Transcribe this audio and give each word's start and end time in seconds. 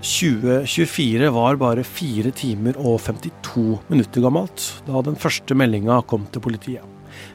2024 0.00 1.28
var 1.28 1.58
bare 1.60 1.82
4 1.84 2.30
timer 2.32 2.78
og 2.80 3.02
52 3.04 3.82
minutter 3.90 4.24
gammelt 4.24 4.62
da 4.86 5.02
den 5.04 5.18
første 5.20 5.52
meldinga 5.52 5.98
kom 6.08 6.24
til 6.32 6.40
politiet. 6.40 6.86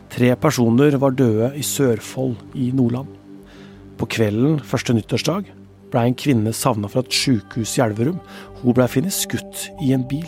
Tre 0.09 0.31
personer 0.33 0.97
var 0.97 1.13
døde 1.13 1.51
i 1.53 1.61
Sørfold 1.61 2.33
i 2.57 2.71
Nordland. 2.73 3.11
På 3.99 4.09
kvelden 4.09 4.57
første 4.65 4.97
nyttårsdag 4.97 5.53
ble 5.93 6.07
en 6.07 6.17
kvinne 6.17 6.55
savna 6.57 6.89
fra 6.89 7.05
et 7.05 7.13
sykehus 7.13 7.77
i 7.77 7.85
Elverum. 7.85 8.17
Hun 8.63 8.73
ble 8.73 8.89
funnet 8.89 9.13
skutt 9.13 9.67
i 9.85 9.93
en 9.93 10.09
bil. 10.09 10.25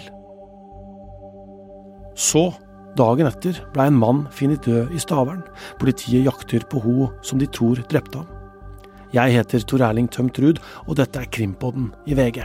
Så, 2.13 2.51
dagen 2.97 3.29
etter, 3.31 3.63
ble 3.73 3.89
en 3.89 3.97
mann 3.97 4.25
funnet 4.29 4.61
død 4.69 4.93
i 4.93 5.01
Stavern. 5.01 5.41
Politiet 5.81 6.29
jakter 6.29 6.69
på 6.69 6.85
hun 6.85 7.07
som 7.25 7.41
de 7.41 7.49
tror 7.49 7.81
drepte 7.89 8.21
ham. 8.21 8.36
Jeg 9.13 9.31
heter 9.37 9.63
Tor 9.63 9.85
Erling 9.87 10.09
Tømt 10.11 10.39
Ruud, 10.43 10.57
og 10.83 10.97
dette 10.99 11.21
er 11.21 11.29
Krimpodden 11.31 11.93
i 12.05 12.15
VG. 12.17 12.43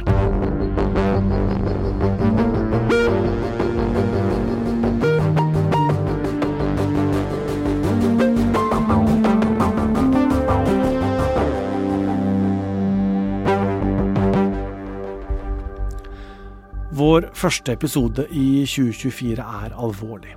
Vår 16.93 17.27
første 17.35 17.75
episode 17.75 18.29
i 18.31 18.63
2024 18.69 19.43
er 19.43 19.75
alvorlig. 19.75 20.37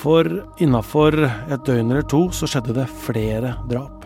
For 0.00 0.24
innafor 0.64 1.18
et 1.26 1.66
døgn 1.66 1.92
eller 1.92 2.06
to 2.08 2.30
så 2.32 2.48
skjedde 2.48 2.78
det 2.80 2.88
flere 3.04 3.58
drap. 3.68 4.01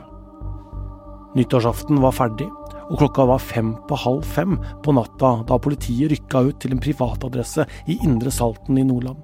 Nyttårsaften 1.37 1.99
var 2.01 2.15
ferdig, 2.17 2.47
og 2.89 2.97
klokka 2.97 3.27
var 3.29 3.43
fem 3.45 3.75
på 3.89 3.97
halv 4.01 4.23
fem 4.25 4.55
på 4.81 4.93
natta 4.97 5.35
da 5.45 5.59
politiet 5.61 6.09
rykka 6.09 6.41
ut 6.47 6.61
til 6.63 6.73
en 6.73 6.81
privatadresse 6.81 7.67
i 7.93 7.99
Indre 8.07 8.31
Salten 8.33 8.79
i 8.81 8.85
Nordland. 8.89 9.21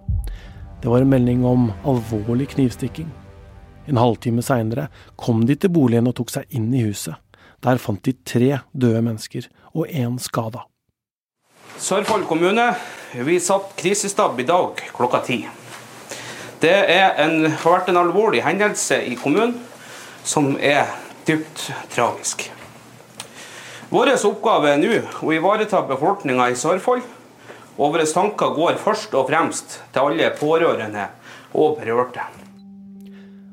Det 0.82 0.90
var 0.92 1.00
en 1.00 1.08
melding 1.08 1.46
om 1.48 1.70
alvorlig 1.88 2.50
knivstikking. 2.52 3.06
En 3.88 3.96
halvtime 3.96 4.44
seinere 4.44 4.90
kom 5.16 5.46
de 5.48 5.56
til 5.56 5.72
boligen 5.72 6.10
og 6.10 6.18
tok 6.18 6.34
seg 6.34 6.52
inn 6.52 6.66
i 6.76 6.82
huset. 6.84 7.16
Der 7.64 7.80
fant 7.80 8.02
de 8.04 8.12
tre 8.28 8.58
døde 8.76 9.00
mennesker 9.00 9.46
og 9.72 9.88
én 9.88 10.18
skada. 10.20 10.66
Sørfold 11.80 12.26
kommune, 12.28 12.74
vi 13.24 13.38
satt 13.40 13.72
krisestab 13.78 14.36
i 14.36 14.46
dag 14.50 14.82
klokka 14.92 15.22
ti. 15.24 15.38
Det 16.60 16.74
en, 16.92 17.48
har 17.48 17.78
vært 17.78 17.88
en 17.88 18.02
alvorlig 18.02 18.44
hendelse 18.44 19.00
i 19.08 19.16
kommunen 19.16 19.56
som 20.28 20.52
er 20.60 20.92
dypt 21.26 21.70
tragisk. 21.92 22.48
Vår 23.92 24.12
oppgave 24.16 24.70
er 24.72 24.78
nå 24.80 24.94
å 25.20 25.32
ivareta 25.36 25.82
befolkninga 25.88 26.48
i 26.50 26.56
Sørfold, 26.56 27.02
og 27.76 27.92
våre 27.94 28.06
tanker 28.08 28.54
går 28.56 28.78
først 28.80 29.12
og 29.18 29.28
fremst 29.28 29.80
til 29.92 30.06
alle 30.06 30.30
pårørende 30.38 31.08
og 31.52 31.76
berørte. 31.80 32.24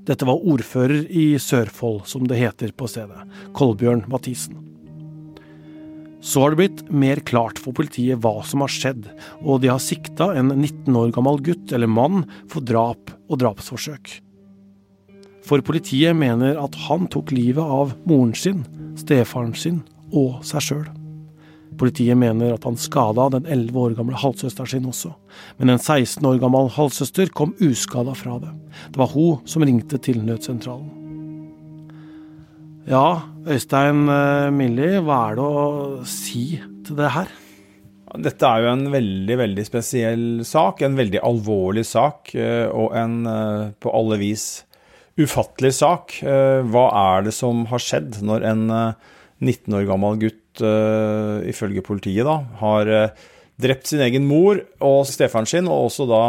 Dette 0.07 0.25
var 0.25 0.41
ordfører 0.41 1.05
i 1.11 1.33
Sørfold, 1.37 2.05
som 2.09 2.25
det 2.27 2.39
heter 2.39 2.71
på 2.73 2.87
stedet, 2.89 3.27
Kolbjørn 3.53 4.05
Mathisen. 4.09 4.57
Så 6.19 6.41
har 6.41 6.51
det 6.51 6.59
blitt 6.59 6.81
mer 6.91 7.21
klart 7.23 7.59
for 7.61 7.75
politiet 7.75 8.19
hva 8.23 8.39
som 8.47 8.63
har 8.65 8.73
skjedd, 8.73 9.05
og 9.39 9.61
de 9.63 9.69
har 9.71 9.83
sikta 9.83 10.33
en 10.39 10.51
19 10.55 10.97
år 10.99 11.13
gammel 11.15 11.39
gutt 11.45 11.75
eller 11.75 11.87
mann 11.87 12.25
for 12.51 12.65
drap 12.65 13.13
og 13.29 13.39
drapsforsøk. 13.43 14.17
For 15.49 15.65
politiet 15.65 16.13
mener 16.13 16.59
at 16.61 16.75
han 16.85 17.07
tok 17.09 17.31
livet 17.33 17.65
av 17.65 17.95
moren 18.05 18.35
sin, 18.37 18.61
stefaren 18.99 19.55
sin 19.57 19.81
og 20.13 20.43
seg 20.45 20.61
sjøl. 20.61 20.85
Politiet 21.79 22.17
mener 22.19 22.53
at 22.53 22.65
han 22.67 22.77
skada 22.77 23.29
den 23.33 23.47
11 23.49 23.79
år 23.81 23.95
gamle 23.97 24.19
halvsøsteren 24.19 24.69
sin 24.69 24.87
også, 24.89 25.13
men 25.57 25.73
en 25.73 25.81
16 25.81 26.25
år 26.27 26.37
gammel 26.41 26.69
halvsøster 26.75 27.31
kom 27.33 27.55
uskada 27.63 28.13
fra 28.17 28.37
det. 28.43 28.53
Det 28.91 29.01
var 29.01 29.13
hun 29.13 29.39
som 29.49 29.65
ringte 29.65 29.97
til 30.01 30.21
nødsentralen. 30.25 30.95
Ja, 32.89 33.21
Øystein 33.45 34.07
eh, 34.09 34.49
Milli, 34.53 34.95
hva 35.05 35.19
er 35.29 35.37
det 35.37 35.45
å 35.45 35.65
si 36.09 36.43
til 36.85 36.97
det 36.97 37.13
her? 37.13 37.29
Dette 38.17 38.49
er 38.49 38.65
jo 38.65 38.71
en 38.71 38.87
veldig, 38.89 39.35
veldig 39.37 39.65
spesiell 39.67 40.23
sak. 40.47 40.81
En 40.81 40.97
veldig 40.97 41.21
alvorlig 41.21 41.83
sak, 41.85 42.33
eh, 42.33 42.65
og 42.65 42.95
en 42.97 43.19
eh, 43.29 43.69
på 43.77 43.93
alle 43.93 44.17
vis 44.21 44.47
ufattelig 45.19 45.73
sak. 45.79 46.19
Hva 46.23 46.85
er 46.95 47.27
det 47.27 47.33
som 47.35 47.65
har 47.69 47.83
skjedd 47.83 48.21
når 48.25 48.45
en 48.49 48.63
19 48.69 49.75
år 49.77 49.85
gammel 49.89 50.19
gutt, 50.21 50.61
ifølge 51.47 51.83
politiet, 51.85 52.27
da, 52.27 52.39
har 52.59 52.89
drept 53.59 53.91
sin 53.91 54.03
egen 54.03 54.25
mor 54.27 54.59
og 54.83 55.03
stefaren 55.07 55.47
sin, 55.47 55.67
og 55.67 55.89
også 55.89 56.07
da 56.09 56.23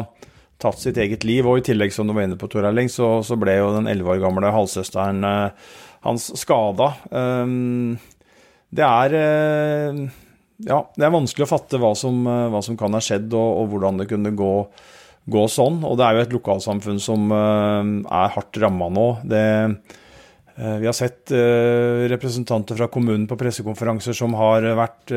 tatt 0.62 0.82
sitt 0.82 0.98
eget 1.00 1.26
liv? 1.26 1.46
Og 1.46 1.62
i 1.62 1.66
tillegg, 1.70 1.94
som 1.94 2.10
du 2.10 2.14
var 2.14 2.28
inne 2.28 2.38
på, 2.38 2.50
Tor 2.50 2.68
Erling, 2.68 2.90
så, 2.92 3.18
så 3.26 3.38
ble 3.40 3.58
jo 3.58 3.72
den 3.78 3.90
11 3.90 4.14
år 4.14 4.22
gamle 4.26 4.54
halvsøsteren 4.54 5.26
hans 6.06 6.30
skada. 6.40 6.92
Det 8.70 8.86
er 8.86 9.16
eh, 9.18 10.00
Ja, 10.68 10.82
det 10.94 11.06
er 11.06 11.14
vanskelig 11.14 11.46
å 11.46 11.52
fatte 11.54 11.80
hva 11.80 11.94
som, 11.98 12.22
eh, 12.28 12.48
hva 12.52 12.62
som 12.64 12.78
kan 12.78 12.94
ha 12.94 13.02
skjedd, 13.02 13.32
og, 13.32 13.50
og, 13.62 13.70
hvordan 13.72 14.02
det 14.02 14.10
kunne 14.10 14.34
gå, 14.36 14.54
gå, 15.32 15.46
sånn. 15.50 15.80
Og 15.86 15.96
det 15.98 16.06
er 16.06 16.16
jo 16.16 16.24
et 16.26 16.36
lokalsamfunn 16.36 17.00
som 17.02 17.32
eh, 17.34 17.90
er 18.04 18.36
hardt 18.36 18.60
ramma 18.62 18.90
nå. 18.92 19.08
Det, 19.30 19.46
vi 20.60 20.84
har 20.84 20.92
sett 20.92 21.30
representanter 21.32 22.76
fra 22.76 22.90
kommunen 22.92 23.22
på 23.30 23.38
pressekonferanser 23.40 24.12
som 24.12 24.34
har 24.36 24.66
vært 24.76 25.14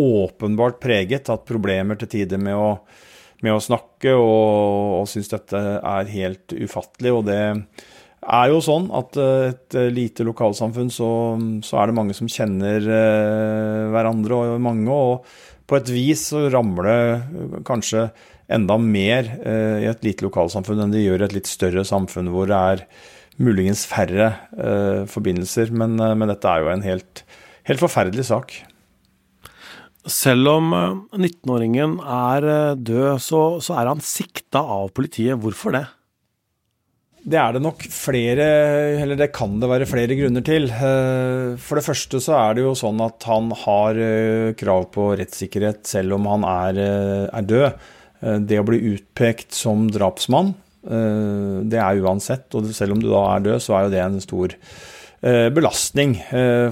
åpenbart 0.00 0.78
preget, 0.80 1.28
hatt 1.28 1.44
problemer 1.44 1.98
til 2.00 2.08
tider 2.08 2.40
med 2.40 2.56
å, 2.56 2.70
med 3.44 3.52
å 3.52 3.60
snakke, 3.60 4.14
og, 4.16 5.02
og 5.02 5.10
syns 5.12 5.28
dette 5.34 5.60
er 5.76 6.14
helt 6.14 6.56
ufattelig. 6.56 7.12
og 7.12 7.26
det 7.28 7.42
er 8.22 8.52
jo 8.52 8.60
sånn 8.62 8.88
at 8.94 9.16
eh, 9.18 9.48
et 9.50 9.78
eh, 9.78 9.88
lite 9.94 10.26
lokalsamfunn, 10.26 10.90
så, 10.94 11.08
så 11.66 11.80
er 11.80 11.90
det 11.90 11.96
mange 11.98 12.14
som 12.16 12.30
kjenner 12.30 12.84
eh, 12.86 13.88
hverandre, 13.92 14.38
og 14.38 14.62
mange. 14.62 14.92
Og 14.92 15.66
på 15.66 15.78
et 15.78 15.90
vis 15.90 16.28
så 16.30 16.46
rammer 16.52 16.88
det 16.88 17.62
kanskje 17.66 18.08
enda 18.50 18.78
mer 18.80 19.28
i 19.46 19.86
et 19.90 20.02
lite 20.04 20.26
lokalsamfunn 20.26 20.82
enn 20.84 20.94
de 20.94 21.04
gjør 21.04 21.22
i 21.22 21.26
et 21.28 21.36
litt 21.36 21.50
større 21.50 21.84
samfunn 21.86 22.30
hvor 22.32 22.50
det 22.50 22.58
er 22.58 22.82
muligens 23.42 23.84
færre 23.88 24.32
forbindelser. 25.08 25.72
Men, 25.72 25.96
men 25.96 26.28
dette 26.28 26.50
er 26.50 26.64
jo 26.64 26.72
en 26.72 26.84
helt, 26.84 27.22
helt 27.70 27.82
forferdelig 27.82 28.26
sak. 28.28 28.52
Selv 30.10 30.50
om 30.50 30.74
19-åringen 31.14 31.96
er 32.02 32.48
død, 32.76 33.22
så, 33.22 33.42
så 33.62 33.78
er 33.80 33.92
han 33.92 34.04
sikta 34.04 34.64
av 34.80 34.90
politiet. 34.96 35.38
Hvorfor 35.40 35.78
det? 35.78 35.86
Det 37.22 37.38
er 37.38 37.54
det 37.54 37.62
nok 37.62 37.84
flere, 37.86 38.46
eller 38.98 39.18
det 39.18 39.28
kan 39.34 39.54
det 39.62 39.68
være 39.70 39.86
flere 39.86 40.16
grunner 40.18 40.42
til. 40.42 40.66
Eh, 40.74 41.54
for 41.62 41.78
det 41.78 41.86
første 41.86 42.18
så 42.22 42.34
er 42.34 42.56
det 42.58 42.64
jo 42.64 42.72
sånn 42.78 42.98
at 43.04 43.22
han 43.30 43.52
har 43.62 44.00
eh, 44.02 44.50
krav 44.58 44.88
på 44.94 45.12
rettssikkerhet 45.20 45.86
selv 45.86 46.16
om 46.16 46.26
han 46.32 46.46
er, 46.50 46.80
eh, 46.82 47.28
er 47.30 47.46
død. 47.46 47.84
Det 48.22 48.58
å 48.60 48.64
bli 48.66 48.78
utpekt 48.94 49.50
som 49.56 49.88
drapsmann, 49.90 50.52
det 50.82 51.78
er 51.78 52.02
uansett. 52.02 52.46
Og 52.54 52.70
selv 52.74 52.94
om 52.94 53.02
du 53.02 53.08
da 53.10 53.22
er 53.34 53.46
død, 53.48 53.58
så 53.64 53.74
er 53.74 53.86
jo 53.86 53.92
det 53.94 54.02
en 54.04 54.20
stor 54.22 54.54
belastning 55.54 56.16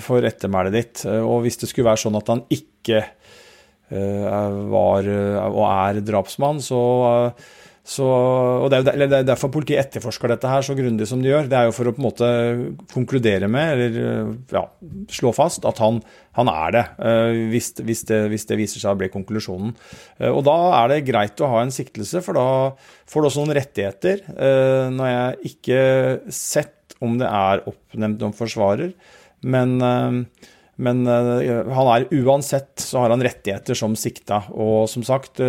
for 0.02 0.26
ettermælet 0.26 0.74
ditt. 0.74 1.02
Og 1.06 1.42
hvis 1.44 1.58
det 1.60 1.68
skulle 1.70 1.90
være 1.90 2.02
sånn 2.04 2.18
at 2.18 2.30
han 2.30 2.44
ikke 2.54 3.02
var 4.70 5.10
og 5.50 5.64
er 5.66 6.00
drapsmann, 6.06 6.62
så 6.62 6.80
så, 7.90 8.06
og 8.06 8.68
det 8.70 8.84
er, 8.84 9.02
det 9.02 9.16
er 9.18 9.24
derfor 9.26 9.50
politiet 9.50 9.80
etterforsker 9.82 10.30
dette 10.30 10.46
her 10.46 10.62
så 10.62 10.76
grundig 10.78 11.08
som 11.10 11.22
de 11.22 11.32
gjør. 11.32 11.48
Det 11.50 11.56
er 11.58 11.66
jo 11.66 11.74
for 11.74 11.90
å 11.90 11.92
på 11.96 11.98
en 11.98 12.06
måte 12.06 12.28
konkludere 12.92 13.48
med, 13.50 13.72
eller 13.72 14.28
ja, 14.54 14.62
slå 15.10 15.32
fast, 15.34 15.66
at 15.66 15.80
han, 15.82 15.98
han 16.38 16.52
er 16.52 16.76
det 16.76 16.84
eh, 17.02 17.40
hvis, 17.50 17.72
hvis 17.82 18.04
det. 18.06 18.20
hvis, 18.30 18.46
det. 18.46 18.60
viser 18.62 18.84
seg 18.84 18.94
å 18.94 19.00
bli 19.00 19.10
konklusjonen. 19.10 19.74
Eh, 20.20 20.30
og 20.30 20.44
da 20.46 20.56
er 20.84 20.94
det 20.94 21.00
greit 21.08 21.42
å 21.42 21.50
ha 21.50 21.64
en 21.64 21.74
siktelse, 21.74 22.22
for 22.22 22.38
da 22.38 22.46
får 23.10 23.26
du 23.26 23.30
også 23.32 23.42
noen 23.42 23.58
rettigheter. 23.58 24.22
Eh, 24.38 24.86
når 24.94 25.10
jeg 25.10 25.54
ikke 25.54 25.82
sett 26.30 26.94
om 27.02 27.18
det 27.18 27.26
er 27.26 27.66
oppnevnt 27.66 28.22
noen 28.22 28.36
forsvarer, 28.38 28.94
men 29.50 29.78
men 30.80 31.04
han 31.04 31.88
er 31.92 32.06
uansett 32.22 32.80
så 32.80 33.02
har 33.02 33.12
han 33.12 33.20
rettigheter 33.20 33.76
som 33.76 33.92
sikta. 34.00 34.38
Og 34.56 34.86
som 34.88 35.02
sagt, 35.04 35.42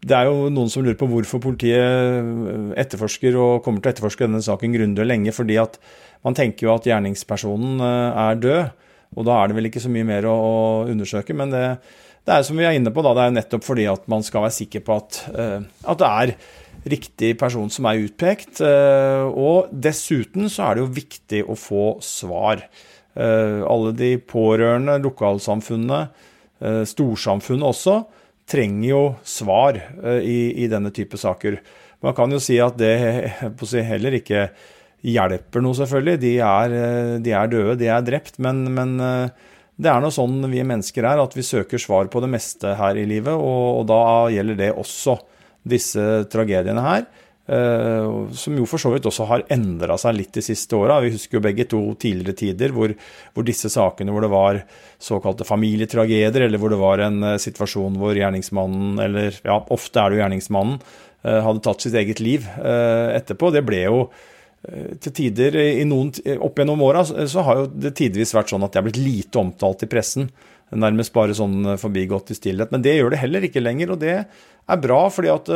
det 0.00 0.16
er 0.16 0.30
jo 0.30 0.48
noen 0.48 0.70
som 0.72 0.84
lurer 0.84 0.96
på 0.98 1.08
hvorfor 1.10 1.42
politiet 1.44 1.76
eh, 1.76 2.68
etterforsker 2.80 3.36
og 3.36 3.64
kommer 3.64 3.82
til 3.82 3.90
å 3.90 3.94
etterforske 3.94 4.24
denne 4.24 4.42
saken 4.44 4.76
grundig 4.76 5.02
og 5.04 5.10
lenge. 5.10 5.34
fordi 5.36 5.58
at 5.60 5.76
man 6.24 6.36
tenker 6.36 6.66
jo 6.66 6.74
at 6.74 6.86
gjerningspersonen 6.88 7.82
eh, 7.84 8.20
er 8.24 8.38
død, 8.40 8.86
og 9.18 9.26
da 9.28 9.36
er 9.36 9.50
det 9.50 9.58
vel 9.58 9.68
ikke 9.68 9.82
så 9.82 9.90
mye 9.92 10.06
mer 10.08 10.28
å, 10.30 10.38
undersøke. 10.88 11.36
Men 11.36 11.52
det, 11.52 11.64
det 12.24 12.32
er 12.32 12.46
som 12.46 12.56
vi 12.56 12.64
er 12.64 12.78
inne 12.78 12.92
på, 12.94 13.04
da, 13.04 13.12
det 13.16 13.26
er 13.26 13.36
nettopp 13.36 13.66
fordi 13.66 13.84
at 13.90 14.06
man 14.08 14.24
skal 14.24 14.46
være 14.46 14.56
sikker 14.56 14.84
på 14.86 14.96
at, 15.02 15.20
eh, 15.34 15.68
at 15.92 16.00
det 16.00 16.10
er 16.24 16.34
riktig 16.94 17.34
person 17.36 17.68
som 17.68 17.90
er 17.90 18.00
utpekt. 18.06 18.62
Og 18.64 19.68
dessuten 19.68 20.48
så 20.48 20.70
er 20.70 20.78
det 20.78 20.84
jo 20.86 20.94
viktig 20.96 21.42
å 21.44 21.56
få 21.60 21.82
svar. 22.00 22.62
Alle 23.20 23.90
de 23.92 24.14
pårørende, 24.24 24.94
lokalsamfunnet, 25.04 26.24
storsamfunnet 26.88 27.68
også 27.68 27.98
trenger 28.50 28.88
jo 28.88 29.02
svar 29.26 29.78
i, 30.20 30.64
i, 30.64 30.68
denne 30.70 30.90
type 30.94 31.18
saker. 31.20 31.60
Man 32.02 32.16
kan 32.16 32.32
jo 32.32 32.40
si 32.42 32.58
at 32.62 32.78
det 32.80 32.94
heller 33.86 34.16
ikke 34.18 34.48
hjelper 35.06 35.62
noe, 35.64 35.76
selvfølgelig. 35.78 36.20
De 36.22 36.34
er, 36.44 36.74
de 37.22 37.34
er 37.36 37.52
døde, 37.52 37.78
de 37.80 37.88
er 37.92 38.04
drept. 38.04 38.40
Men, 38.42 38.64
men 38.74 38.96
det 39.80 39.88
er 39.88 40.02
nå 40.02 40.10
sånn 40.12 40.42
vi 40.52 40.64
mennesker 40.66 41.06
er, 41.08 41.22
at 41.22 41.36
vi 41.36 41.46
søker 41.46 41.80
svar 41.80 42.10
på 42.12 42.20
det 42.24 42.32
meste 42.32 42.74
her 42.76 42.98
i 43.00 43.06
livet. 43.08 43.32
Og, 43.32 43.80
og 43.80 43.86
da 43.88 44.02
gjelder 44.34 44.58
det 44.58 44.70
også 44.74 45.16
disse 45.68 46.06
tragediene 46.32 46.84
her. 46.84 47.06
Uh, 47.50 48.30
som 48.36 48.54
jo 48.54 48.66
for 48.70 48.78
så 48.78 48.92
vidt 48.92 49.08
også 49.10 49.26
har 49.26 49.42
endra 49.50 49.96
seg 49.98 50.14
litt 50.14 50.36
de 50.36 50.44
siste 50.44 50.76
åra. 50.78 51.00
Vi 51.02 51.10
husker 51.16 51.38
jo 51.38 51.44
begge 51.48 51.66
to 51.70 51.82
tidligere 51.98 52.38
tider 52.38 52.74
hvor, 52.76 52.94
hvor, 53.34 53.46
disse 53.46 53.72
sakene 53.72 54.14
hvor 54.14 54.22
det 54.22 54.30
var 54.30 54.62
såkalte 55.02 55.48
familietragedier, 55.48 56.46
eller 56.46 56.62
hvor 56.62 56.70
det 56.70 56.80
var 56.80 57.04
en 57.08 57.22
uh, 57.32 57.36
situasjon 57.42 57.98
hvor 57.98 58.14
gjerningsmannen, 58.14 58.98
eller 59.02 59.40
ja, 59.42 59.58
ofte 59.74 59.98
er 59.98 60.10
det 60.10 60.20
jo 60.20 60.24
gjerningsmannen, 60.24 60.82
uh, 61.26 61.38
hadde 61.48 61.64
tatt 61.66 61.86
sitt 61.86 61.98
eget 61.98 62.22
liv 62.22 62.46
etterpå. 62.60 63.50
Det 63.54 63.66
ble 63.66 63.86
jo 63.88 64.04
Eh, 64.68 64.96
til 65.00 65.14
tider 65.16 65.56
i 65.56 65.84
noen, 65.88 66.12
Opp 66.44 66.58
gjennom 66.60 66.82
åra 66.84 67.00
så 67.08 67.44
har 67.46 67.62
jo 67.62 67.68
det 67.80 67.94
tidvis 67.96 68.34
vært 68.36 68.52
sånn 68.52 68.66
at 68.66 68.74
det 68.74 68.80
er 68.80 68.86
blitt 68.90 69.00
lite 69.00 69.40
omtalt 69.40 69.86
i 69.86 69.90
pressen. 69.90 70.28
Nærmest 70.70 71.14
bare 71.14 71.36
sånn 71.36 71.64
eh, 71.64 71.80
forbigått 71.80 72.34
i 72.34 72.36
stillhet. 72.38 72.72
Men 72.74 72.84
det 72.84 72.98
gjør 72.98 73.14
det 73.14 73.22
heller 73.22 73.46
ikke 73.48 73.64
lenger, 73.64 73.94
og 73.94 74.02
det 74.04 74.16
er 74.20 74.82
bra. 74.84 75.02
fordi 75.10 75.32
at 75.32 75.52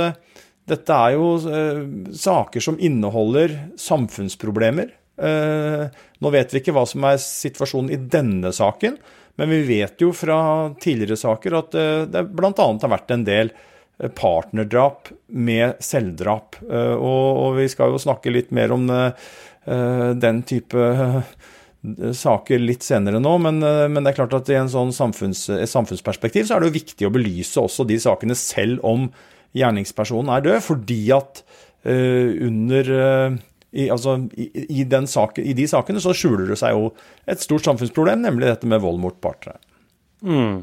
dette 0.71 0.97
er 0.97 1.17
jo 1.17 1.35
uh, 1.45 1.83
saker 2.17 2.65
som 2.65 2.79
inneholder 2.81 3.57
samfunnsproblemer. 3.81 4.95
Uh, 5.21 5.87
nå 6.25 6.33
vet 6.35 6.55
vi 6.55 6.63
ikke 6.63 6.75
hva 6.75 6.87
som 6.89 7.05
er 7.07 7.21
situasjonen 7.23 7.93
i 7.95 8.01
denne 8.01 8.53
saken, 8.55 8.97
men 9.41 9.51
vi 9.51 9.61
vet 9.69 10.01
jo 10.01 10.13
fra 10.15 10.39
tidligere 10.81 11.19
saker 11.19 11.57
at 11.59 11.73
det 12.07 12.21
bl.a. 12.31 12.53
har 12.55 12.93
vært 12.93 13.09
en 13.11 13.25
del 13.27 13.49
partnerdrap 14.15 15.11
med 15.35 15.81
selvdrap. 15.83 16.61
Eh, 16.63 16.95
og, 16.95 17.57
vi 17.59 17.67
skal 17.71 17.91
jo 17.91 17.99
snakke 17.99 18.31
litt 18.31 18.55
mer 18.55 18.71
om 18.75 18.87
den 18.87 20.39
type 20.47 20.87
saker 22.15 22.63
litt 22.63 22.87
senere 22.87 23.19
nå, 23.19 23.35
men, 23.43 23.59
men, 23.59 24.01
det 24.05 24.13
er 24.13 24.19
klart 24.21 24.39
at 24.39 24.51
i 24.55 24.59
en 24.61 24.71
sånn 24.71 24.95
samfunns, 24.95 25.47
samfunnsperspektiv 25.73 26.47
så 26.47 26.57
er 26.57 26.63
det 26.63 26.71
jo 26.71 26.79
viktig 26.79 27.09
å 27.09 27.13
belyse 27.15 27.59
også 27.59 27.87
de 27.89 27.99
sakene 28.01 28.39
selv 28.39 28.85
om 28.87 29.09
gjerningspersonen 29.55 30.33
er 30.35 30.45
død, 30.45 30.61
fordi 30.65 31.01
at 31.15 31.45
under 31.85 32.89
i, 33.75 33.89
altså, 33.91 34.19
i, 34.39 34.47
i, 34.71 34.85
saken, 35.11 35.45
i, 35.45 35.55
de 35.56 35.67
sakene 35.69 36.03
så 36.03 36.15
skjuler 36.15 36.47
det 36.53 36.59
seg 36.61 36.77
jo 36.77 36.93
et 37.31 37.43
stort 37.43 37.67
samfunnsproblem, 37.67 38.23
nemlig 38.23 38.47
dette 38.47 38.69
med 38.71 38.83
vold 38.85 39.01
mot 39.03 39.17
partnere. 39.23 39.59
Mm. 40.23 40.62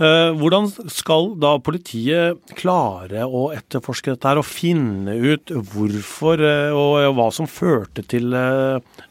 Eh, 0.00 0.30
hvordan 0.40 0.70
skal 0.88 1.34
da 1.40 1.52
politiet 1.60 2.54
klare 2.56 3.26
å 3.28 3.50
etterforske 3.52 4.14
dette 4.14 4.30
her 4.30 4.40
og 4.40 4.48
finne 4.48 5.18
ut 5.20 5.52
hvorfor 5.52 6.40
eh, 6.40 6.72
og 6.72 7.10
hva 7.18 7.28
som 7.34 7.50
førte 7.50 8.06
til 8.08 8.32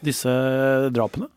disse 0.02 0.34
drapene? 0.96 1.30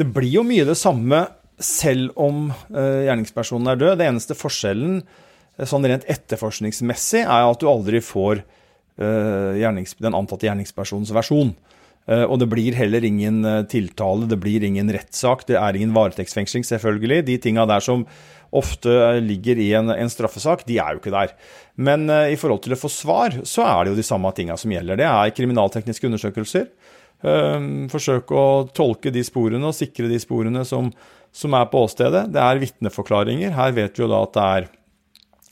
Det 0.00 0.08
blir 0.08 0.38
jo 0.38 0.46
mye 0.46 0.64
det 0.64 0.78
samme 0.80 1.26
selv 1.60 2.16
om 2.16 2.46
gjerningspersonen 2.72 3.68
er 3.68 3.76
død. 3.76 3.98
Det 4.00 4.06
eneste 4.08 4.36
forskjellen 4.38 5.02
sånn 5.68 5.86
rent 5.88 6.06
etterforskningsmessig 6.10 7.24
er 7.24 7.48
at 7.48 7.60
du 7.60 7.68
aldri 7.70 8.00
får 8.04 8.44
den 9.00 10.16
antatte 10.16 10.44
gjerningspersonens 10.44 11.12
versjon. 11.16 11.54
Og 12.10 12.34
det 12.42 12.48
blir 12.52 12.76
heller 12.76 13.04
ingen 13.06 13.38
tiltale, 13.70 14.28
det 14.28 14.36
blir 14.42 14.66
ingen 14.66 14.90
rettssak, 14.92 15.46
det 15.48 15.56
er 15.56 15.78
ingen 15.78 15.94
varetektsfengsling, 15.96 16.66
selvfølgelig. 16.68 17.22
De 17.30 17.38
tinga 17.40 17.64
der 17.70 17.84
som 17.84 18.04
ofte 18.50 18.90
ligger 19.22 19.58
i 19.58 19.70
en, 19.78 19.90
en, 19.94 20.10
straffesak, 20.10 20.64
de 20.66 20.78
er 20.82 20.94
jo 20.94 21.02
ikke 21.02 21.14
der. 21.14 21.34
Men 21.80 22.08
uh, 22.10 22.26
i 22.30 22.38
forhold 22.38 22.64
til 22.64 22.74
å 22.74 22.80
få 22.80 22.90
svar, 22.92 23.38
så 23.46 23.64
er 23.66 23.84
det 23.84 23.94
jo 23.94 24.00
de 24.00 24.06
samme 24.06 24.32
tinga 24.36 24.56
som 24.60 24.74
gjelder. 24.74 24.98
Det 25.00 25.06
er 25.06 25.36
kriminaltekniske 25.36 26.10
undersøkelser. 26.10 26.66
Uh, 27.22 27.86
forsøke 27.92 28.36
å 28.36 28.66
tolke 28.74 29.14
de 29.14 29.24
sporene 29.26 29.70
og 29.70 29.76
sikre 29.76 30.10
de 30.10 30.18
sporene 30.22 30.64
som, 30.68 30.90
som 31.32 31.56
er 31.56 31.70
på 31.70 31.84
åstedet. 31.86 32.26
Det 32.34 32.42
er 32.42 32.62
vitneforklaringer. 32.64 33.54
Her 33.56 33.76
vet 33.76 33.98
vi 33.98 34.06
jo 34.06 34.10
da 34.10 34.24
at 34.26 34.36
det 34.36 34.50
er 34.58 34.70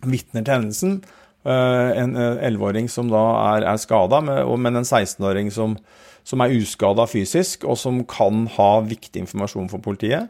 vitner 0.06 0.45
til 0.45 0.55
hendelsen. 0.55 1.00
Uh, 1.47 1.95
en 1.97 2.15
elleveåring 2.19 2.91
som 2.93 3.09
da 3.11 3.23
er, 3.55 3.67
er 3.71 3.81
skada, 3.81 4.21
men 4.21 4.77
en 4.77 4.85
16-åring 4.85 5.53
som, 5.55 5.79
som 6.27 6.43
er 6.45 6.55
uskada 6.59 7.06
fysisk, 7.09 7.65
og 7.65 7.79
som 7.81 8.03
kan 8.11 8.47
ha 8.59 8.71
viktig 8.85 9.23
informasjon 9.25 9.71
for 9.73 9.83
politiet. 9.85 10.29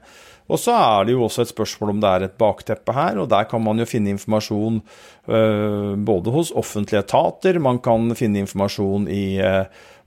Og 0.49 0.61
så 0.61 0.73
er 0.73 1.05
det 1.05 1.13
jo 1.13 1.27
også 1.27 1.45
et 1.45 1.51
spørsmål 1.51 1.93
om 1.93 1.99
det 2.01 2.11
er 2.11 2.25
et 2.25 2.39
bakteppe 2.41 2.95
her, 2.97 3.19
og 3.21 3.29
der 3.33 3.49
kan 3.51 3.61
man 3.65 3.81
jo 3.83 3.89
finne 3.89 4.15
informasjon 4.15 4.81
uh, 5.29 5.93
både 5.97 6.33
hos 6.33 6.55
offentlige 6.57 7.03
etater, 7.05 7.61
man 7.61 7.83
kan 7.85 8.15
finne 8.17 8.45
informasjon 8.45 9.09
i 9.13 9.25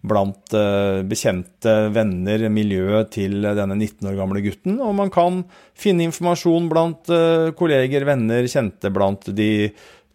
blant 0.01 0.55
uh, 0.57 1.01
bekjente 1.05 1.75
venner, 1.93 2.47
miljøet 2.53 3.11
til 3.13 3.39
denne 3.43 3.77
19 3.77 4.09
år 4.09 4.17
gamle 4.17 4.43
gutten, 4.45 4.79
og 4.81 4.95
man 4.97 5.13
kan 5.13 5.43
finne 5.77 6.07
informasjon 6.07 6.69
blant 6.71 7.11
kolleger, 7.57 8.05
venner, 8.07 8.49
kjente 8.49 8.89
blant 8.93 9.29
de 9.37 9.51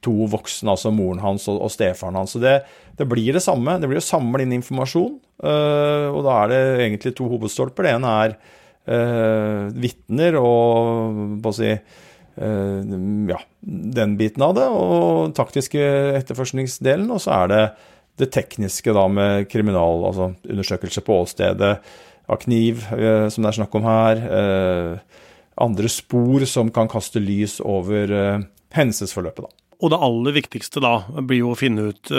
to 0.05 0.27
voksne, 0.31 0.71
altså 0.75 0.93
moren 0.95 1.23
hans 1.23 1.49
og, 1.51 1.65
stefaren 1.73 2.19
hans. 2.19 2.35
Så 2.37 2.43
det, 2.43 2.61
det, 2.99 3.07
blir 3.11 3.35
det 3.35 3.43
samme. 3.43 3.79
Det 3.83 3.89
blir 3.91 3.99
å 3.99 4.05
samle 4.05 4.45
inn 4.45 4.55
informasjon, 4.59 5.17
og 5.47 6.21
da 6.27 6.37
er 6.45 6.53
det 6.53 6.61
egentlig 6.85 7.15
to 7.19 7.27
hovedstolper. 7.33 7.89
Det 7.89 7.95
ene 7.97 8.13
er 8.27 8.37
eh, 8.87 9.67
vitner 9.75 10.39
og 10.41 11.41
på 11.43 11.53
å 11.53 11.57
si 11.57 11.71
eh, 11.73 12.95
ja, 13.33 13.41
den 13.61 14.17
biten 14.21 14.47
av 14.47 14.57
det, 14.59 14.67
og 14.71 15.35
taktiske 15.37 15.83
etterforskningsdelen. 16.21 17.09
Og 17.13 17.23
så 17.23 17.35
er 17.43 17.53
det 17.53 17.63
det 18.21 18.31
tekniske 18.35 18.95
da 18.97 19.07
med 19.13 19.47
kriminal, 19.53 20.05
altså 20.09 20.31
undersøkelse 20.49 21.03
på 21.05 21.21
åstedet 21.23 21.77
av 22.27 22.41
kniv, 22.43 22.87
eh, 22.97 23.29
som 23.31 23.45
det 23.45 23.53
er 23.53 23.59
snakk 23.61 23.77
om 23.79 23.87
her. 23.87 24.23
Eh, 24.41 25.23
andre 25.63 25.89
spor 25.93 26.45
som 26.49 26.73
kan 26.75 26.91
kaste 26.91 27.23
lys 27.23 27.61
over 27.65 28.13
eh, 28.13 28.45
hendelsesforløpet, 28.77 29.47
da. 29.47 29.63
Og 29.85 29.93
det 29.93 30.01
aller 30.01 30.33
viktigste 30.33 30.81
da 30.81 30.99
blir 31.21 31.45
jo 31.45 31.53
å 31.53 31.59
finne 31.59 31.91
ut 31.93 32.15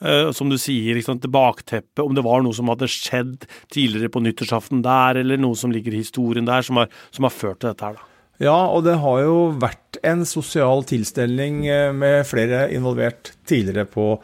Uh, 0.00 0.30
som 0.32 0.48
du 0.48 0.56
sier, 0.56 0.94
liksom, 0.96 1.18
til 1.20 1.28
bakteppet, 1.28 2.00
om 2.00 2.14
det 2.16 2.22
var 2.24 2.40
noe 2.40 2.56
som 2.56 2.70
hadde 2.72 2.86
skjedd 2.88 3.42
tidligere 3.68 4.08
på 4.08 4.22
nyttårsaften 4.24 4.80
der, 4.80 5.18
eller 5.20 5.36
noe 5.36 5.58
som 5.60 5.74
ligger 5.74 5.92
i 5.92 6.00
historien 6.00 6.46
der, 6.48 6.64
som 6.64 6.80
har, 6.80 6.88
som 7.12 7.26
har 7.28 7.34
ført 7.34 7.60
til 7.60 7.68
dette 7.68 7.84
her, 7.84 7.98
da. 7.98 8.06
Ja, 8.40 8.56
og 8.72 8.86
det 8.86 8.96
har 9.02 9.18
jo 9.20 9.40
vært 9.60 9.98
en 10.06 10.24
sosial 10.24 10.86
tilstelning 10.88 11.66
eh, 11.68 11.90
med 11.92 12.24
flere 12.24 12.70
involvert 12.72 13.34
tidligere 13.44 13.84
på 13.92 14.14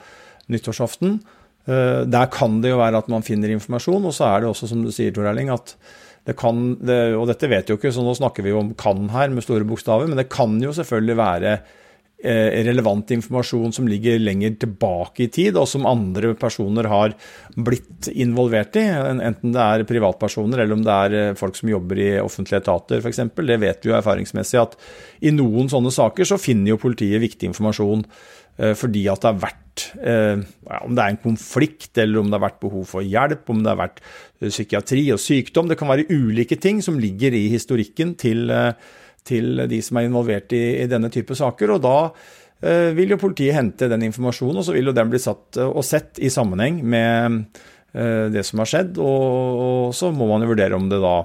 nyttårsaften. 0.52 1.20
Uh, 1.66 2.02
der 2.06 2.28
kan 2.32 2.60
det 2.62 2.74
jo 2.74 2.82
være 2.82 3.02
at 3.02 3.08
man 3.12 3.24
finner 3.26 3.52
informasjon, 3.54 4.04
og 4.06 4.14
så 4.14 4.28
er 4.30 4.44
det 4.44 4.52
også, 4.52 4.70
som 4.70 4.84
du 4.84 4.92
sier, 4.94 5.14
Tor 5.14 5.26
Erling, 5.30 5.50
at 5.54 5.74
det 6.26 6.34
kan, 6.38 6.76
det, 6.82 7.00
og 7.14 7.28
dette 7.30 7.50
vet 7.50 7.68
jo 7.70 7.78
ikke, 7.78 7.92
så 7.94 8.02
nå 8.02 8.14
snakker 8.18 8.42
vi 8.42 8.50
jo 8.50 8.60
om 8.62 8.74
'kan' 8.74 9.10
her 9.14 9.30
med 9.30 9.46
store 9.46 9.66
bokstaver, 9.66 10.08
men 10.10 10.18
det 10.18 10.30
kan 10.30 10.58
jo 10.62 10.74
selvfølgelig 10.74 11.16
være 11.16 11.58
Eh, 12.16 12.64
relevant 12.64 13.10
informasjon 13.12 13.74
som 13.76 13.84
ligger 13.84 14.16
lenger 14.18 14.54
tilbake 14.62 15.26
i 15.26 15.28
tid, 15.28 15.56
og 15.60 15.66
som 15.68 15.84
andre 15.84 16.30
personer 16.32 16.88
har 16.88 17.12
blitt 17.52 18.08
involvert 18.08 18.78
i. 18.80 18.86
Enten 18.88 19.52
det 19.52 19.60
er 19.60 19.84
privatpersoner 19.84 20.62
eller 20.62 20.78
om 20.78 20.86
det 20.86 20.94
er 20.94 21.16
eh, 21.18 21.34
folk 21.36 21.58
som 21.60 21.68
jobber 21.68 22.00
i 22.00 22.08
offentlige 22.22 22.62
etater 22.62 23.04
f.eks. 23.04 23.20
Det 23.36 23.58
vet 23.60 23.84
vi 23.84 23.92
jo 23.92 23.98
erfaringsmessig 23.98 24.62
at 24.62 24.78
i 25.28 25.34
noen 25.36 25.68
sånne 25.68 25.92
saker 25.92 26.32
så 26.32 26.40
finner 26.40 26.72
jo 26.72 26.80
politiet 26.86 27.20
viktig 27.20 27.52
informasjon 27.52 28.06
eh, 28.08 28.72
fordi 28.72 29.04
at 29.12 29.20
det 29.20 29.34
har 29.34 29.44
vært 29.44 29.65
Om 29.96 30.94
det 30.96 31.02
er 31.02 31.12
en 31.12 31.20
konflikt, 31.22 31.92
eller 31.98 32.20
om 32.20 32.30
det 32.30 32.38
har 32.38 32.46
vært 32.46 32.62
behov 32.62 32.84
for 32.90 33.04
hjelp, 33.04 33.44
om 33.52 33.60
det 33.64 33.72
har 33.72 33.80
vært 33.80 34.00
psykiatri 34.40 35.04
og 35.14 35.20
sykdom. 35.22 35.68
Det 35.70 35.78
kan 35.80 35.90
være 35.90 36.08
ulike 36.10 36.58
ting 36.60 36.80
som 36.84 37.00
ligger 37.00 37.36
i 37.36 37.46
historikken 37.52 38.14
til 38.20 38.48
til 39.26 39.62
de 39.70 39.78
som 39.84 40.00
er 40.00 40.08
involvert 40.08 40.54
i, 40.56 40.64
i 40.82 40.90
denne 40.90 41.10
type 41.12 41.36
saker. 41.36 41.76
og 41.76 41.82
da 41.84 41.96
eh, 42.62 42.92
vil 42.96 43.14
jo 43.14 43.20
politiet 43.20 43.56
hente 43.56 43.90
den 43.90 44.06
informasjonen, 44.08 44.60
og 44.60 44.66
så 44.66 44.76
vil 44.76 44.90
jo 44.90 44.96
den 44.96 45.12
bli 45.12 45.22
satt 45.22 45.60
og 45.66 45.82
sett 45.86 46.20
i 46.22 46.32
sammenheng 46.32 46.82
med 46.82 47.40
eh, 47.92 48.26
det 48.32 48.46
som 48.46 48.62
har 48.62 48.70
skjedd. 48.70 49.00
Og, 49.02 49.62
og, 49.66 49.94
så 49.96 50.12
må 50.14 50.30
man 50.30 50.46
jo 50.46 50.52
vurdere 50.54 50.78
om 50.78 50.90
det 50.92 51.02
da 51.02 51.16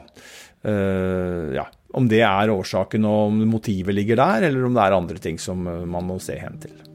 eh, 0.68 1.58
ja, 1.60 1.68
om 1.98 2.08
det 2.12 2.24
er 2.26 2.54
årsaken 2.54 3.10
og 3.10 3.26
om 3.30 3.44
motivet 3.52 3.98
ligger 3.98 4.22
der, 4.22 4.50
eller 4.50 4.70
om 4.70 4.78
det 4.78 4.86
er 4.86 5.02
andre 5.02 5.22
ting 5.22 5.42
som 5.42 5.68
eh, 5.68 5.84
man 5.86 6.10
må 6.10 6.22
se 6.24 6.40
hen 6.42 6.64
til. 6.64 6.91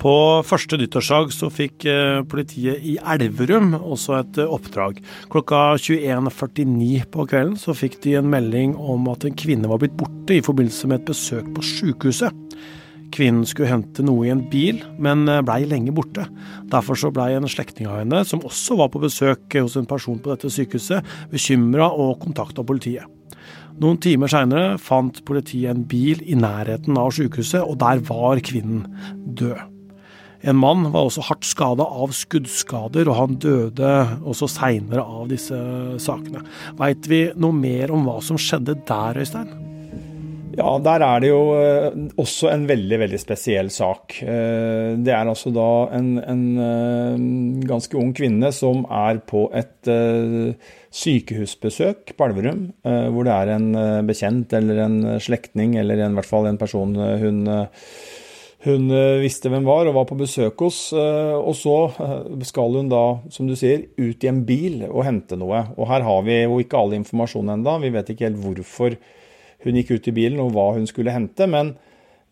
På 0.00 0.40
første 0.48 0.78
nyttårsdag 0.80 1.32
så 1.36 1.50
fikk 1.52 1.84
eh, 1.90 2.22
politiet 2.24 2.80
i 2.88 2.94
Elverum 3.12 3.74
også 3.76 4.14
et 4.16 4.38
eh, 4.40 4.48
oppdrag. 4.48 5.00
Klokka 5.28 5.74
21.49 5.76 7.02
på 7.12 7.26
kvelden 7.28 7.58
så 7.60 7.74
fikk 7.76 7.98
de 8.06 8.14
en 8.16 8.30
melding 8.32 8.72
om 8.80 9.10
at 9.12 9.26
en 9.28 9.36
kvinne 9.36 9.68
var 9.68 9.82
blitt 9.82 9.98
borte 10.00 10.38
i 10.38 10.44
forbindelse 10.44 10.88
med 10.88 11.02
et 11.02 11.10
besøk 11.10 11.50
på 11.52 11.64
sykehuset. 11.68 12.56
Kvinnen 13.12 13.44
skulle 13.44 13.68
hente 13.68 14.04
noe 14.06 14.24
i 14.24 14.32
en 14.32 14.40
bil, 14.48 14.78
men 14.96 15.26
eh, 15.28 15.42
blei 15.44 15.66
lenge 15.68 15.92
borte. 15.92 16.24
Derfor 16.72 16.96
så 16.96 17.10
blei 17.12 17.34
en 17.36 17.48
slektning 17.50 17.90
av 17.90 18.00
henne, 18.00 18.22
som 18.24 18.40
også 18.46 18.78
var 18.80 18.88
på 18.94 19.02
besøk 19.04 19.58
hos 19.58 19.76
en 19.76 19.88
person 19.90 20.16
på 20.16 20.32
dette 20.32 20.48
sykehuset, 20.54 21.04
bekymra 21.34 21.90
og 21.92 22.22
kontakta 22.22 22.64
politiet. 22.64 23.04
Noen 23.80 24.00
timer 24.00 24.32
seinere 24.32 24.80
fant 24.80 25.20
politiet 25.28 25.74
en 25.74 25.84
bil 25.88 26.24
i 26.24 26.38
nærheten 26.40 26.96
av 27.00 27.12
sykehuset, 27.16 27.60
og 27.60 27.76
der 27.84 28.00
var 28.08 28.40
kvinnen 28.48 28.88
død. 29.36 29.69
En 30.40 30.56
mann 30.56 30.86
var 30.92 31.08
også 31.08 31.26
hardt 31.28 31.44
skada 31.44 31.84
av 31.84 32.14
skuddskader, 32.16 33.08
og 33.10 33.18
han 33.18 33.40
døde 33.42 33.90
også 34.24 34.48
seinere 34.48 35.04
av 35.04 35.28
disse 35.32 35.58
sakene. 36.00 36.44
Veit 36.80 37.08
vi 37.10 37.26
noe 37.36 37.56
mer 37.56 37.92
om 37.92 38.06
hva 38.08 38.20
som 38.24 38.40
skjedde 38.40 38.78
der, 38.88 39.20
Øystein? 39.20 39.50
Ja, 40.60 40.70
der 40.82 41.02
er 41.06 41.20
det 41.22 41.28
jo 41.30 41.40
eh, 41.54 41.92
også 42.18 42.50
en 42.50 42.64
veldig, 42.68 42.96
veldig 43.04 43.20
spesiell 43.22 43.70
sak. 43.70 44.16
Eh, 44.24 44.96
det 44.98 45.12
er 45.14 45.28
altså 45.30 45.52
da 45.54 45.68
en, 45.94 46.08
en 46.18 46.42
eh, 46.64 47.66
ganske 47.70 47.96
ung 48.00 48.10
kvinne 48.16 48.50
som 48.54 48.82
er 48.90 49.22
på 49.30 49.46
et 49.56 49.90
sykehusbesøk 50.90 52.16
på 52.18 52.26
Elverum, 52.26 52.64
hvor 52.82 53.24
det 53.24 53.32
er 53.32 53.52
en 53.54 53.68
bekjent 54.08 54.52
eller 54.58 54.80
en 54.84 54.96
slektning 55.22 55.76
eller 55.80 56.02
i 56.02 56.08
hvert 56.16 56.28
fall 56.28 56.48
en 56.50 56.58
person 56.60 56.92
hun 56.98 57.46
hun 58.60 58.92
visste 59.22 59.48
hvem 59.48 59.64
var 59.64 59.88
og 59.88 59.94
var 59.96 60.04
på 60.10 60.18
besøk 60.20 60.60
hos. 60.60 60.78
Og 60.92 61.54
så 61.56 61.76
skal 62.44 62.76
hun 62.76 62.90
da, 62.92 63.04
som 63.32 63.46
du 63.48 63.54
sier, 63.56 63.86
ut 63.96 64.20
i 64.20 64.28
en 64.28 64.42
bil 64.44 64.82
og 64.84 65.06
hente 65.06 65.38
noe. 65.40 65.62
Og 65.78 65.88
her 65.88 66.04
har 66.04 66.26
vi 66.26 66.42
jo 66.42 66.58
ikke 66.60 66.76
all 66.76 66.92
informasjon 66.98 67.54
enda. 67.56 67.78
Vi 67.80 67.92
vet 67.94 68.12
ikke 68.12 68.26
helt 68.28 68.42
hvorfor 68.42 68.98
hun 69.64 69.78
gikk 69.80 69.94
ut 69.96 70.10
i 70.12 70.16
bilen 70.16 70.42
og 70.44 70.52
hva 70.54 70.70
hun 70.76 70.84
skulle 70.88 71.14
hente, 71.14 71.48
men 71.48 71.74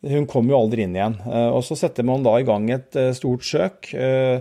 hun 0.07 0.29
kom 0.31 0.49
jo 0.51 0.59
aldri 0.59 0.85
inn 0.87 0.97
igjen. 0.97 1.19
Eh, 1.27 1.51
og 1.51 1.65
Så 1.67 1.79
setter 1.79 2.07
man 2.07 2.25
da 2.27 2.37
i 2.39 2.47
gang 2.47 2.69
et 2.71 2.97
eh, 2.99 3.15
stort 3.17 3.47
søk 3.47 3.93
eh, 3.95 4.41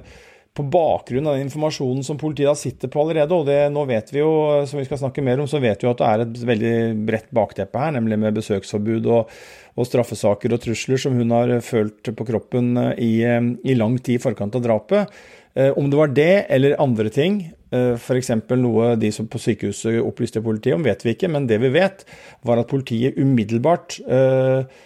på 0.58 0.66
bakgrunn 0.74 1.30
av 1.30 1.38
den 1.38 1.46
informasjonen 1.46 2.04
som 2.06 2.18
politiet 2.20 2.50
da 2.50 2.56
sitter 2.58 2.92
på 2.92 3.04
allerede. 3.04 3.36
og 3.36 3.46
det, 3.50 3.60
Nå 3.74 3.86
vet 3.90 4.10
vi 4.14 4.24
jo, 4.24 4.32
som 4.70 4.82
vi 4.82 4.88
skal 4.88 5.02
snakke 5.04 5.24
mer 5.26 5.42
om, 5.44 5.50
så 5.50 5.62
vet 5.64 5.84
vi 5.84 5.88
jo 5.88 5.94
at 5.94 6.02
det 6.02 6.10
er 6.10 6.26
et 6.26 6.44
veldig 6.52 6.76
bredt 7.08 7.32
bakteppe 7.38 7.84
her, 7.84 7.94
nemlig 7.98 8.20
med 8.22 8.40
besøksforbud 8.40 9.10
og, 9.14 9.34
og 9.78 9.90
straffesaker 9.90 10.56
og 10.56 10.64
trusler 10.66 11.02
som 11.02 11.18
hun 11.18 11.36
har 11.36 11.58
følt 11.66 12.10
på 12.18 12.30
kroppen 12.32 12.74
i, 12.98 13.14
i 13.24 13.78
lang 13.78 14.00
tid 14.02 14.18
i 14.18 14.24
forkant 14.24 14.58
av 14.58 14.66
drapet. 14.66 15.20
Om 15.58 15.88
det 15.90 15.98
var 15.98 16.12
det 16.14 16.34
eller 16.54 16.76
andre 16.82 17.10
ting, 17.10 17.40
Eh, 17.68 17.96
F.eks. 18.00 18.32
noe 18.56 18.94
de 19.00 19.10
som 19.12 19.28
på 19.28 19.40
sykehuset 19.42 20.00
opplyste 20.00 20.44
politiet 20.44 20.78
om, 20.78 20.86
vet 20.88 21.04
vi 21.04 21.16
ikke. 21.16 21.30
Men 21.32 21.48
det 21.50 21.60
vi 21.64 21.72
vet, 21.74 22.06
var 22.48 22.62
at 22.62 22.70
politiet 22.72 23.18
umiddelbart 23.20 24.00
eh, 24.08 24.78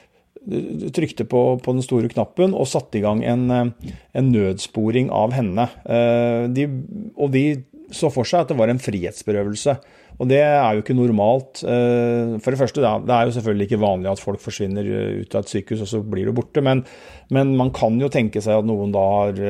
trykte 0.95 1.25
på, 1.29 1.41
på, 1.61 1.73
den 1.75 1.85
store 1.85 2.09
knappen 2.11 2.55
og 2.57 2.69
satte 2.69 2.97
i 2.97 3.03
gang 3.03 3.21
en, 3.27 3.43
eh, 3.53 3.95
en 4.17 4.31
nødsporing 4.33 5.11
av 5.13 5.35
henne. 5.37 5.67
De, 6.51 6.67
og 7.15 7.33
de 7.35 7.45
så 7.91 8.09
for 8.13 8.27
seg 8.27 8.45
at 8.45 8.53
det 8.53 8.57
var 8.59 8.71
en 8.71 8.81
frihetsberøvelse. 8.81 9.75
Og 10.21 10.29
det 10.29 10.39
er 10.43 10.75
jo 10.75 10.83
ikke 10.83 10.95
normalt. 10.95 11.63
For 11.63 12.53
det 12.53 12.59
første, 12.59 12.83
det 12.83 13.13
er 13.15 13.25
jo 13.27 13.33
selvfølgelig 13.35 13.67
ikke 13.67 13.81
vanlig 13.81 14.11
at 14.11 14.21
folk 14.21 14.41
forsvinner 14.43 14.85
ut 15.23 15.33
av 15.35 15.43
et 15.43 15.53
sykehus 15.53 15.81
og 15.83 15.89
så 15.89 16.01
blir 16.05 16.29
du 16.29 16.35
borte, 16.37 16.61
men, 16.63 16.83
men 17.33 17.55
man 17.57 17.73
kan 17.75 17.97
jo 17.99 18.11
tenke 18.11 18.43
seg 18.43 18.61
at 18.61 18.69
noen 18.69 18.93
da 18.93 19.01
har 19.15 19.41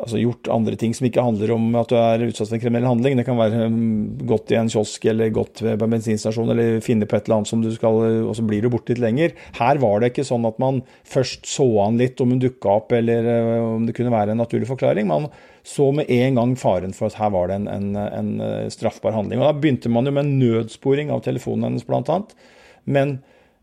altså 0.00 0.16
gjort 0.16 0.48
andre 0.48 0.76
ting 0.80 0.94
som 0.96 1.04
ikke 1.04 1.22
handler 1.22 1.50
om 1.52 1.66
at 1.76 1.90
du 1.92 1.96
er 1.98 2.24
utsatt 2.24 2.48
for 2.48 2.56
en 2.56 2.62
kriminell 2.62 2.88
handling. 2.88 3.18
Det 3.18 3.26
kan 3.26 3.36
være 3.36 3.66
um, 3.68 4.14
gått 4.28 4.52
i 4.54 4.56
en 4.56 4.70
kiosk 4.72 5.04
eller 5.10 5.32
gått 5.34 5.60
på 5.60 5.72
en 5.72 5.94
bensinstasjon 5.94 6.52
eller 6.54 6.78
finne 6.84 7.08
på 7.08 7.18
et 7.18 7.26
eller 7.28 7.40
annet 7.40 7.50
som 7.50 7.64
du 7.64 7.68
skal, 7.74 7.98
og 8.24 8.32
så 8.38 8.44
blir 8.46 8.64
du 8.64 8.70
borte 8.72 8.94
litt 8.94 9.02
lenger. 9.04 9.34
Her 9.58 9.80
var 9.82 10.00
det 10.00 10.12
ikke 10.12 10.26
sånn 10.26 10.46
at 10.48 10.60
man 10.62 10.80
først 11.08 11.44
så 11.50 11.66
an 11.84 12.00
litt 12.00 12.20
om 12.24 12.32
hun 12.32 12.40
dukka 12.42 12.78
opp 12.80 12.94
eller 12.96 13.28
uh, 13.28 13.74
om 13.74 13.84
det 13.88 13.96
kunne 13.98 14.14
være 14.14 14.32
en 14.32 14.40
naturlig 14.40 14.70
forklaring. 14.70 15.10
Man 15.10 15.28
så 15.62 15.90
med 15.94 16.08
en 16.10 16.40
gang 16.40 16.54
faren 16.58 16.96
for 16.96 17.06
at 17.06 17.18
her 17.20 17.34
var 17.34 17.50
det 17.50 17.60
en, 17.60 17.68
en, 17.70 17.90
en 18.00 18.32
uh, 18.40 18.70
straffbar 18.72 19.14
handling. 19.14 19.42
Og 19.42 19.50
Da 19.50 19.58
begynte 19.58 19.92
man 19.92 20.08
jo 20.08 20.14
med 20.16 20.24
en 20.24 20.38
nødsporing 20.40 21.12
av 21.12 21.20
telefonen 21.26 21.68
hennes, 21.68 21.84
blant 21.86 22.08
annet. 22.10 22.32
Men 22.88 23.20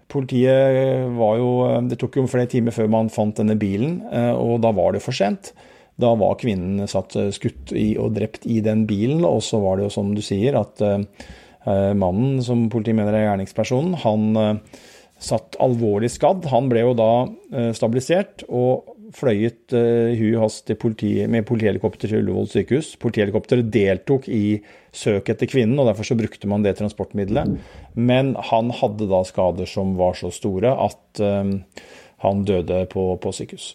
politiet 0.09 1.09
var 1.17 1.35
jo 1.41 1.49
uh, 1.65 1.81
Det 1.89 1.97
tok 1.99 2.21
jo 2.21 2.29
flere 2.29 2.47
timer 2.53 2.77
før 2.77 2.87
man 2.93 3.11
fant 3.11 3.41
denne 3.41 3.57
bilen, 3.59 3.99
og 4.37 4.61
da 4.61 4.71
var 4.77 4.93
det 4.93 5.03
for 5.03 5.17
sent. 5.17 5.51
Da 5.99 6.13
var 6.19 6.37
kvinnen 6.39 6.87
satt 6.89 7.17
eh, 7.19 7.31
skutt 7.35 7.73
i 7.75 7.91
og 7.99 8.15
drept 8.17 8.47
i 8.47 8.59
den 8.65 8.85
bilen. 8.89 9.25
Og 9.27 9.41
så 9.45 9.59
var 9.63 9.77
det 9.77 9.87
jo 9.89 9.95
som 9.99 10.13
du 10.15 10.23
sier, 10.25 10.57
at 10.59 10.79
uh, 10.83 11.03
mannen 11.97 12.39
som 12.45 12.67
politiet 12.71 12.97
mener 12.97 13.17
er 13.17 13.27
gjerningspersonen, 13.27 13.97
han 14.05 14.61
satt 15.19 15.57
alvorlig 15.59 16.07
skadd. 16.13 16.47
Han 16.49 16.69
ble 16.71 16.85
jo 16.85 16.93
da 16.95 17.11
stabilisert 17.75 18.45
og 18.47 18.95
fløyet 19.13 19.75
hu 20.15 20.29
hast 20.39 20.71
politi, 20.79 21.11
med 21.27 21.43
politihelikopter 21.45 22.07
til 22.07 22.21
Ullevål 22.21 22.47
sykehus. 22.53 22.93
Politihelikopteret 23.03 23.67
deltok 23.73 24.29
i 24.31 24.61
søk 24.95 25.33
etter 25.33 25.51
kvinnen, 25.51 25.75
og 25.83 25.91
derfor 25.91 26.07
så 26.07 26.17
brukte 26.17 26.49
man 26.49 26.63
det 26.63 26.77
transportmiddelet. 26.79 27.59
Men 27.99 28.31
han 28.49 28.71
hadde 28.79 29.09
da 29.11 29.19
skader 29.27 29.69
som 29.69 29.97
var 29.99 30.15
så 30.17 30.31
store 30.33 30.71
at 30.87 31.21
han 32.23 32.47
døde 32.47 32.85
på, 32.95 33.11
på 33.19 33.35
sykehus. 33.35 33.73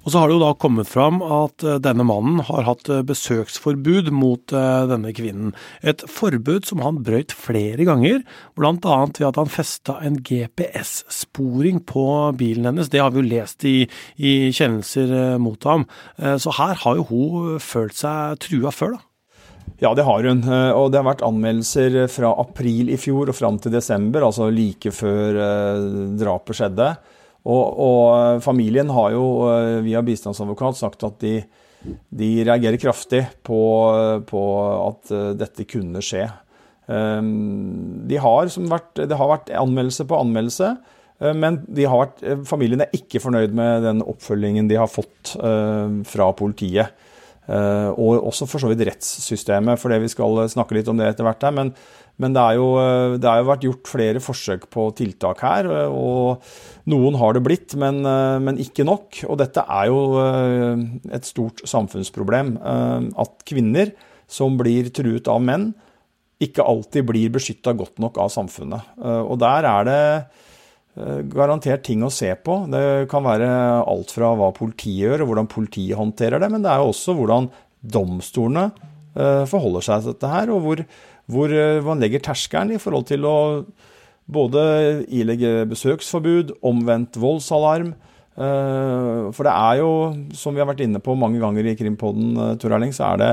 Og 0.00 0.12
så 0.12 0.20
har 0.20 0.30
det 0.30 0.38
jo 0.38 0.42
da 0.42 0.54
kommet 0.56 0.88
fram 0.88 1.20
at 1.20 1.64
eh, 1.66 1.80
denne 1.82 2.06
mannen 2.08 2.40
har 2.48 2.64
hatt 2.64 2.88
eh, 2.88 3.02
besøksforbud 3.06 4.08
mot 4.16 4.54
eh, 4.56 4.84
denne 4.88 5.12
kvinnen. 5.16 5.52
Et 5.84 6.04
forbud 6.08 6.64
som 6.68 6.80
han 6.84 7.02
brøyt 7.04 7.34
flere 7.36 7.84
ganger, 7.88 8.22
bl.a. 8.56 8.72
ved 8.80 9.26
at 9.28 9.40
han 9.40 9.52
festa 9.52 9.98
en 10.04 10.16
GPS-sporing 10.24 11.82
på 11.88 12.06
bilen 12.40 12.70
hennes. 12.70 12.88
Det 12.92 13.02
har 13.02 13.12
vi 13.12 13.20
jo 13.20 13.28
lest 13.28 13.66
i, 13.68 13.76
i 14.16 14.32
kjennelser 14.56 15.36
mot 15.42 15.60
ham. 15.68 15.86
Så 16.16 16.52
her 16.56 16.74
har 16.82 16.98
jo 16.98 17.06
hun 17.10 17.62
følt 17.62 17.96
seg 17.98 18.40
trua 18.44 18.72
før, 18.74 18.96
da. 18.96 19.06
Ja, 19.80 19.92
det 19.96 20.04
har 20.04 20.26
hun. 20.26 20.42
Og 20.76 20.90
det 20.92 21.00
har 21.00 21.06
vært 21.06 21.24
anmeldelser 21.24 22.02
fra 22.12 22.34
april 22.42 22.90
i 22.92 22.98
fjor 23.00 23.32
og 23.32 23.36
fram 23.36 23.60
til 23.62 23.72
desember, 23.72 24.26
altså 24.26 24.50
like 24.52 24.92
før 24.92 25.40
drapet 26.20 26.60
skjedde. 26.60 26.90
Og, 27.48 27.80
og, 27.80 28.42
familien 28.44 28.90
har 28.92 29.14
jo 29.14 29.24
eh, 29.48 29.80
via 29.86 30.02
bistandsadvokat 30.04 30.76
sagt 30.80 31.04
at 31.08 31.16
de, 31.22 31.38
de 32.12 32.30
reagerer 32.44 32.80
kraftig 32.80 33.24
på, 33.46 33.60
på, 34.28 34.44
at 34.84 35.12
eh, 35.16 35.28
dette 35.40 35.68
kunne 35.70 36.04
skje. 36.04 36.26
Ehm, 36.90 38.02
de 38.10 38.18
har 38.20 38.50
vært, 38.68 38.92
det 39.00 39.16
har 39.16 39.32
vært 39.32 39.52
anmeldelse 39.56 40.04
på 40.10 40.18
anmeldelse, 40.20 40.74
eh, 41.22 41.36
men 41.36 41.62
vært, 41.80 42.20
familien 42.48 42.84
er 42.84 42.92
ikke 42.96 43.22
fornøyd 43.24 43.56
med 43.56 43.88
den 43.88 44.04
oppfølgingen 44.04 44.68
de 44.68 44.80
har 44.80 44.90
fått 44.90 45.38
fra 46.10 46.34
politiet. 46.36 47.06
Og 47.50 48.28
også 48.28 48.46
for 48.46 48.62
så 48.62 48.68
vidt 48.70 48.84
rettssystemet, 48.86 49.80
for 49.80 49.90
det 49.90 49.96
vi 50.04 50.10
skal 50.12 50.44
snakke 50.52 50.76
litt 50.76 50.86
om 50.92 51.00
det 51.00 51.08
etter 51.08 51.26
hvert 51.26 51.42
her. 51.42 51.54
Men, 51.56 51.72
men 52.22 52.36
det, 52.36 52.44
jo, 52.54 52.68
det 53.18 53.26
har 53.26 53.40
jo 53.40 53.48
vært 53.48 53.64
gjort 53.66 53.90
flere 53.90 54.22
forsøk 54.22 54.68
på 54.70 54.84
tiltak 55.00 55.42
her. 55.42 55.66
og 55.88 56.44
noen 56.90 57.16
har 57.20 57.36
det 57.36 57.44
blitt, 57.44 57.74
men, 57.78 58.02
eh, 58.06 58.38
men, 58.42 58.58
ikke 58.60 58.86
nok. 58.86 59.22
Og 59.30 59.38
dette 59.40 59.62
er 59.62 59.88
jo 59.90 60.00
eh, 60.22 60.82
et 61.16 61.28
stort 61.28 61.62
samfunnsproblem. 61.68 62.56
Eh, 62.58 63.08
at 63.22 63.46
kvinner 63.48 63.94
som 64.30 64.58
blir 64.60 64.90
truet 64.94 65.30
av 65.30 65.40
menn, 65.42 65.72
ikke 66.40 66.64
alltid 66.64 67.08
blir 67.08 67.32
beskytta 67.34 67.74
godt 67.76 67.98
nok 68.00 68.16
av 68.22 68.30
samfunnet. 68.32 68.94
Og 69.28 69.34
der 69.42 69.66
er 69.68 69.82
det 69.84 70.04
garantert 71.34 71.82
ting 71.84 72.00
å 72.00 72.08
se 72.08 72.30
på. 72.32 72.54
Det 72.72 73.10
kan 73.12 73.26
være 73.26 73.50
alt 73.84 74.14
fra 74.14 74.30
hva 74.38 74.48
politiet 74.56 75.02
gjør, 75.02 75.26
og 75.26 75.28
hvordan 75.28 75.50
politiet 75.52 76.00
håndterer 76.00 76.40
det, 76.40 76.48
men 76.48 76.64
det 76.64 76.70
er 76.72 76.80
jo 76.80 76.94
også 76.94 77.12
hvordan 77.18 77.50
domstolene 77.84 78.70
forholder 79.50 79.84
seg 79.84 80.06
til 80.06 80.14
dette 80.14 80.32
her, 80.32 80.54
og 80.54 80.64
hvor, 80.64 80.82
hvor 81.28 81.54
man 81.90 82.00
legger 82.00 82.24
terskelen 82.30 82.72
i 82.72 82.80
forhold 82.80 83.10
til 83.12 83.28
å 83.28 83.36
både 84.32 84.62
ilegge 85.10 85.64
besøksforbud, 85.70 86.54
omvendt 86.66 87.18
voldsalarm. 87.20 87.94
Eh, 88.40 89.30
for 89.34 89.46
det 89.46 89.52
er 89.52 89.80
jo, 89.82 89.92
som 90.36 90.54
vi 90.54 90.62
har 90.62 90.68
vært 90.70 90.84
inne 90.84 91.02
på 91.02 91.16
mange 91.18 91.40
ganger 91.42 91.66
i 91.66 91.76
Krimpodden, 91.78 92.32
eh, 92.38 92.54
Tor 92.60 92.76
Erling, 92.76 92.94
så 92.96 93.12
er 93.12 93.20
det 93.20 93.30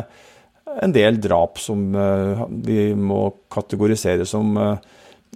en 0.83 0.93
del 0.93 1.19
drap 1.23 1.61
som 1.61 1.89
eh, 1.95 2.45
vi 2.65 2.91
må 2.93 3.29
kategorisere 3.53 4.27
som 4.27 4.55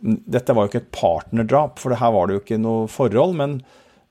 Dette 0.01 0.53
var 0.55 0.65
jo 0.65 0.71
ikke 0.71 0.79
et 0.81 0.93
partnerdrap, 0.95 1.75
for 1.77 1.93
her 1.93 2.13
var 2.15 2.25
det 2.25 2.33
jo 2.33 2.41
ikke 2.41 2.57
noe 2.57 2.87
forhold. 2.89 3.35
Men 3.37 3.59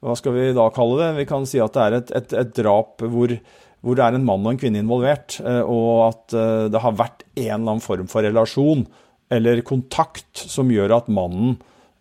hva 0.04 0.14
skal 0.14 0.36
vi 0.36 0.44
da 0.54 0.68
kalle 0.70 1.00
det? 1.00 1.08
Vi 1.16 1.24
kan 1.26 1.48
si 1.50 1.58
at 1.58 1.74
det 1.74 1.82
er 1.82 1.96
et, 1.96 2.12
et, 2.14 2.34
et 2.44 2.52
drap 2.60 3.02
hvor, 3.02 3.32
hvor, 3.82 3.98
det 3.98 4.04
er 4.04 4.14
en 4.14 4.28
mann 4.28 4.44
og 4.44 4.52
en 4.52 4.60
kvinne 4.60 4.78
involvert, 4.84 5.40
og 5.64 5.90
at 6.04 6.36
det 6.70 6.84
har 6.84 6.94
vært 6.94 7.24
en 7.32 7.42
eller 7.42 7.72
annen 7.72 7.82
form 7.82 8.06
for 8.12 8.22
relasjon 8.22 8.86
eller 9.30 9.62
kontakt 9.66 10.44
som 10.50 10.70
gjør 10.72 10.98
at 10.98 11.10
mannen 11.12 11.56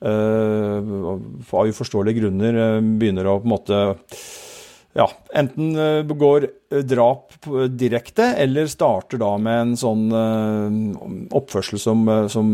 uh, 0.05 1.15
av 1.53 1.71
uforståelige 1.71 2.23
grunner 2.23 2.59
uh, 2.59 2.77
begynner 2.81 3.29
å 3.29 3.39
på 3.39 3.49
en 3.49 3.53
måte 3.53 3.81
ja, 4.97 5.05
enten 5.37 5.75
uh, 5.77 6.01
begår 6.07 6.47
drap 6.89 7.37
direkte, 7.79 8.31
eller 8.41 8.67
starter 8.69 9.21
da 9.21 9.29
med 9.41 9.59
en 9.61 9.75
sånn 9.79 10.03
oppførsel 11.33 11.81
som, 11.81 12.03
som 12.29 12.51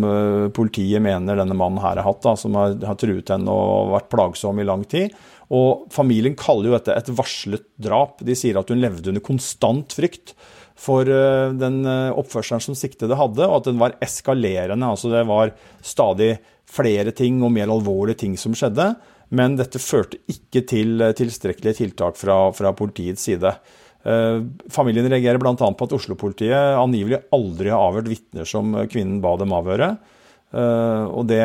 politiet 0.56 1.04
mener 1.04 1.40
denne 1.40 1.58
mannen 1.58 1.82
her 1.84 1.98
har 2.00 2.08
hatt, 2.08 2.22
da, 2.24 2.36
som 2.40 2.56
har, 2.56 2.78
har 2.86 3.00
truet 3.02 3.34
henne 3.34 3.52
og 3.52 3.92
vært 3.96 4.08
plagsom 4.14 4.62
i 4.62 4.68
lang 4.68 4.86
tid. 4.88 5.12
Og 5.54 5.86
familien 5.94 6.38
kaller 6.40 6.72
jo 6.72 6.78
dette 6.78 6.96
et 6.96 7.12
varslet 7.18 7.66
drap. 7.78 8.24
De 8.26 8.34
sier 8.38 8.58
at 8.58 8.72
hun 8.72 8.82
levde 8.82 9.12
under 9.12 9.26
konstant 9.26 9.94
frykt. 9.94 10.34
for 10.76 11.08
den 11.08 11.86
oppførselen 11.88 12.60
som 12.60 12.76
siktede 12.76 13.16
hadde, 13.16 13.46
og 13.48 13.62
at 13.62 13.70
den 13.70 13.80
var 13.80 13.96
eskalerende. 14.04 14.90
Altså 14.92 15.08
det 15.14 15.24
var 15.30 15.54
stadig 15.80 16.36
flere 16.68 17.14
ting 17.16 17.40
og 17.46 17.54
mer 17.56 17.72
alvorlige 17.72 18.26
ting 18.26 18.36
som 18.38 18.52
skjedde. 18.58 18.90
Men 19.36 19.56
dette 19.56 19.80
førte 19.82 20.20
ikke 20.28 20.66
til 20.68 21.02
tilstrekkelige 21.18 21.80
tiltak 21.80 22.20
fra, 22.20 22.52
fra 22.52 22.74
politiets 22.76 23.24
side. 23.24 23.56
Familien 24.70 25.08
reagerer 25.10 25.40
bl.a. 25.42 25.56
på 25.56 25.88
at 25.88 25.96
Oslo-politiet 25.98 26.76
angivelig 26.78 27.24
aldri 27.34 27.72
har 27.74 27.88
avhørt 27.88 28.12
vitner 28.12 28.46
som 28.46 28.76
kvinnen 28.92 29.22
ba 29.24 29.34
dem 29.40 29.56
avhøre. 29.56 29.96
Og 30.54 31.24
det 31.32 31.42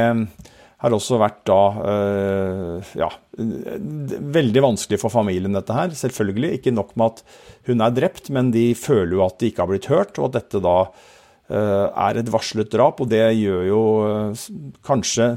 har 0.80 0.96
også 0.96 1.18
vært 1.20 1.40
da 1.48 1.60
øh, 1.92 2.90
ja, 2.96 3.08
veldig 3.36 4.64
vanskelig 4.64 5.00
for 5.02 5.12
familien, 5.12 5.56
dette 5.56 5.76
her. 5.76 5.92
Selvfølgelig. 5.96 6.54
Ikke 6.56 6.74
nok 6.74 6.94
med 6.96 7.18
at 7.18 7.24
hun 7.68 7.84
er 7.84 7.96
drept, 7.96 8.30
men 8.32 8.52
de 8.54 8.70
føler 8.78 9.18
jo 9.18 9.24
at 9.26 9.38
de 9.40 9.50
ikke 9.50 9.64
har 9.64 9.70
blitt 9.70 9.90
hørt, 9.92 10.16
og 10.18 10.30
at 10.30 10.38
dette 10.40 10.62
da 10.64 10.76
øh, 10.88 11.86
er 11.88 12.20
et 12.22 12.32
varslet 12.32 12.72
drap. 12.72 13.02
Og 13.04 13.10
det 13.12 13.22
gjør 13.42 13.66
jo 13.68 13.82
øh, 14.08 14.44
kanskje 14.86 15.34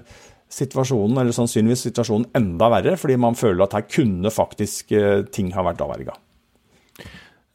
situasjonen, 0.53 1.17
eller 1.19 1.35
sannsynligvis 1.35 1.89
situasjonen 1.89 2.29
enda 2.37 2.69
verre, 2.77 2.95
fordi 3.01 3.17
man 3.19 3.35
føler 3.35 3.65
at 3.65 3.75
her 3.75 3.87
kunne 3.89 4.31
faktisk 4.31 4.93
ting 5.33 5.49
ha 5.55 5.65
vært 5.65 5.81
avverga. 5.83 6.15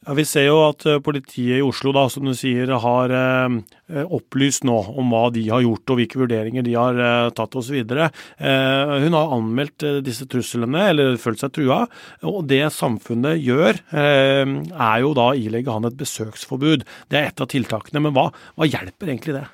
Ja, 0.07 0.13
Vi 0.15 0.23
ser 0.23 0.45
jo 0.47 0.59
at 0.63 0.85
eh, 0.87 1.01
politiet 1.03 1.59
i 1.59 1.65
Oslo 1.65 1.91
da, 1.91 2.05
som 2.11 2.23
du 2.23 2.31
sier, 2.37 2.69
har 2.81 3.11
eh, 3.11 4.05
opplyst 4.15 4.63
nå 4.67 4.77
om 4.95 5.11
hva 5.11 5.25
de 5.35 5.43
har 5.49 5.65
gjort 5.65 5.91
og 5.91 5.99
hvilke 5.99 6.21
vurderinger 6.21 6.63
de 6.63 6.77
har 6.77 6.95
eh, 7.03 7.31
tatt 7.35 7.57
osv. 7.59 7.81
Eh, 7.83 8.93
hun 9.03 9.17
har 9.17 9.35
anmeldt 9.35 9.83
eh, 9.83 9.99
disse 10.05 10.23
truslene, 10.31 10.85
eller 10.93 11.19
følt 11.19 11.43
seg 11.43 11.51
trua. 11.57 11.81
Og 12.23 12.47
det 12.47 12.63
samfunnet 12.77 13.43
gjør, 13.43 13.81
eh, 13.91 14.55
er 14.71 15.03
jo 15.03 15.11
da 15.19 15.33
å 15.33 15.37
ilegge 15.37 15.75
han 15.75 15.91
et 15.91 15.99
besøksforbud. 15.99 16.87
Det 17.11 17.19
er 17.19 17.33
et 17.33 17.43
av 17.43 17.51
tiltakene. 17.51 18.05
Men 18.07 18.15
hva, 18.15 18.29
hva 18.55 18.71
hjelper 18.71 19.11
egentlig 19.11 19.35
det? 19.41 19.45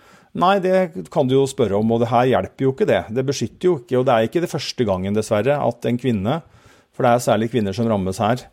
Nei, 0.45 0.55
det 0.61 1.09
kan 1.09 1.25
du 1.25 1.39
jo 1.39 1.49
spørre 1.49 1.79
om, 1.79 1.93
og 1.95 2.01
det 2.03 2.11
her 2.11 2.29
hjelper 2.35 2.67
jo 2.67 2.73
ikke 2.75 2.91
det. 2.91 3.03
Det 3.17 3.23
beskytter 3.25 3.71
jo 3.71 3.77
ikke, 3.81 3.97
og 3.97 4.05
det 4.05 4.13
er 4.13 4.29
ikke 4.29 4.45
det 4.45 4.51
første 4.51 4.85
gangen, 4.85 5.15
dessverre, 5.15 5.57
at 5.57 5.87
en 5.89 5.99
kvinne, 5.99 6.41
for 6.95 7.07
det 7.07 7.13
er 7.15 7.23
særlig 7.23 7.53
kvinner 7.53 7.75
som 7.75 7.87
rammes 7.87 8.19
her, 8.19 8.43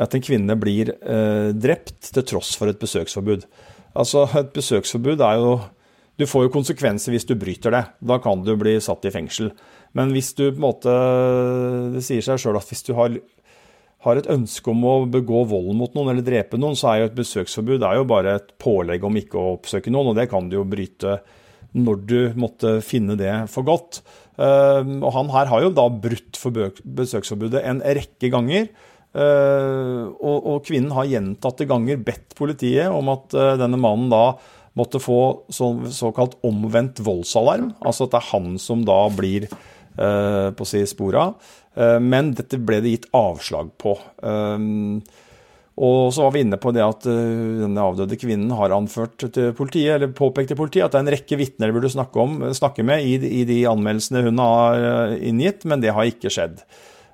at 0.00 0.14
en 0.16 0.24
kvinne 0.24 0.56
blir 0.60 0.94
eh, 0.94 1.52
drept 1.52 2.12
til 2.14 2.24
tross 2.28 2.54
for 2.58 2.70
et 2.70 2.80
besøksforbud. 2.80 3.44
Altså, 3.98 4.24
Et 4.38 4.52
besøksforbud 4.52 5.20
er 5.20 5.36
jo 5.40 5.60
Du 6.18 6.26
får 6.28 6.44
jo 6.44 6.52
konsekvenser 6.52 7.12
hvis 7.12 7.24
du 7.24 7.34
bryter 7.34 7.72
det. 7.72 7.84
Da 8.00 8.18
kan 8.18 8.44
du 8.44 8.56
bli 8.56 8.78
satt 8.80 9.04
i 9.04 9.10
fengsel. 9.10 9.52
Men 9.92 10.12
hvis 10.12 10.32
du 10.34 10.50
på 10.50 10.56
en 10.56 10.66
måte 10.66 10.92
Det 11.94 12.04
sier 12.04 12.24
seg 12.24 12.40
sjøl 12.40 12.56
at 12.56 12.68
hvis 12.68 12.84
du 12.84 12.94
har, 12.94 13.16
har, 14.04 14.16
et 14.16 14.30
ønske 14.30 14.70
om 14.70 14.84
å 14.84 14.94
begå 15.06 15.44
vold 15.48 15.74
mot 15.76 15.94
noen 15.94 16.14
eller 16.14 16.24
drepe 16.24 16.56
noen, 16.60 16.76
så 16.76 16.92
er 16.92 17.02
jo 17.02 17.10
et 17.10 17.20
besøksforbud 17.20 17.84
jo 17.84 18.04
bare 18.08 18.36
et 18.38 18.52
pålegg 18.58 19.04
om 19.04 19.16
ikke 19.16 19.38
å 19.38 19.54
oppsøke 19.58 19.92
noen, 19.92 20.12
og 20.12 20.16
det 20.16 20.28
kan 20.30 20.48
du 20.48 20.56
jo 20.56 20.64
bryte 20.68 21.20
når 21.72 22.00
du 22.04 22.18
måtte 22.36 22.80
finne 22.84 23.16
det 23.16 23.32
for 23.48 23.64
godt. 23.64 24.02
Uh, 24.36 24.82
og 25.00 25.10
han 25.16 25.30
her 25.32 25.48
har 25.48 25.62
jo 25.64 25.74
da 25.76 25.86
brutt 25.88 26.36
for 26.40 26.72
besøksforbudet 26.82 27.62
en 27.68 27.80
rekke 27.84 28.32
ganger. 28.32 28.68
Uh, 29.12 30.08
og, 30.24 30.36
og, 30.40 30.62
kvinnen 30.64 30.92
har 30.96 31.08
gjentatte 31.10 31.66
ganger 31.68 31.98
bedt 32.00 32.32
politiet 32.38 32.88
om 32.88 33.10
at 33.12 33.34
uh, 33.36 33.54
denne 33.60 33.76
mannen 33.76 34.08
da 34.12 34.38
måtte 34.78 35.02
få 35.04 35.18
så, 35.52 35.68
såkalt 35.92 36.38
omvendt 36.48 37.02
voldsalarm. 37.04 37.74
Altså 37.84 38.06
at 38.06 38.14
det 38.14 38.22
er 38.22 38.30
han 38.30 38.54
som 38.62 38.86
da 38.88 39.02
blir 39.12 39.50
uh, 39.50 40.48
på 40.56 40.68
si 40.68 40.80
spora. 40.88 41.32
men 42.04 42.34
dette 42.36 42.58
ble 42.60 42.82
det 42.84 42.90
gitt 42.92 43.06
avslag 43.16 43.70
på. 43.80 43.94
og 45.72 46.12
så 46.12 46.24
var 46.26 46.34
vi 46.34 46.42
inne 46.44 46.58
på 46.60 46.68
det 46.76 46.82
at 46.84 47.06
denne 47.06 47.80
avdøde 47.80 48.18
kvinnen 48.20 48.52
har 48.52 48.74
anført 48.76 49.16
til 49.16 49.54
politiet, 49.56 49.94
eller 49.94 50.12
påpekt 50.12 50.52
til 50.52 50.58
politiet 50.60 50.84
at 50.84 50.92
det 50.92 51.00
er 51.00 51.06
en 51.06 51.12
rekke 51.14 51.38
vitner 51.40 51.72
de 51.72 51.76
burde 51.78 51.92
snakke, 51.94 52.20
om, 52.20 52.44
snakke 52.52 52.84
med 52.84 53.08
i, 53.08 53.16
i 53.40 53.46
de 53.48 53.62
anmeldelsene 53.70 54.20
hun 54.28 54.44
har 54.44 55.16
inngitt, 55.16 55.64
men 55.64 55.80
det 55.80 55.96
har 55.96 56.12
ikke 56.12 56.32
skjedd. 56.32 56.60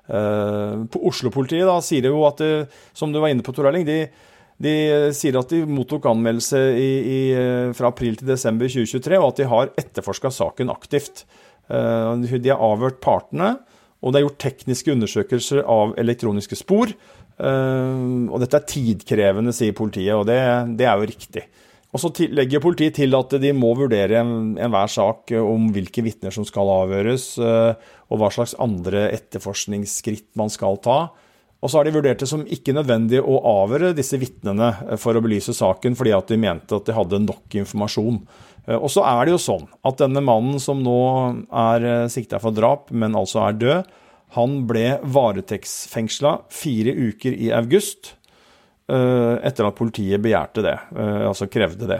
Uh, 0.09 0.87
Oslo-politiet 1.05 1.69
sier 1.85 2.09
jo 2.09 2.23
at, 2.25 2.41
det, 2.41 2.67
som 2.97 3.13
du 3.13 3.19
var 3.21 3.29
inne 3.29 3.45
på, 3.45 3.53
Tor 3.53 3.69
Erling, 3.69 3.85
de, 3.87 3.99
de, 4.57 4.73
sier 5.15 5.37
at 5.39 5.53
de 5.53 5.61
mottok 5.69 6.09
anmeldelse 6.09 6.59
i, 6.73 6.89
i, 6.99 7.19
eh, 7.37 7.69
fra 7.77 7.93
april 7.93 8.17
til 8.19 8.31
desember 8.31 8.67
2023, 8.67 9.19
og 9.19 9.29
at 9.29 9.39
de 9.39 9.47
har 9.53 9.71
etterforska 9.79 10.33
saken 10.33 10.73
aktivt. 10.73 11.23
De 11.69 12.49
har 12.49 12.63
avhørt 12.65 12.97
partene, 13.03 13.53
og 14.01 14.11
det 14.11 14.19
er 14.19 14.25
gjort 14.25 14.41
tekniske 14.41 14.91
undersøkelser 14.95 15.61
av 15.69 15.93
elektroniske 16.01 16.57
spor. 16.57 16.91
Og 17.39 18.35
dette 18.41 18.57
er 18.57 18.67
tidkrevende, 18.73 19.53
sier 19.53 19.77
politiet, 19.77 20.15
og 20.17 20.25
det, 20.27 20.39
det 20.79 20.89
er 20.89 20.97
jo 20.97 21.11
riktig. 21.11 21.45
Og 21.89 22.01
Så 22.03 22.11
legger 22.29 22.61
politiet 22.61 22.99
til 22.99 23.15
at 23.17 23.33
de 23.41 23.49
må 23.57 23.71
vurdere 23.73 24.19
enhver 24.21 24.91
sak 24.93 25.31
om 25.39 25.71
hvilke 25.73 26.03
vitner 26.05 26.29
som 26.29 26.45
skal 26.45 26.69
avhøres, 26.69 27.31
og 27.41 28.19
hva 28.21 28.29
slags 28.29 28.53
andre 28.61 29.07
etterforskningsskritt 29.15 30.29
man 30.37 30.53
skal 30.53 30.77
ta. 30.85 30.99
Og 31.59 31.67
så 31.67 31.79
har 31.79 31.87
de 31.87 31.95
vurdert 31.97 32.21
det 32.23 32.29
som 32.29 32.45
ikke 32.47 32.73
nødvendig 32.75 33.19
å 33.19 33.39
avhøre 33.63 33.91
disse 33.97 34.19
vitnene 34.19 34.71
eh, 34.85 34.99
for 34.99 35.17
å 35.17 35.23
belyse 35.23 35.55
saken, 35.55 35.97
fordi 35.99 36.13
at 36.15 36.31
de 36.31 36.39
mente 36.39 36.75
at 36.75 36.87
de 36.87 36.95
hadde 36.95 37.23
nok 37.25 37.57
informasjon. 37.61 38.21
Eh, 38.65 38.77
og 38.77 38.87
så 38.93 39.03
er 39.07 39.25
det 39.25 39.35
jo 39.35 39.41
sånn 39.43 39.65
at 39.87 39.99
denne 39.99 40.23
mannen 40.23 40.61
som 40.63 40.79
nå 40.83 40.99
er 41.51 41.87
eh, 41.87 42.05
sikta 42.11 42.39
for 42.43 42.55
drap, 42.55 42.93
men 42.95 43.17
altså 43.19 43.43
er 43.43 43.59
død, 43.59 43.97
han 44.37 44.59
ble 44.69 44.85
varetektsfengsla 45.09 46.35
fire 46.53 46.93
uker 46.93 47.33
i 47.33 47.49
august 47.57 48.13
etter 48.89 49.67
at 49.67 49.77
politiet 49.77 50.21
begjærte 50.23 50.63
det, 50.65 50.75
altså 50.97 51.49
krevde 51.51 51.89
det. 51.89 51.99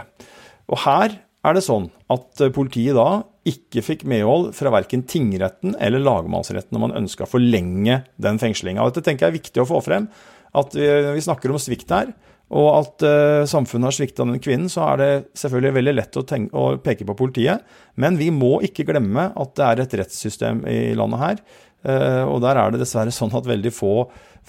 Og 0.69 0.81
her 0.83 1.13
er 1.45 1.55
det 1.55 1.63
sånn 1.63 1.87
at 2.11 2.41
politiet 2.55 2.97
da 2.97 3.21
ikke 3.49 3.83
fikk 3.85 4.07
medhold 4.09 4.49
fra 4.57 4.71
verken 4.73 5.05
tingretten 5.09 5.75
eller 5.79 6.03
lagmannsretten 6.03 6.75
når 6.75 6.83
man 6.83 6.97
ønska 7.03 7.25
å 7.25 7.31
forlenge 7.31 8.01
den 8.21 8.41
fengslinga. 8.41 8.83
Dette 8.89 9.05
tenker 9.05 9.27
jeg 9.27 9.33
er 9.33 9.39
viktig 9.39 9.63
å 9.63 9.69
få 9.69 9.79
frem. 9.85 10.09
At 10.57 10.73
vi, 10.73 11.21
snakker 11.21 11.53
om 11.53 11.61
svikt 11.61 11.91
her, 11.93 12.09
og 12.49 12.67
at 12.73 13.03
samfunnet 13.49 13.91
har 13.91 13.93
svikta 13.93 14.25
den 14.25 14.41
kvinnen, 14.41 14.69
så 14.73 14.87
er 14.87 15.01
det 15.01 15.09
selvfølgelig 15.37 15.75
veldig 15.75 15.93
lett 15.93 16.17
å, 16.17 16.23
tenke, 16.25 16.49
å, 16.57 16.79
peke 16.81 17.05
på 17.05 17.15
politiet. 17.19 17.65
Men 18.01 18.17
vi 18.17 18.31
må 18.33 18.57
ikke 18.65 18.87
glemme 18.89 19.29
at 19.29 19.53
det 19.59 19.67
er 19.67 19.83
et 19.83 19.93
rettssystem 20.01 20.63
i 20.69 20.79
landet 20.97 21.21
her. 21.21 21.43
Uh, 21.79 22.27
og 22.27 22.41
der 22.43 22.57
er 22.59 22.73
det 22.73 22.81
dessverre 22.81 23.11
sånn 23.15 23.31
at 23.37 23.45
veldig 23.47 23.71
få 23.71 23.93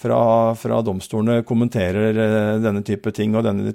fra, 0.01 0.21
fra 0.59 0.81
domstolene 0.83 1.45
kommenterer 1.47 2.17
uh, 2.17 2.57
denne 2.63 2.83
type 2.87 3.13
ting 3.15 3.37
og 3.39 3.45
denne, 3.47 3.71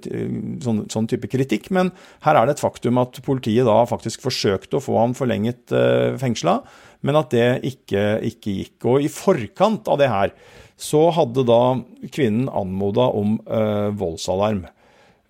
sånn, 0.63 0.81
sånn, 0.91 1.07
type 1.07 1.29
kritikk. 1.31 1.69
Men 1.75 1.93
her 2.25 2.35
er 2.35 2.49
det 2.49 2.57
et 2.57 2.65
faktum 2.65 2.99
at 2.99 3.21
politiet 3.23 3.67
da 3.67 3.77
faktisk 3.87 4.25
forsøkte 4.25 4.79
å 4.79 4.83
få 4.83 4.97
ham 4.99 5.15
forlenget 5.15 5.71
uh, 5.71 6.17
fengsla, 6.19 6.59
men 7.05 7.19
at 7.21 7.31
det 7.31 7.47
ikke, 7.69 8.03
ikke, 8.27 8.57
gikk. 8.59 8.77
Og 8.91 9.05
i 9.05 9.11
forkant 9.11 9.87
av 9.91 10.01
det 10.01 10.11
her 10.11 10.35
så 10.75 11.05
hadde 11.15 11.45
da 11.47 11.77
kvinnen 12.11 12.49
anmoda 12.51 13.05
om 13.15 13.37
eh, 13.47 13.93
voldsalarm. 13.95 14.65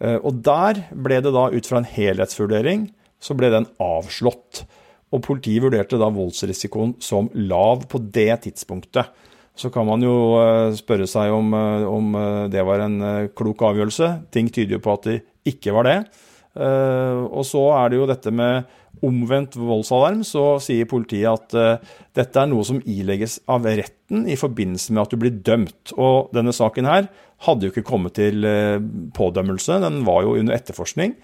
og 0.01 0.39
der 0.41 0.79
ble 0.89 1.19
det 1.21 1.33
da, 1.35 1.43
ut 1.53 1.67
fra 1.69 1.77
en 1.77 1.85
helhetsvurdering, 1.85 2.87
så 3.21 3.35
ble 3.37 3.51
den 3.53 3.67
avslått. 3.77 4.63
Og 5.15 5.23
politiet 5.23 5.63
vurderte 5.63 5.99
da 6.01 6.09
voldsrisikoen 6.11 6.97
som 7.03 7.29
lav 7.33 7.85
på 7.91 8.01
det 8.11 8.33
tidspunktet. 8.45 9.13
Så 9.55 9.71
kan 9.71 9.87
man 9.87 10.03
jo 10.03 10.35
eh, 10.41 10.75
spørre 10.75 11.07
seg 11.07 11.31
om, 11.31 11.53
eh, 11.55 11.87
om 11.87 12.15
eh, 12.19 12.45
det 12.51 12.63
var 12.67 12.83
en 12.83 12.99
klok 13.35 13.63
avgjørelse. 13.69 14.11
Ting 14.35 14.51
tyder 14.51 14.77
jo 14.77 14.83
på 14.83 14.95
at 14.97 15.07
det 15.07 15.19
ikke 15.47 15.75
var 15.75 15.87
det. 15.87 15.99
Og 16.55 17.41
så 17.43 17.61
er 17.75 17.89
det 17.91 17.97
jo 17.97 18.05
dette 18.07 18.31
med 18.31 18.69
omvendt 19.03 19.57
voldsalarm. 19.59 20.21
Så 20.23 20.55
sier 20.63 20.87
politiet 20.87 21.27
at 21.27 21.81
dette 22.15 22.39
er 22.39 22.47
noe 22.47 22.63
som 22.63 22.79
ilegges 22.79 23.41
av 23.51 23.67
retten 23.67 24.23
i 24.31 24.37
forbindelse 24.39 24.95
med 24.95 25.01
at 25.03 25.11
du 25.11 25.19
blir 25.19 25.35
dømt. 25.35 25.91
Og 25.99 26.31
denne 26.33 26.55
saken 26.55 26.87
her 26.87 27.09
hadde 27.43 27.67
jo 27.67 27.73
ikke 27.73 27.83
kommet 27.91 28.15
til 28.15 28.47
pådømmelse, 29.19 29.81
den 29.83 29.99
var 30.07 30.23
jo 30.23 30.37
under 30.39 30.55
etterforskning. 30.55 31.17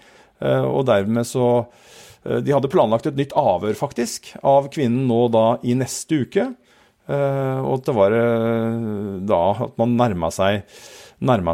Og 0.44 0.84
dermed 0.92 1.24
så 1.32 1.48
De 2.22 2.54
hadde 2.54 2.70
planlagt 2.70 3.08
et 3.10 3.16
nytt 3.18 3.32
avhør, 3.34 3.74
faktisk, 3.74 4.28
av 4.46 4.68
kvinnen 4.70 5.08
nå 5.10 5.24
da 5.34 5.46
i 5.66 5.74
neste 5.74 6.22
uke. 6.22 6.52
Eh, 7.10 7.58
og 7.60 7.80
at 7.80 7.88
det 7.88 7.94
var 7.96 8.14
eh, 8.14 8.82
da 9.26 9.40
at 9.66 9.78
man 9.80 9.96
nærma 9.98 10.30
seg, 10.30 10.62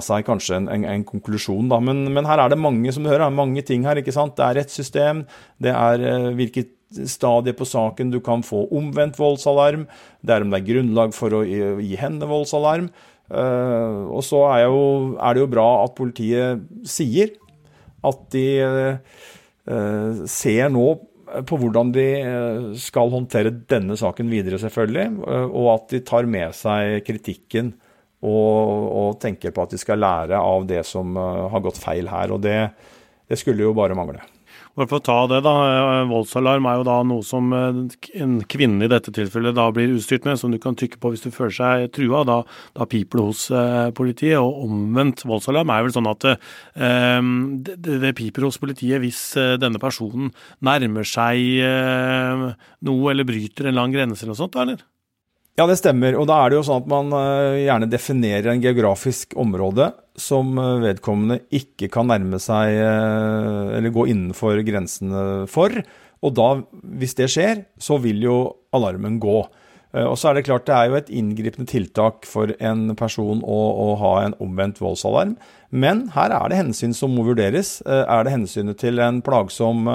seg 0.05 0.27
kanskje 0.27 0.59
en, 0.59 0.67
en, 0.73 0.85
en 0.85 1.07
konklusjon, 1.09 1.71
da. 1.73 1.81
Men, 1.81 2.05
men, 2.13 2.29
her 2.29 2.43
er 2.43 2.53
det 2.53 2.61
mange 2.61 2.93
som 2.93 3.05
du 3.05 3.11
hører, 3.11 3.33
mange 3.33 3.65
ting 3.65 3.87
her. 3.89 4.01
ikke 4.01 4.15
sant? 4.15 4.37
Det 4.37 4.45
er 4.45 4.61
rettssystem, 4.61 5.25
det 5.63 5.73
er 5.73 6.05
eh, 6.05 6.29
hvilket 6.39 6.75
stadie 7.09 7.53
på 7.57 7.67
saken 7.69 8.13
du 8.13 8.21
kan 8.25 8.45
få 8.45 8.63
omvendt 8.77 9.19
voldsalarm, 9.21 9.85
det 10.25 10.35
er 10.35 10.45
om 10.45 10.53
det 10.53 10.63
er 10.63 10.69
grunnlag 10.71 11.13
for 11.17 11.37
å 11.37 11.43
gi, 11.45 11.59
gi 11.85 11.99
henne 12.01 12.29
voldsalarm. 12.29 12.89
og 13.29 14.23
så 14.25 14.39
er, 14.55 14.63
jo, 14.65 14.79
er, 15.21 15.35
det 15.37 15.43
jo 15.43 15.51
bra 15.53 15.67
at 15.83 15.93
politiet 15.99 16.63
sier 16.89 17.35
at 18.09 18.23
de 18.33 18.47
ser 20.29 20.71
nå 20.73 20.87
på 21.49 21.59
hvordan 21.61 21.93
de 21.93 22.07
eh, 22.21 22.71
skal 22.81 23.13
håndtere 23.13 23.53
denne 23.71 23.97
saken 23.99 24.31
videre, 24.33 24.61
selvfølgelig. 24.61 25.07
Eh, 25.29 25.47
og 25.49 25.71
at 25.75 25.93
de 25.95 26.03
tar 26.07 26.29
med 26.31 26.57
seg 26.57 27.03
kritikken 27.07 27.75
og, 28.19 28.87
og, 28.89 29.11
tenker 29.23 29.55
på 29.55 29.65
at 29.65 29.75
de 29.75 29.81
skal 29.81 30.01
lære 30.03 30.41
av 30.41 30.67
det 30.69 30.83
som 30.89 31.15
har 31.19 31.63
gått 31.65 31.79
feil 31.83 32.11
her. 32.11 32.35
Og 32.35 32.43
det, 32.43 32.59
det 33.29 33.39
skulle 33.41 33.67
jo 33.67 33.77
bare 33.77 33.97
mangle. 33.99 34.25
For 34.79 35.01
å 35.01 35.03
ta 35.03 35.17
det, 35.31 35.41
da. 35.43 35.53
Eh, 35.67 36.05
voldsalarm 36.11 36.67
er 36.71 36.77
jo 36.79 36.85
da 36.87 36.97
noe 37.07 37.25
som 37.27 37.51
eh, 37.57 37.81
en 38.23 38.37
kvinne 38.47 38.87
i 38.87 38.91
dette 38.91 39.11
tilfellet 39.14 39.57
da 39.57 39.64
blir 39.75 39.97
utstyrt 39.97 40.29
med, 40.29 40.38
som 40.38 40.53
du 40.55 40.59
kan 40.62 40.77
trykke 40.79 41.01
på 41.03 41.11
hvis 41.11 41.25
du 41.25 41.33
føler 41.35 41.57
seg 41.57 41.87
trua. 41.97 42.23
Da, 42.29 42.38
da 42.79 42.87
piper 42.87 43.19
det 43.19 43.25
hos 43.27 43.49
eh, 43.51 43.88
politiet. 43.99 44.38
Og 44.38 44.69
omvendt 44.69 45.25
voldsalarm 45.27 45.73
er 45.75 45.87
vel 45.87 45.97
sånn 45.97 46.11
at 46.11 46.29
um, 46.31 47.33
det, 47.64 47.79
det, 48.05 48.14
piper 48.19 48.47
hos 48.47 48.61
politiet 48.62 49.03
hvis 49.03 49.23
denne 49.59 49.81
personen 49.83 50.31
nærmer 50.64 51.07
seg 51.07 51.43
eh, 51.64 52.47
noe 52.87 53.11
eller 53.11 53.27
bryter 53.27 53.69
en 53.69 53.79
lang 53.81 53.95
grense 53.95 54.23
eller 54.23 54.37
noe 54.37 54.43
sånt, 54.45 54.62
eller? 54.62 54.87
Ja, 55.59 55.64
det 55.66 55.81
stemmer. 55.81 56.14
Og 56.14 56.29
da 56.31 56.37
er 56.38 56.53
det 56.53 56.59
jo 56.61 56.66
sånn 56.68 56.85
at 56.85 56.90
man 56.90 57.09
eh, 57.18 57.64
gjerne 57.64 57.88
definerer 57.90 58.53
en 58.53 58.61
geografisk 58.62 59.35
område 59.42 59.88
som 60.18 60.53
eh, 60.55 60.77
vedkommende 60.85 61.40
ikke 61.59 61.88
kan 61.90 62.07
nærme 62.07 62.38
seg 62.42 62.77
eh, 62.79 63.73
eller 63.81 63.94
gå 63.94 64.07
innenfor 64.12 64.62
grensene 64.68 65.49
for. 65.51 65.75
Og 66.23 66.37
da, 66.38 66.53
hvis 67.01 67.18
det 67.18 67.31
skjer, 67.35 67.64
så 67.83 67.99
vil 68.03 68.23
jo 68.23 68.38
alarmen 68.75 69.18
gå. 69.23 69.40
Og 69.99 70.14
så 70.21 70.29
er 70.29 70.37
det 70.37 70.44
klart 70.44 70.66
det 70.68 70.75
er 70.77 70.90
jo 70.90 70.97
et 70.99 71.11
inngripende 71.16 71.71
tiltak 71.71 72.27
for 72.29 72.51
en 72.61 72.90
person 72.99 73.38
å, 73.40 73.61
å 73.83 73.87
ha 74.03 74.11
en 74.27 74.35
omvendt 74.44 74.83
voldsalarm. 74.83 75.33
Men 75.73 76.03
her 76.12 76.35
er 76.37 76.51
det 76.51 76.59
hensyn 76.59 76.92
som 76.94 77.14
må 77.16 77.25
vurderes. 77.25 77.79
Er 77.87 78.27
det 78.27 78.35
hensynet 78.35 78.79
til 78.83 79.01
en 79.01 79.23
plagsom 79.25 79.88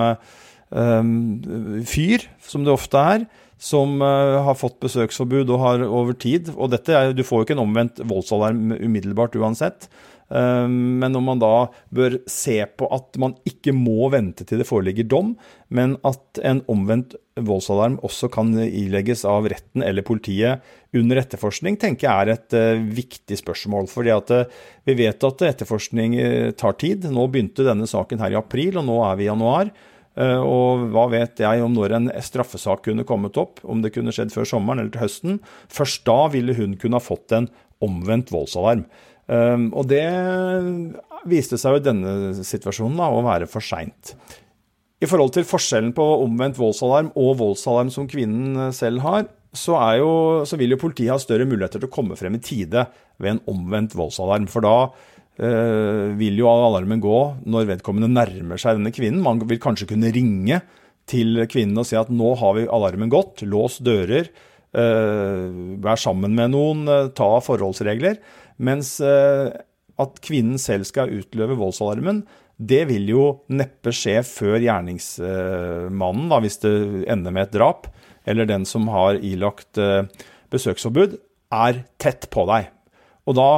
fyr, 0.73 2.23
som 2.41 2.63
det 2.65 2.73
ofte 2.73 3.01
er? 3.13 3.25
som 3.63 4.01
uh, 4.01 4.41
har 4.43 4.57
fått 4.59 4.81
besøksforbud 4.83 5.51
og 5.53 5.61
har 5.61 5.85
over 5.87 6.15
tid 6.19 6.51
Og 6.55 6.71
dette 6.73 6.95
er, 6.95 7.13
du 7.15 7.23
får 7.25 7.41
jo 7.41 7.47
ikke 7.47 7.55
en 7.57 7.67
omvendt 7.67 8.01
voldsalarm 8.09 8.73
umiddelbart 8.75 9.37
uansett. 9.39 9.87
Uh, 10.33 10.67
men 10.67 11.13
når 11.13 11.23
man 11.23 11.41
da 11.41 11.53
bør 11.93 12.17
se 12.29 12.57
på 12.79 12.89
at 12.95 13.19
man 13.21 13.37
ikke 13.47 13.75
må 13.75 14.09
vente 14.11 14.47
til 14.47 14.59
det 14.59 14.67
foreligger 14.67 15.07
dom, 15.07 15.35
men 15.73 15.95
at 16.07 16.41
en 16.43 16.63
omvendt 16.71 17.15
voldsalarm 17.39 17.95
også 18.05 18.29
kan 18.33 18.51
ilegges 18.65 19.23
av 19.25 19.47
retten 19.49 19.85
eller 19.85 20.05
politiet 20.05 20.61
under 20.93 21.21
etterforskning, 21.23 21.79
tenker 21.81 22.09
jeg 22.09 22.27
er 22.27 22.33
et 22.35 22.57
uh, 22.59 22.83
viktig 22.99 23.39
spørsmål. 23.39 23.87
fordi 23.89 24.11
at 24.17 24.35
Vi 24.83 24.97
vet 24.99 25.23
at 25.23 25.47
etterforskning 25.53 26.19
tar 26.59 26.75
tid. 26.81 27.07
Nå 27.07 27.29
begynte 27.31 27.63
denne 27.63 27.87
saken 27.87 28.19
her 28.19 28.35
i 28.35 28.41
april, 28.41 28.81
og 28.81 28.87
nå 28.91 28.99
er 29.07 29.17
vi 29.17 29.29
i 29.29 29.31
januar. 29.31 29.71
Eh, 30.13 30.41
og 30.41 30.89
hva 30.93 31.07
vet 31.09 31.41
jeg 31.41 31.63
om 31.65 31.73
når 31.73 31.95
en 31.97 32.11
straffesak 32.21 32.83
kunne 32.85 33.05
kommet 33.07 33.37
opp, 33.41 33.63
om 33.65 33.81
det 33.81 33.93
kunne 33.95 34.13
skjedd 34.13 34.33
før 34.33 34.47
sommeren 34.49 34.83
eller 34.83 34.93
til 34.93 35.05
høsten. 35.05 35.39
Først 35.73 36.05
da 36.09 36.19
ville 36.33 36.55
hun 36.57 36.77
kunne 36.81 36.99
ha 36.99 37.03
fått 37.03 37.33
en 37.35 37.49
omvendt 37.83 38.33
voldsalarm. 38.33 38.85
Eh, 39.31 39.67
og 39.73 39.89
det 39.89 40.05
viste 41.29 41.57
seg 41.59 41.77
jo 41.77 41.81
i 41.81 41.85
denne 41.85 42.33
situasjonen 42.45 42.99
da, 42.99 43.09
å 43.09 43.23
være 43.25 43.49
for 43.49 43.65
seint. 43.65 44.15
I 45.03 45.09
forhold 45.09 45.33
til 45.35 45.47
forskjellen 45.47 45.91
på 45.95 46.03
omvendt 46.23 46.59
voldsalarm 46.59 47.09
og 47.19 47.39
voldsalarm 47.41 47.89
som 47.91 48.05
kvinnen 48.07 48.69
selv 48.75 49.03
har, 49.03 49.25
så, 49.53 49.75
jo, 49.99 50.11
så 50.49 50.57
vil 50.57 50.73
jo 50.73 50.79
politiet 50.81 51.11
ha 51.13 51.19
større 51.21 51.45
muligheter 51.45 51.81
til 51.81 51.89
å 51.89 51.93
komme 51.93 52.15
frem 52.17 52.39
i 52.39 52.41
tide 52.41 52.87
ved 53.21 53.35
en 53.35 53.41
omvendt 53.51 53.93
voldsalarm. 53.97 54.47
For 54.49 54.65
da 54.65 54.77
Eh, 55.12 55.12
vil 55.33 56.37
jo 56.37 56.45
alarmen 56.45 57.01
gå 57.01 57.19
når 57.49 57.69
vedkommende 57.71 58.11
nærmer 58.11 58.59
seg 58.61 58.77
denne 58.77 58.91
kvinnen. 58.93 59.23
Man 59.25 59.39
vil 59.49 59.61
kanskje 59.61 59.87
kunne 59.89 60.11
ringe 60.13 60.59
til 61.09 61.43
kvinnen 61.51 61.79
og 61.79 61.87
si 61.87 61.97
at 61.99 62.11
nå 62.13 62.33
har 62.39 62.55
vi 62.57 62.67
alarmen 62.71 63.11
gått, 63.11 63.43
lås 63.49 63.79
dører, 63.83 64.29
eh, 64.73 65.47
vær 65.83 65.99
sammen 65.99 66.35
med 66.35 66.53
noen, 66.53 66.87
eh, 66.87 67.09
ta 67.09 67.39
forholdsregler. 67.43 68.19
Mens 68.59 69.01
at 69.01 70.21
kvinnen 70.21 70.59
selv 70.61 70.85
skal 70.85 71.09
utløve 71.09 71.57
voldsalarmen, 71.57 72.21
det 72.61 72.87
vil 72.87 73.07
jo 73.09 73.23
neppe 73.49 73.89
skje 73.89 74.21
før 74.21 74.61
gjerningsmannen, 74.61 76.29
da, 76.29 76.39
hvis 76.39 76.61
det 76.61 77.09
ender 77.09 77.33
med 77.33 77.47
et 77.47 77.57
drap, 77.57 77.87
eller 78.29 78.45
den 78.45 78.63
som 78.63 78.87
har 78.93 79.17
ilagt 79.17 79.73
besøksforbud, 80.53 81.17
er 81.51 81.83
tett 81.97 82.29
på 82.29 82.45
deg. 82.45 82.69
Og 83.23 83.37
da 83.37 83.49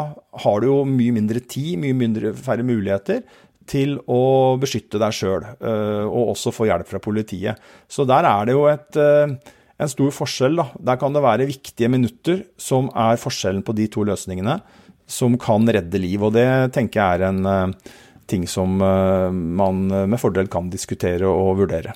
har 0.43 0.62
du 0.62 0.69
jo 0.69 0.78
mye 0.88 1.15
mindre 1.15 1.41
tid, 1.41 1.75
mye 1.82 1.95
mindre, 1.97 2.34
færre 2.38 2.65
muligheter 2.65 3.23
til 3.69 3.97
å 4.06 4.56
beskytte 4.62 5.01
deg 5.01 5.15
sjøl, 5.15 5.45
eh, 5.58 6.06
og 6.06 6.36
også 6.36 6.54
få 6.54 6.67
hjelp 6.69 6.89
fra 6.89 7.01
politiet. 7.01 7.62
Så 7.89 8.06
der 8.06 8.28
er 8.30 8.45
det 8.45 8.54
jo 8.54 8.67
et, 8.69 8.95
eh, 8.95 9.36
en 9.80 9.91
stor 9.91 10.12
forskjell. 10.13 10.56
Da. 10.62 10.69
Der 10.91 10.97
kan 10.97 11.13
det 11.13 11.25
være 11.25 11.49
viktige 11.49 11.89
minutter 11.89 12.45
som 12.58 12.91
er 12.93 13.17
forskjellen 13.17 13.63
på 13.65 13.75
de 13.75 13.88
to 13.88 14.06
løsningene, 14.06 14.62
som 15.08 15.38
kan 15.38 15.65
redde 15.65 15.99
liv. 15.99 16.21
Og 16.21 16.34
det 16.34 16.73
tenker 16.73 17.01
jeg 17.01 17.21
er 17.21 17.30
en 17.30 17.45
eh, 17.45 17.73
ting 18.28 18.47
som 18.47 18.78
man 18.78 19.88
med 20.10 20.17
fordel 20.17 20.47
kan 20.49 20.67
diskutere 20.67 21.30
og 21.30 21.60
vurdere. 21.60 21.93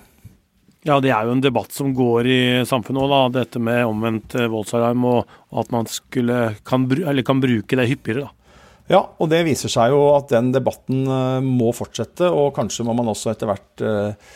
Ja, 0.90 0.98
det 1.04 1.12
er 1.14 1.28
jo 1.28 1.36
en 1.36 1.44
debatt 1.44 1.74
som 1.76 1.92
går 1.94 2.26
i 2.26 2.42
samfunnet 2.66 3.04
òg, 3.04 3.12
da. 3.12 3.42
Dette 3.44 3.62
med 3.62 3.86
omvendt 3.86 4.34
eh, 4.40 4.50
voldsalarm 4.50 5.06
og 5.06 5.60
at 5.62 5.70
man 5.74 5.86
skulle, 5.92 6.56
kan, 6.66 6.88
kan, 7.26 7.42
bruke 7.44 7.78
det 7.78 7.86
hyppigere. 7.92 8.26
da. 8.26 8.56
Ja, 8.90 9.04
og 9.22 9.30
det 9.30 9.44
viser 9.46 9.70
seg 9.70 9.94
jo 9.94 10.02
at 10.16 10.32
den 10.34 10.50
debatten 10.50 11.04
uh, 11.06 11.38
må 11.46 11.70
fortsette, 11.78 12.26
og 12.26 12.56
kanskje 12.56 12.88
må 12.88 12.96
man 12.98 13.12
også 13.12 13.36
etter 13.36 13.52
hvert 13.52 13.84
uh, 13.86 14.34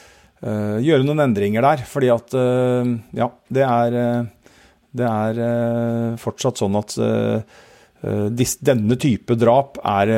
gjøre 0.83 1.07
noen 1.07 1.23
endringer 1.25 1.65
der. 1.65 1.81
Fordi 1.89 2.11
at 2.13 2.35
ja, 3.17 3.29
det 3.55 3.63
er, 3.63 3.93
det 4.91 5.05
er 5.07 6.17
fortsatt 6.19 6.59
sånn 6.59 6.75
at 6.75 6.97
denne 8.67 8.97
type 8.99 9.37
drap 9.39 9.79
er 9.87 10.11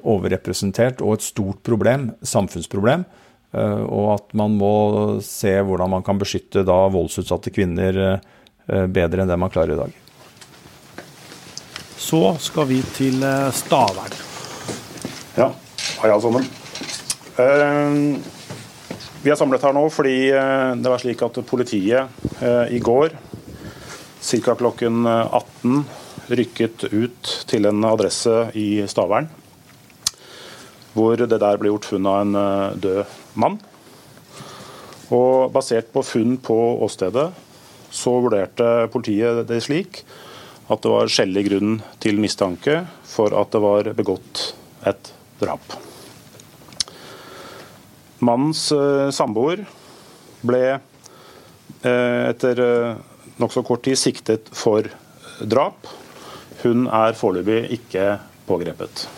overrepresentert 0.00 1.04
og 1.04 1.18
et 1.18 1.26
stort 1.26 1.60
problem, 1.68 2.08
samfunnsproblem. 2.24 3.04
Eh, 3.52 3.82
og 3.84 4.14
at 4.14 4.30
man 4.38 4.54
må 4.56 4.74
se 5.24 5.52
hvordan 5.60 5.92
man 5.92 6.04
kan 6.06 6.20
beskytte 6.20 6.64
da 6.64 6.78
voldsutsatte 6.92 7.52
kvinner 7.52 7.98
eh, 8.06 8.86
bedre 8.88 9.24
enn 9.24 9.32
det 9.32 9.40
man 9.40 9.52
klarer 9.52 9.74
i 9.74 9.80
dag. 9.82 9.98
Så 12.00 12.22
skal 12.42 12.68
vi 12.70 12.80
til 12.96 13.20
eh, 13.24 13.50
Stavern. 13.54 14.16
Ja, 15.36 15.50
hei 16.00 16.12
alle 16.12 16.22
sammen. 16.24 16.48
Vi 19.22 19.30
er 19.30 19.38
samlet 19.38 19.62
her 19.64 19.72
nå 19.72 19.86
fordi 19.88 20.16
det 20.28 20.90
var 20.90 21.00
slik 21.00 21.22
at 21.24 21.38
politiet 21.48 22.42
i 22.68 22.80
går 22.82 23.14
ca. 24.20 24.54
klokken 24.58 25.06
18 25.08 25.78
rykket 26.36 26.84
ut 26.92 27.30
til 27.48 27.70
en 27.70 27.86
adresse 27.88 28.34
i 28.58 28.82
Stavern 28.90 29.30
hvor 30.92 31.16
det 31.16 31.40
der 31.40 31.60
ble 31.60 31.72
gjort 31.72 31.88
funn 31.88 32.08
av 32.08 32.18
en 32.22 32.38
eh, 32.38 32.74
død 32.82 33.16
mann. 33.40 33.58
Og 35.12 35.52
Basert 35.52 35.92
på 35.92 36.04
funn 36.04 36.36
på 36.40 36.56
åstedet 36.84 37.30
så 37.92 38.14
vurderte 38.24 38.88
politiet 38.92 39.42
det 39.48 39.60
slik 39.64 40.02
at 40.72 40.80
det 40.84 40.92
var 40.92 41.10
skjellig 41.12 41.44
grunn 41.50 41.74
til 42.00 42.20
mistanke 42.22 42.82
for 43.08 43.34
at 43.36 43.52
det 43.52 43.60
var 43.60 43.90
begått 43.98 44.52
et 44.88 45.12
drap. 45.40 45.76
Mannens 48.22 48.68
eh, 48.76 49.08
samboer 49.12 49.64
ble 50.46 50.62
eh, 50.72 52.22
etter 52.30 52.62
nokså 53.42 53.64
kort 53.66 53.84
tid 53.86 53.98
siktet 53.98 54.52
for 54.54 54.86
drap. 55.42 55.88
Hun 56.62 56.86
er 56.86 57.18
foreløpig 57.18 57.64
ikke 57.80 58.14
pågrepet. 58.46 59.08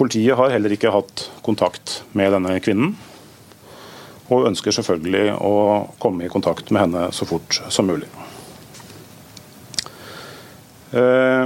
Politiet 0.00 0.32
har 0.38 0.48
heller 0.48 0.72
ikke 0.72 0.94
hatt 0.94 1.26
kontakt 1.44 1.98
med 2.16 2.32
denne 2.32 2.54
kvinnen, 2.64 2.94
og 4.32 4.46
ønsker 4.48 4.72
selvfølgelig 4.72 5.34
å 5.44 5.52
komme 6.00 6.24
i 6.24 6.32
kontakt 6.32 6.70
med 6.72 6.86
henne 6.86 7.02
så 7.12 7.28
fort 7.28 7.58
som 7.68 7.90
mulig. 7.90 8.08
Eh, 10.96 11.44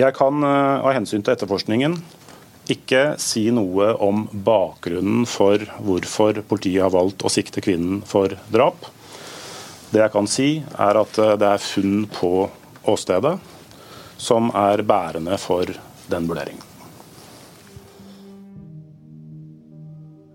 jeg 0.00 0.16
kan 0.16 0.48
eh, 0.48 0.80
av 0.80 0.96
hensyn 0.96 1.20
til 1.20 1.34
etterforskningen 1.34 2.00
ikke 2.72 3.04
si 3.20 3.44
noe 3.52 3.92
om 4.02 4.24
bakgrunnen 4.32 5.28
for 5.28 5.62
hvorfor 5.84 6.40
politiet 6.48 6.86
har 6.86 6.96
valgt 6.96 7.22
å 7.22 7.30
sikte 7.30 7.62
kvinnen 7.62 8.00
for 8.08 8.32
drap. 8.48 8.88
Det 9.92 10.00
jeg 10.00 10.14
kan 10.16 10.30
si, 10.30 10.48
er 10.72 11.04
at 11.04 11.20
eh, 11.20 11.36
det 11.36 11.52
er 11.52 11.66
funn 11.68 12.06
på 12.16 12.36
åstedet 12.88 13.36
som 14.16 14.48
er 14.56 14.82
bærende 14.88 15.36
for 15.36 15.68
den 16.08 16.30
vurderingen. 16.30 16.73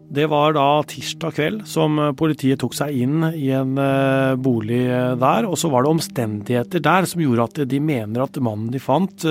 Det 0.09 0.25
var 0.25 0.55
da 0.57 0.81
tirsdag 0.89 1.35
kveld 1.37 1.65
som 1.69 1.99
eh, 2.01 2.13
politiet 2.17 2.57
tok 2.63 2.73
seg 2.73 2.95
inn 3.03 3.27
i 3.29 3.51
en 3.53 3.75
eh, 3.77 4.33
bolig 4.41 4.81
eh, 4.89 5.13
der. 5.21 5.45
Og 5.45 5.53
så 5.61 5.69
var 5.69 5.85
det 5.85 5.91
omstendigheter 5.93 6.81
der 6.81 7.05
som 7.09 7.21
gjorde 7.21 7.45
at 7.45 7.59
de 7.69 7.81
mener 7.83 8.23
at 8.23 8.39
mannen 8.41 8.71
de 8.73 8.81
fant, 8.81 9.25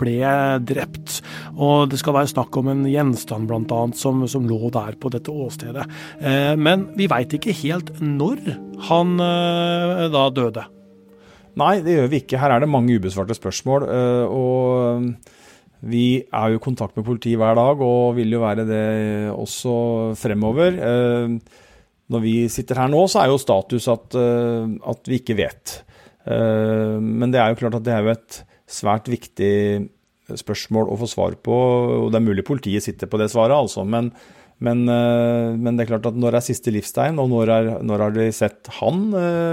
ble 0.00 0.24
drept. 0.66 1.20
Og 1.54 1.86
det 1.92 2.00
skal 2.00 2.16
være 2.18 2.32
snakk 2.32 2.58
om 2.58 2.72
en 2.72 2.82
gjenstand 2.90 3.46
bl.a. 3.50 3.80
Som, 3.94 4.24
som 4.30 4.48
lå 4.48 4.72
der 4.74 4.98
på 4.98 5.12
dette 5.12 5.30
åstedet. 5.30 5.84
Men 6.58 6.88
vi 6.98 7.06
veit 7.10 7.34
ikke 7.36 7.54
helt 7.60 7.92
når 8.02 8.40
han 8.88 9.14
da 9.18 10.24
døde. 10.34 10.64
Nei, 11.60 11.76
det 11.84 11.98
gjør 11.98 12.10
vi 12.10 12.22
ikke. 12.24 12.40
Her 12.40 12.56
er 12.56 12.64
det 12.64 12.70
mange 12.72 12.96
ubesvarte 12.98 13.36
spørsmål. 13.36 13.86
og 14.26 15.12
vi 15.84 16.06
er 16.24 16.52
jo 16.52 16.58
i 16.60 16.64
kontakt 16.64 16.96
med 16.96 17.06
politiet 17.06 17.40
hver 17.40 17.56
dag, 17.58 17.80
og 17.84 18.14
vil 18.16 18.32
jo 18.36 18.42
være 18.42 18.64
det 18.68 18.84
også 19.32 19.74
fremover. 20.16 20.78
Når 22.08 22.22
vi 22.24 22.34
sitter 22.52 22.80
her 22.80 22.88
nå, 22.92 23.02
så 23.10 23.22
er 23.22 23.32
jo 23.32 23.40
status 23.40 23.88
at, 23.92 24.16
at 24.16 25.10
vi 25.10 25.18
ikke 25.20 25.36
vet. 25.36 25.74
Men 26.24 27.32
det 27.32 27.40
er 27.42 27.52
jo 27.52 27.60
klart 27.60 27.76
at 27.80 27.84
det 27.84 27.92
er 27.92 28.06
jo 28.06 28.14
et 28.14 28.38
svært 28.70 29.10
viktig 29.12 29.52
spørsmål 30.32 30.88
å 30.88 30.98
få 31.00 31.08
svar 31.10 31.36
på. 31.44 31.52
og 32.06 32.08
Det 32.12 32.20
er 32.20 32.26
mulig 32.28 32.46
politiet 32.46 32.84
sitter 32.84 33.10
på 33.10 33.20
det 33.20 33.30
svaret, 33.32 33.56
altså. 33.56 33.84
Men, 33.84 34.10
men, 34.64 34.84
eh, 34.88 35.52
men 35.56 35.76
det 35.76 35.84
er 35.84 35.92
klart 35.92 36.08
at 36.10 36.18
når 36.18 36.38
er 36.38 36.46
siste 36.46 36.72
livstegn, 36.72 37.20
og 37.20 37.30
når, 37.32 37.52
er, 37.52 37.70
når 37.84 38.06
har 38.06 38.16
de 38.16 38.28
sett 38.32 38.72
han 38.80 39.06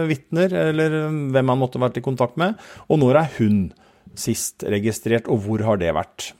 vitner, 0.10 0.54
eller 0.72 0.98
hvem 1.34 1.54
han 1.54 1.62
måtte 1.62 1.82
vært 1.82 2.00
i 2.00 2.06
kontakt 2.06 2.40
med, 2.42 2.60
og 2.88 3.02
når 3.04 3.24
er 3.24 3.34
hun 3.40 3.64
sist 4.20 4.66
registrert, 4.68 5.30
og 5.32 5.46
hvor 5.46 5.64
har 5.66 5.82
det 5.82 5.94
vært? 5.96 6.32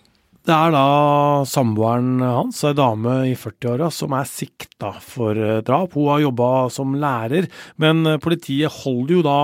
Det 0.42 0.54
er 0.58 0.72
da 0.74 1.44
samboeren 1.46 2.16
hans, 2.26 2.64
ei 2.66 2.74
dame 2.74 3.12
i 3.30 3.36
40-åra, 3.38 3.92
som 3.94 4.16
er 4.18 4.26
sikta 4.26 4.90
for 5.06 5.38
eh, 5.38 5.60
drap. 5.62 5.94
Hun 5.94 6.08
har 6.10 6.24
jobba 6.24 6.48
som 6.74 6.96
lærer, 6.98 7.46
men 7.78 8.00
eh, 8.10 8.18
politiet 8.18 8.74
holder 8.80 9.14
jo 9.14 9.22
da 9.28 9.36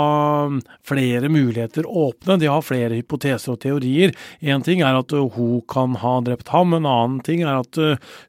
mm, 0.50 0.56
flere 0.90 1.30
muligheter 1.30 1.86
åpne. 1.86 2.40
De 2.42 2.50
har 2.50 2.66
flere 2.66 2.98
hypoteser 2.98 3.54
og 3.54 3.60
teorier. 3.62 4.16
Én 4.42 4.66
ting 4.66 4.82
er 4.82 4.98
at 4.98 5.14
eh, 5.14 5.36
hun 5.36 5.60
kan 5.70 5.94
ha 6.02 6.16
drept 6.26 6.50
ham, 6.56 6.74
en 6.74 6.90
annen 6.90 7.20
ting 7.28 7.44
er 7.46 7.60
at 7.62 7.78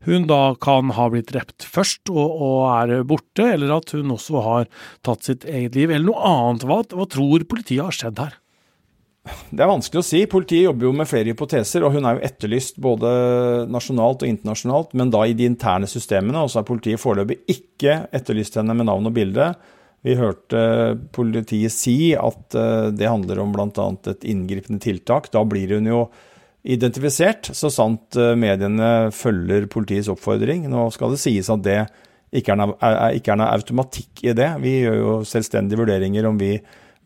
hun 0.05 0.27
da 0.29 0.43
kan 0.61 0.93
ha 0.99 1.07
blitt 1.09 1.33
drept 1.33 1.65
først 1.65 2.13
og, 2.13 2.21
og 2.37 2.59
er 2.75 3.09
borte, 3.09 3.49
eller 3.55 3.79
at 3.79 3.97
hun 3.97 4.13
også 4.13 4.45
har 4.45 4.69
tatt 5.09 5.25
sitt 5.25 5.49
eget 5.49 5.73
liv, 5.79 5.89
eller 5.89 6.11
noe 6.11 6.35
annet. 6.35 6.69
Hva, 6.69 6.83
hva 6.93 7.09
tror 7.09 7.49
politiet 7.49 7.87
har 7.87 7.97
skjedd 7.97 8.21
her? 8.27 8.37
Det 9.51 9.63
er 9.65 9.71
vanskelig 9.71 10.01
å 10.03 10.07
si. 10.07 10.21
Politiet 10.31 10.67
jobber 10.67 10.89
jo 10.89 10.93
med 10.97 11.09
flere 11.11 11.33
hypoteser, 11.33 11.85
og 11.87 11.95
hun 11.97 12.07
er 12.09 12.19
jo 12.19 12.29
etterlyst 12.29 12.79
både 12.83 13.11
nasjonalt 13.71 14.25
og 14.25 14.31
internasjonalt, 14.31 14.95
men 14.99 15.13
da 15.15 15.25
i 15.27 15.35
de 15.39 15.49
interne 15.49 15.89
systemene. 15.91 16.43
Og 16.43 16.53
så 16.53 16.61
har 16.61 16.69
politiet 16.69 17.03
foreløpig 17.03 17.41
ikke 17.55 18.01
etterlyst 18.15 18.59
henne 18.61 18.77
med 18.79 18.89
navn 18.91 19.11
og 19.11 19.17
bilde. 19.17 19.51
Vi 20.07 20.15
hørte 20.19 20.61
politiet 21.15 21.75
si 21.75 22.15
at 22.15 22.55
eh, 22.57 22.89
det 22.95 23.11
handler 23.11 23.43
om 23.43 23.55
bl.a. 23.55 23.87
et 24.13 24.27
inngripende 24.31 24.83
tiltak. 24.83 25.31
Da 25.35 25.43
blir 25.49 25.75
hun 25.75 25.89
jo 25.91 26.03
identifisert, 26.69 27.51
så 27.57 27.71
sant 27.73 28.19
eh, 28.19 28.37
mediene 28.39 29.11
følger 29.15 29.67
politiets 29.73 30.11
oppfordring. 30.13 30.69
Nå 30.71 30.89
skal 30.95 31.15
det 31.15 31.23
sies 31.23 31.51
at 31.51 31.65
det 31.67 31.81
ikke 32.39 32.55
er 32.55 33.41
noe 33.41 33.49
automatikk 33.49 34.23
i 34.29 34.37
det. 34.37 34.53
Vi 34.63 34.81
gjør 34.83 35.01
jo 35.01 35.17
selvstendige 35.27 35.81
vurderinger 35.81 36.29
om 36.29 36.39
vi 36.41 36.59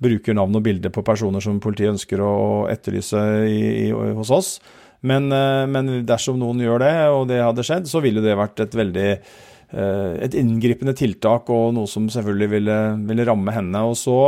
bruker 0.03 0.37
navn 0.37 0.59
og 0.59 0.65
bilde 0.67 0.91
på 0.93 1.05
personer 1.07 1.43
som 1.45 1.61
politiet 1.63 1.95
ønsker 1.95 2.23
å 2.23 2.35
etterlyse 2.73 3.21
i, 3.49 3.61
i, 3.89 3.91
hos 3.93 4.33
oss. 4.35 4.57
Men, 5.03 5.31
eh, 5.35 5.65
men, 5.71 5.93
dersom 6.07 6.39
noen 6.41 6.63
gjør 6.63 6.83
det, 6.85 6.97
og 7.11 7.29
det 7.31 7.43
hadde 7.43 7.67
skjedd, 7.67 7.89
så 7.91 8.03
ville 8.05 8.23
det 8.23 8.39
vært 8.39 8.63
et 8.63 8.77
veldig 8.79 9.09
eh, 9.13 10.13
et 10.29 10.37
inngripende 10.39 10.95
tiltak 10.99 11.51
og 11.51 11.73
noe 11.77 11.91
som 11.91 12.07
selvfølgelig 12.13 12.51
ville, 12.55 12.77
ville 13.09 13.27
ramme 13.27 13.55
henne. 13.55 13.83
Og, 13.89 13.97
så, 13.99 14.19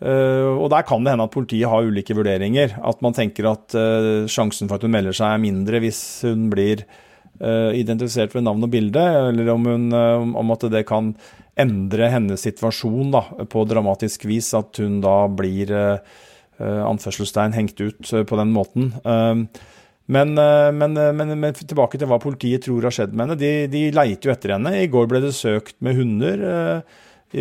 eh, 0.00 0.48
og 0.48 0.70
der 0.72 0.86
kan 0.88 1.04
det 1.04 1.12
hende 1.12 1.28
at 1.28 1.34
politiet 1.34 1.68
har 1.68 1.88
ulike 1.88 2.16
vurderinger. 2.16 2.78
At 2.80 3.04
man 3.04 3.16
tenker 3.16 3.50
at 3.52 3.76
sjansen 4.32 4.70
for 4.70 4.78
at 4.78 4.88
hun 4.88 4.96
melder 4.96 5.16
seg 5.16 5.34
er 5.34 5.44
mindre 5.44 5.84
hvis 5.84 6.02
hun 6.28 6.48
blir 6.52 6.86
identifisert 7.38 8.32
ved 8.34 8.42
navn 8.42 8.64
og 8.66 8.70
bilde, 8.72 8.98
eller 9.28 9.52
om, 9.52 9.66
hun, 9.70 9.84
om 10.40 10.48
at 10.50 10.64
det 10.72 10.80
kan 10.88 11.12
endre 11.58 12.10
hennes 12.12 12.42
situasjon 12.46 13.12
da, 13.14 13.24
på 13.50 13.64
dramatisk 13.68 14.26
vis. 14.28 14.52
At 14.56 14.78
hun 14.82 15.00
da 15.04 15.16
blir 15.30 15.72
uh, 15.74 15.98
anførselstegn 16.58 17.56
hengt 17.56 17.80
ut 17.82 18.12
uh, 18.12 18.24
på 18.28 18.38
den 18.40 18.54
måten. 18.54 18.92
Uh, 19.04 19.44
men, 20.08 20.32
men, 20.32 20.94
men, 20.96 21.34
men, 21.36 21.52
tilbake 21.52 21.98
til 22.00 22.08
hva 22.08 22.16
politiet 22.22 22.62
tror 22.64 22.86
har 22.88 22.94
skjedd 22.96 23.12
med 23.12 23.26
henne. 23.26 23.34
De, 23.36 23.50
de 23.68 23.82
leiter 23.92 24.30
jo 24.30 24.32
etter 24.32 24.54
henne. 24.54 24.72
I 24.80 24.88
går 24.88 25.10
ble 25.10 25.20
det 25.20 25.34
søkt 25.36 25.76
med 25.84 25.98
hunder 25.98 26.40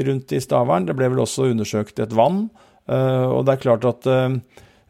rundt 0.04 0.34
i 0.36 0.42
Stavern. 0.44 0.84
Det 0.84 0.98
ble 1.00 1.08
vel 1.14 1.22
også 1.24 1.48
undersøkt 1.54 2.02
et 2.04 2.12
vann. 2.12 2.50
og 2.92 3.46
det 3.48 3.54
er 3.54 3.62
klart 3.64 3.88
at 3.88 4.10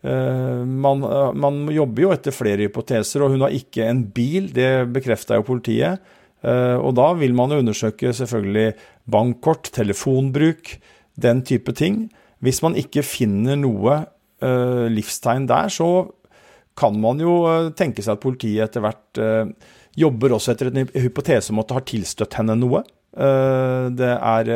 man, 0.02 1.06
man, 1.38 1.62
jobber 1.70 2.08
jo 2.08 2.16
etter 2.16 2.34
flere 2.34 2.66
hypoteser, 2.66 3.22
og 3.22 3.36
hun 3.36 3.46
har 3.46 3.54
ikke 3.54 3.86
en 3.86 4.02
bil. 4.10 4.50
Det 4.58 4.72
bekrefta 4.98 5.38
jo 5.38 5.46
politiet. 5.46 6.02
Eh, 6.48 6.78
og 6.80 6.96
da 6.98 7.12
vil 7.20 7.36
man 7.36 7.52
jo 7.52 7.62
undersøke 7.62 8.14
selvfølgelig 8.16 8.76
bankkort, 9.12 9.72
telefonbruk, 9.76 10.78
den 11.20 11.42
type 11.48 11.74
ting. 11.76 12.06
Hvis 12.44 12.62
man 12.64 12.78
ikke 12.80 13.04
finner 13.06 13.58
noe 13.60 13.98
eh, 14.44 14.86
livstegn 14.94 15.48
der, 15.50 15.72
så 15.74 16.08
kan 16.78 17.00
man 17.02 17.24
jo 17.24 17.40
eh, 17.50 17.72
tenke 17.78 18.06
seg 18.06 18.16
at 18.18 18.24
politiet 18.24 18.68
etter 18.68 18.86
hvert 18.86 19.22
jobber 19.98 20.36
også 20.36 20.54
etter 20.54 20.70
en 20.70 20.92
hypotese 20.94 21.50
om 21.52 21.64
at 21.64 21.72
det 21.72 21.78
har 21.80 21.90
tilstøtt 21.90 22.38
henne 22.38 22.54
noe. 22.60 22.84
Det 23.18 24.10
er 24.14 24.50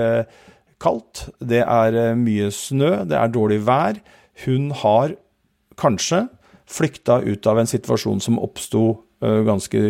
kaldt, 0.78 1.24
det 1.42 1.64
er 1.64 1.96
mye 2.14 2.52
snø, 2.54 2.92
det 3.10 3.18
er 3.18 3.32
dårlig 3.34 3.58
vær. 3.66 3.98
Hun 4.44 4.68
har 4.84 5.16
kanskje 5.82 6.28
flykta 6.70 7.24
ut 7.26 7.50
av 7.50 7.58
en 7.58 7.72
situasjon 7.72 8.22
som 8.22 8.38
oppsto 8.38 8.84
ganske 9.22 9.82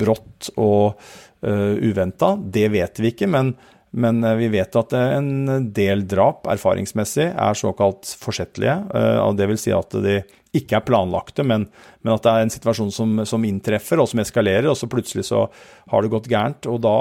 brått 0.00 0.50
og 0.60 0.94
uh, 0.94 1.50
eh, 1.50 1.74
uventa. 1.90 2.34
Det 2.36 2.68
vet 2.72 3.00
vi 3.00 3.12
ikke, 3.12 3.28
men, 3.30 3.54
men, 3.90 4.22
eh, 4.24 4.36
vi 4.40 4.50
vet 4.52 4.76
at 4.80 4.94
en 4.98 5.70
del 5.74 6.06
drap 6.10 6.48
erfaringsmessig 6.50 7.30
er 7.30 7.58
såkalt 7.58 8.14
forsettlige. 8.20 8.78
Uh, 8.94 9.32
det 9.36 9.48
vil 9.50 9.60
si 9.60 9.74
at 9.74 9.96
de 10.04 10.20
ikke 10.54 10.78
er 10.78 10.86
planlagte, 10.86 11.46
men, 11.46 11.66
men 12.02 12.14
at 12.14 12.26
det 12.26 12.32
er 12.32 12.44
en 12.44 12.54
situasjon 12.54 12.92
som, 12.94 13.16
som, 13.26 13.46
inntreffer 13.46 13.98
og 13.98 14.10
som 14.10 14.22
eskalerer, 14.22 14.68
og 14.70 14.78
så 14.78 14.90
plutselig 14.90 15.26
så 15.30 15.48
har 15.90 16.04
det 16.04 16.12
gått 16.12 16.30
gærent. 16.30 16.70
Og 16.70 16.78
da, 16.84 16.98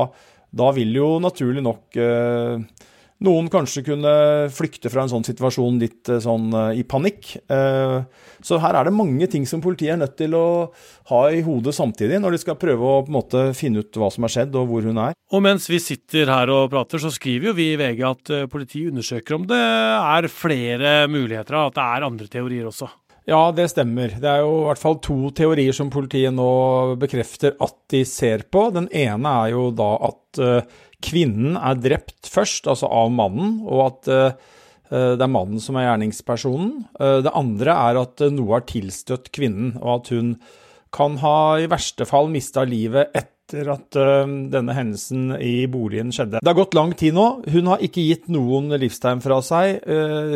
da 0.49 0.71
vil 0.73 0.95
jo 0.97 1.11
naturlig 1.21 1.65
nok 1.65 2.01
uh, 2.01 2.57
noen 3.23 3.49
kanskje 3.51 3.85
kunne 3.87 4.13
flykte 4.53 4.91
fra 4.91 5.05
en 5.05 5.11
sånn 5.11 5.25
situasjon 5.25 5.79
litt 5.81 6.11
eh, 6.11 6.21
sånn 6.23 6.49
eh, 6.53 6.81
i 6.81 6.83
panikk. 6.87 7.33
Eh, 7.51 7.97
så 8.43 8.59
her 8.63 8.77
er 8.77 8.87
det 8.87 8.95
mange 8.95 9.29
ting 9.31 9.47
som 9.49 9.63
politiet 9.63 9.95
er 9.95 10.01
nødt 10.01 10.17
til 10.19 10.35
å 10.37 10.45
ha 11.11 11.21
i 11.31 11.43
hodet 11.45 11.75
samtidig, 11.75 12.19
når 12.21 12.35
de 12.35 12.41
skal 12.43 12.59
prøve 12.59 12.89
å 12.89 13.03
på 13.05 13.13
en 13.13 13.17
måte 13.17 13.45
finne 13.57 13.83
ut 13.83 13.99
hva 13.99 14.11
som 14.13 14.27
har 14.27 14.35
skjedd 14.35 14.57
og 14.59 14.67
hvor 14.71 14.87
hun 14.87 14.99
er. 15.05 15.15
Og 15.33 15.43
mens 15.45 15.69
vi 15.71 15.79
sitter 15.81 16.31
her 16.31 16.51
og 16.53 16.67
prater, 16.73 17.01
så 17.01 17.11
skriver 17.13 17.51
jo 17.51 17.57
vi 17.57 17.71
i 17.73 17.79
VG 17.79 18.03
at 18.09 18.33
politiet 18.51 18.91
undersøker 18.91 19.39
om 19.39 19.47
det 19.49 19.61
er 19.61 20.29
flere 20.31 20.93
muligheter, 21.11 21.57
at 21.57 21.79
det 21.79 21.87
er 21.87 22.07
andre 22.09 22.29
teorier 22.31 22.67
også. 22.69 22.91
Ja, 23.23 23.39
det 23.55 23.69
stemmer. 23.71 24.11
Det 24.19 24.27
er 24.27 24.41
jo 24.43 24.57
i 24.57 24.65
hvert 24.67 24.81
fall 24.81 24.97
to 24.99 25.29
teorier 25.35 25.75
som 25.75 25.87
politiet 25.91 26.35
nå 26.35 26.47
bekrefter 26.99 27.55
at 27.63 27.77
de 27.93 28.01
ser 28.07 28.43
på. 28.51 28.65
Den 28.75 28.89
ene 28.91 29.31
er 29.45 29.53
jo 29.53 29.69
da 29.71 29.93
at 30.09 30.41
kvinnen 31.03 31.57
er 31.59 31.79
drept 31.81 32.29
først, 32.31 32.67
altså 32.71 32.89
av 32.91 33.11
mannen, 33.13 33.59
og 33.67 33.85
at 33.87 34.11
eh, 34.11 34.39
eh, 34.89 35.13
det 35.19 35.25
er 35.25 35.31
mannen 35.31 35.61
som 35.63 35.77
er 35.77 35.89
gjerningspersonen. 35.89 36.73
Eh, 36.99 37.19
det 37.25 37.35
andre 37.37 37.77
er 37.89 38.01
at 38.03 38.25
noe 38.33 38.55
har 38.55 38.67
tilstøtt 38.69 39.31
kvinnen, 39.35 39.75
og 39.81 39.99
at 39.99 40.13
hun 40.15 40.35
kan 40.93 41.17
ha 41.23 41.37
i 41.57 41.69
verste 41.71 42.05
fall 42.05 42.29
mista 42.31 42.65
livet 42.69 43.11
etter 43.11 43.32
at 43.53 43.97
denne 44.53 44.73
hendelsen 44.75 45.35
i 45.37 45.67
boligen 45.71 46.11
skjedde. 46.13 46.41
Det 46.41 46.49
har 46.49 46.57
gått 46.57 46.77
lang 46.77 46.93
tid 46.97 47.15
nå. 47.17 47.27
Hun 47.53 47.69
har 47.71 47.83
ikke 47.85 48.03
gitt 48.03 48.27
noen 48.33 48.73
livstegn 48.81 49.21
fra 49.23 49.37
seg. 49.45 49.85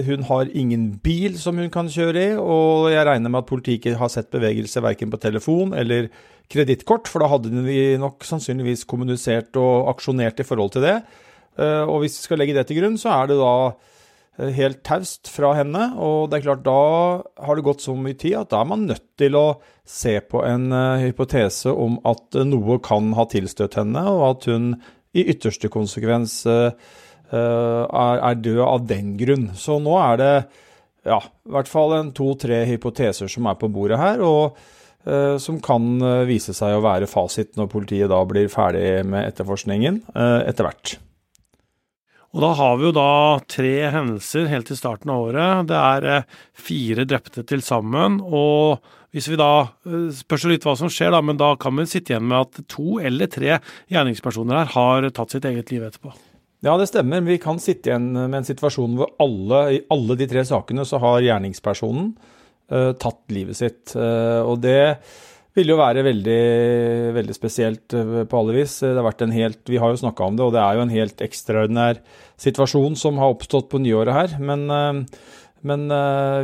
Hun 0.08 0.26
har 0.30 0.54
ingen 0.54 0.90
bil 1.04 1.38
som 1.42 1.58
hun 1.58 1.72
kan 1.74 1.90
kjøre 1.92 2.24
i, 2.24 2.32
og 2.38 2.90
jeg 2.94 3.08
regner 3.10 3.34
med 3.34 3.42
at 3.42 3.50
politiet 3.50 3.98
har 4.00 4.12
sett 4.14 4.30
bevegelse 4.34 4.84
verken 4.86 5.14
på 5.14 5.22
telefon 5.22 5.74
eller 5.78 6.12
kredittkort, 6.52 7.10
for 7.12 7.24
da 7.24 7.30
hadde 7.32 7.52
vi 7.66 7.98
nok 8.00 8.26
sannsynligvis 8.28 8.86
kommunisert 8.88 9.58
og 9.60 9.90
aksjonert 9.92 10.40
i 10.40 10.48
forhold 10.48 10.76
til 10.76 10.86
det. 10.88 10.98
Eh, 11.58 11.84
og 11.84 12.04
hvis 12.04 12.18
vi 12.20 12.28
skal 12.28 12.42
legge 12.42 12.56
det 12.58 12.68
til 12.70 12.80
grunn, 12.82 12.98
så 13.02 13.14
er 13.16 13.32
det 13.32 13.40
da 13.40 13.54
eh, 13.68 13.96
helt 14.38 14.84
taust 14.86 15.32
fra 15.34 15.54
henne. 15.58 15.89
Og 15.97 16.30
det 16.30 16.39
er 16.39 16.45
klart, 16.45 16.65
da 16.65 16.82
har 17.45 17.58
det 17.58 17.65
gått 17.65 17.86
så 17.86 17.95
mye 17.97 18.17
tid 18.19 18.38
at 18.41 18.52
da 18.54 18.62
er 18.62 18.69
man 18.69 18.86
nødt 18.89 19.06
til 19.19 19.38
å 19.39 19.47
se 19.88 20.17
på 20.21 20.43
en 20.45 20.69
uh, 20.73 21.00
hypotese 21.02 21.71
om 21.73 21.97
at 22.08 22.38
noe 22.45 22.78
kan 22.86 23.13
ha 23.17 23.28
tilstøtt 23.32 23.80
henne, 23.80 24.04
og 24.12 24.23
at 24.30 24.47
hun 24.52 24.71
i 25.17 25.23
ytterste 25.32 25.71
konsekvens 25.73 26.43
er, 26.45 26.73
død 28.38 28.60
av 28.63 28.84
den 28.88 29.15
grunn. 29.19 29.47
Så 29.58 29.80
nå 29.82 29.95
er 30.00 30.19
det 30.21 30.34
ja, 31.08 31.17
i 31.23 31.54
hvert 31.56 31.71
fall 31.71 31.95
en 31.95 32.12
to-tre 32.15 32.62
hypoteser 32.69 33.32
som 33.32 33.50
er 33.50 33.58
på 33.58 33.71
bordet 33.73 33.97
her. 34.00 34.21
og 34.21 34.60
Eh, 35.08 35.38
som 35.38 35.60
kan 35.63 36.02
eh, 36.02 36.26
vise 36.28 36.52
seg 36.56 36.76
å 36.76 36.84
være 36.84 37.08
fasit 37.08 37.54
når 37.56 37.69
politiet 37.71 38.12
da 38.12 38.19
blir 38.28 38.50
ferdig 38.52 39.06
med 39.08 39.30
etterforskningen 39.30 40.02
eh, 40.12 40.39
etter 40.50 40.67
hvert. 40.67 40.97
Og 42.36 42.44
Da 42.44 42.52
har 42.60 42.78
vi 42.78 42.88
jo 42.90 42.94
da 42.96 43.40
tre 43.48 43.74
hendelser 43.94 44.50
helt 44.52 44.68
til 44.68 44.78
starten 44.78 45.10
av 45.13 45.30
året. 45.30 45.68
Det 45.70 45.78
er 45.80 46.28
fire 46.54 47.08
drepte 47.08 47.46
til 47.48 47.62
sammen. 47.62 48.22
og 48.22 48.84
hvis 49.16 49.30
vi 49.32 49.38
da 49.40 49.70
Spørs 50.13 50.44
jo 50.46 50.52
litt 50.52 50.66
hva 50.68 50.76
som 50.78 50.92
skjer, 50.92 51.13
da, 51.16 51.22
men 51.24 51.40
da 51.40 51.56
kan 51.56 51.76
vi 51.80 51.88
sitte 51.90 52.13
igjen 52.13 52.28
med 52.28 52.38
at 52.44 52.68
to 52.70 53.00
eller 53.00 53.30
tre 53.32 53.60
gjerningspersoner 53.90 54.60
her 54.60 54.74
har 54.76 55.10
tatt 55.16 55.34
sitt 55.34 55.48
eget 55.48 55.72
liv 55.72 55.86
etterpå. 55.88 56.12
Ja, 56.66 56.74
det 56.78 56.90
stemmer. 56.90 57.22
Vi 57.22 57.38
kan 57.42 57.62
sitte 57.62 57.92
igjen 57.92 58.12
med 58.13 58.40
en 58.40 58.48
situasjon 58.48 58.98
hvor 58.98 59.13
alle, 59.22 59.62
i 59.78 59.82
alle 59.94 60.18
de 60.20 60.28
tre 60.30 60.44
sakene 60.46 60.86
så 60.90 61.00
har 61.02 61.24
gjerningspersonen 61.26 62.12
uh, 62.74 62.92
tatt 62.98 63.22
livet 63.34 63.60
sitt. 63.60 63.94
Uh, 63.96 64.42
og 64.42 64.60
det 64.66 64.98
vil 65.58 65.74
jo 65.74 65.80
være 65.80 66.06
veldig, 66.06 66.41
veldig 67.17 67.36
spesielt 67.36 67.96
uh, 67.98 68.22
på 68.30 68.39
alle 68.39 68.56
vis. 68.60 68.80
Det 68.84 68.96
har 68.96 69.08
vært 69.08 69.26
en 69.26 69.36
helt, 69.36 69.62
Vi 69.67 69.82
har 69.82 69.91
jo 69.91 70.00
snakka 70.04 70.30
om 70.30 70.38
det, 70.38 70.46
og 70.46 70.56
det 70.56 70.63
er 70.63 70.78
jo 70.78 70.86
en 70.86 70.96
helt 70.96 71.26
ekstraordinær 71.26 72.02
situasjon 72.38 72.96
som 73.00 73.20
har 73.22 73.34
oppstått 73.34 73.70
på 73.72 73.82
nyåret 73.82 74.13
her. 74.13 74.38
Men, 74.38 74.67
men 75.65 75.86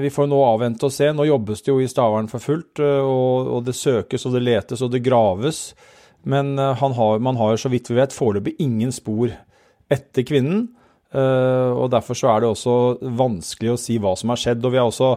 vi 0.01 0.09
får 0.09 0.25
nå 0.25 0.39
avvente 0.41 0.87
og 0.89 0.93
se. 0.95 1.11
Nå 1.13 1.27
jobbes 1.29 1.61
det 1.61 1.69
jo 1.69 1.77
i 1.83 1.89
Stavern 1.89 2.31
for 2.31 2.41
fullt, 2.41 2.81
og, 2.81 3.51
og 3.59 3.67
det 3.67 3.77
søkes 3.77 4.25
og 4.25 4.33
det 4.33 4.41
letes 4.41 4.81
og 4.81 4.89
det 4.95 5.03
graves. 5.05 5.67
Men 6.25 6.57
har, 6.57 7.21
man 7.21 7.37
har 7.37 7.53
jo 7.53 7.61
så 7.61 7.69
vidt 7.69 7.93
vi 7.93 7.99
vet 7.99 8.15
foreløpig 8.15 8.55
ingen 8.65 8.95
spor 8.95 9.29
etter 9.93 10.25
kvinnen. 10.25 10.65
Eh, 11.13 11.71
og 11.77 11.91
Derfor 11.93 12.17
så 12.17 12.31
er 12.31 12.41
det 12.41 12.51
også 12.51 12.75
vanskelig 13.13 13.73
å 13.73 13.79
si 13.79 13.99
hva 14.01 14.15
som 14.17 14.33
har 14.33 14.41
skjedd. 14.41 14.65
og 14.65 14.73
Vi 14.73 14.81
har 14.81 14.89
også 14.89 15.11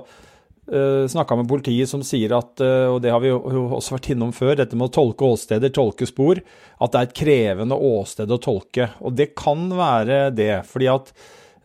uh, 0.72 0.76
eh, 0.79 1.07
snakka 1.11 1.38
med 1.40 1.48
politiet 1.50 1.90
som 1.90 2.02
sier 2.07 2.35
at, 2.37 2.52
uh, 2.62 2.92
og 2.94 3.00
det 3.05 3.12
har 3.14 3.22
vi 3.22 3.33
jo 3.33 3.40
også 3.79 3.96
vært 3.96 4.11
innom 4.14 4.33
før, 4.37 4.55
dette 4.61 4.79
med 4.79 4.88
å 4.88 4.94
tolke 4.96 5.29
åsteder, 5.29 5.72
tolke 5.74 6.09
spor, 6.09 6.40
at 6.81 6.92
det 6.92 7.00
er 7.00 7.09
et 7.09 7.18
krevende 7.22 7.79
åsted 7.79 8.33
å 8.33 8.40
tolke. 8.42 8.90
Og 9.02 9.16
det 9.18 9.33
kan 9.38 9.68
være 9.76 10.31
det. 10.37 10.64
fordi 10.70 10.90
at 10.92 11.12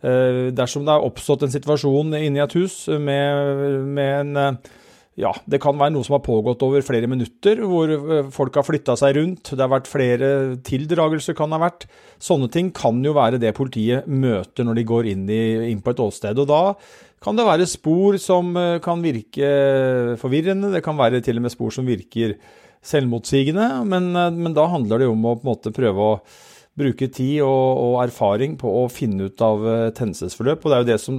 uh, 0.04 0.52
dersom 0.54 0.86
det 0.86 0.94
er 0.94 1.08
oppstått 1.08 1.46
en 1.46 1.56
situasjon 1.56 2.16
inni 2.20 2.42
et 2.42 2.56
hus 2.58 2.86
med, 3.00 3.82
med 3.88 4.38
en 4.38 4.62
ja, 5.20 5.32
det 5.44 5.58
kan 5.60 5.76
være 5.76 5.92
noe 5.92 6.06
som 6.06 6.14
har 6.16 6.24
pågått 6.24 6.62
over 6.64 6.84
flere 6.84 7.08
minutter, 7.10 7.60
hvor 7.68 7.90
eh, 7.92 8.28
folk 8.32 8.54
har 8.56 8.64
flytta 8.64 8.94
seg 8.96 9.18
rundt. 9.18 9.50
Det 9.52 9.60
har 9.60 9.72
vært 9.72 9.90
flere 9.90 10.28
tildragelser, 10.64 11.36
kan 11.36 11.52
det 11.52 11.58
ha 11.58 11.66
vært. 11.66 11.84
Sånne 12.22 12.48
ting 12.52 12.70
kan 12.72 13.02
jo 13.04 13.12
være 13.16 13.40
det 13.42 13.52
politiet 13.58 14.08
møter 14.08 14.64
når 14.64 14.80
de 14.80 14.86
går 14.88 15.10
inn, 15.12 15.26
i, 15.28 15.42
inn 15.68 15.82
på 15.84 15.92
et 15.92 16.00
åsted. 16.00 16.40
Og 16.40 16.48
da 16.48 16.62
kan 17.22 17.38
det 17.38 17.46
være 17.46 17.68
spor 17.70 18.18
som 18.22 18.52
eh, 18.58 18.78
kan 18.84 19.02
virke 19.04 19.48
forvirrende, 20.20 20.72
det 20.74 20.82
kan 20.84 20.98
være 20.98 21.22
til 21.24 21.38
og 21.38 21.46
med 21.46 21.54
spor 21.54 21.74
som 21.74 21.88
virker 21.88 22.36
selvmotsigende, 22.82 23.68
men, 23.88 24.10
eh, 24.16 24.32
men 24.34 24.56
da 24.56 24.66
handler 24.70 25.02
det 25.04 25.10
om 25.10 25.28
å 25.28 25.36
på 25.38 25.46
en 25.46 25.52
måte 25.52 25.74
prøve 25.74 26.08
å 26.08 26.16
bruke 26.78 27.10
tid 27.12 27.42
og, 27.44 27.68
og 27.84 28.00
erfaring 28.06 28.56
på 28.60 28.70
å 28.80 28.88
finne 28.88 29.28
ut 29.28 29.42
av 29.44 29.60
tennelsesforløp. 29.92 30.62
Og 30.64 30.70
det 30.70 30.76
er 30.76 30.84
jo 30.84 30.88
det 30.88 31.00
som 31.02 31.18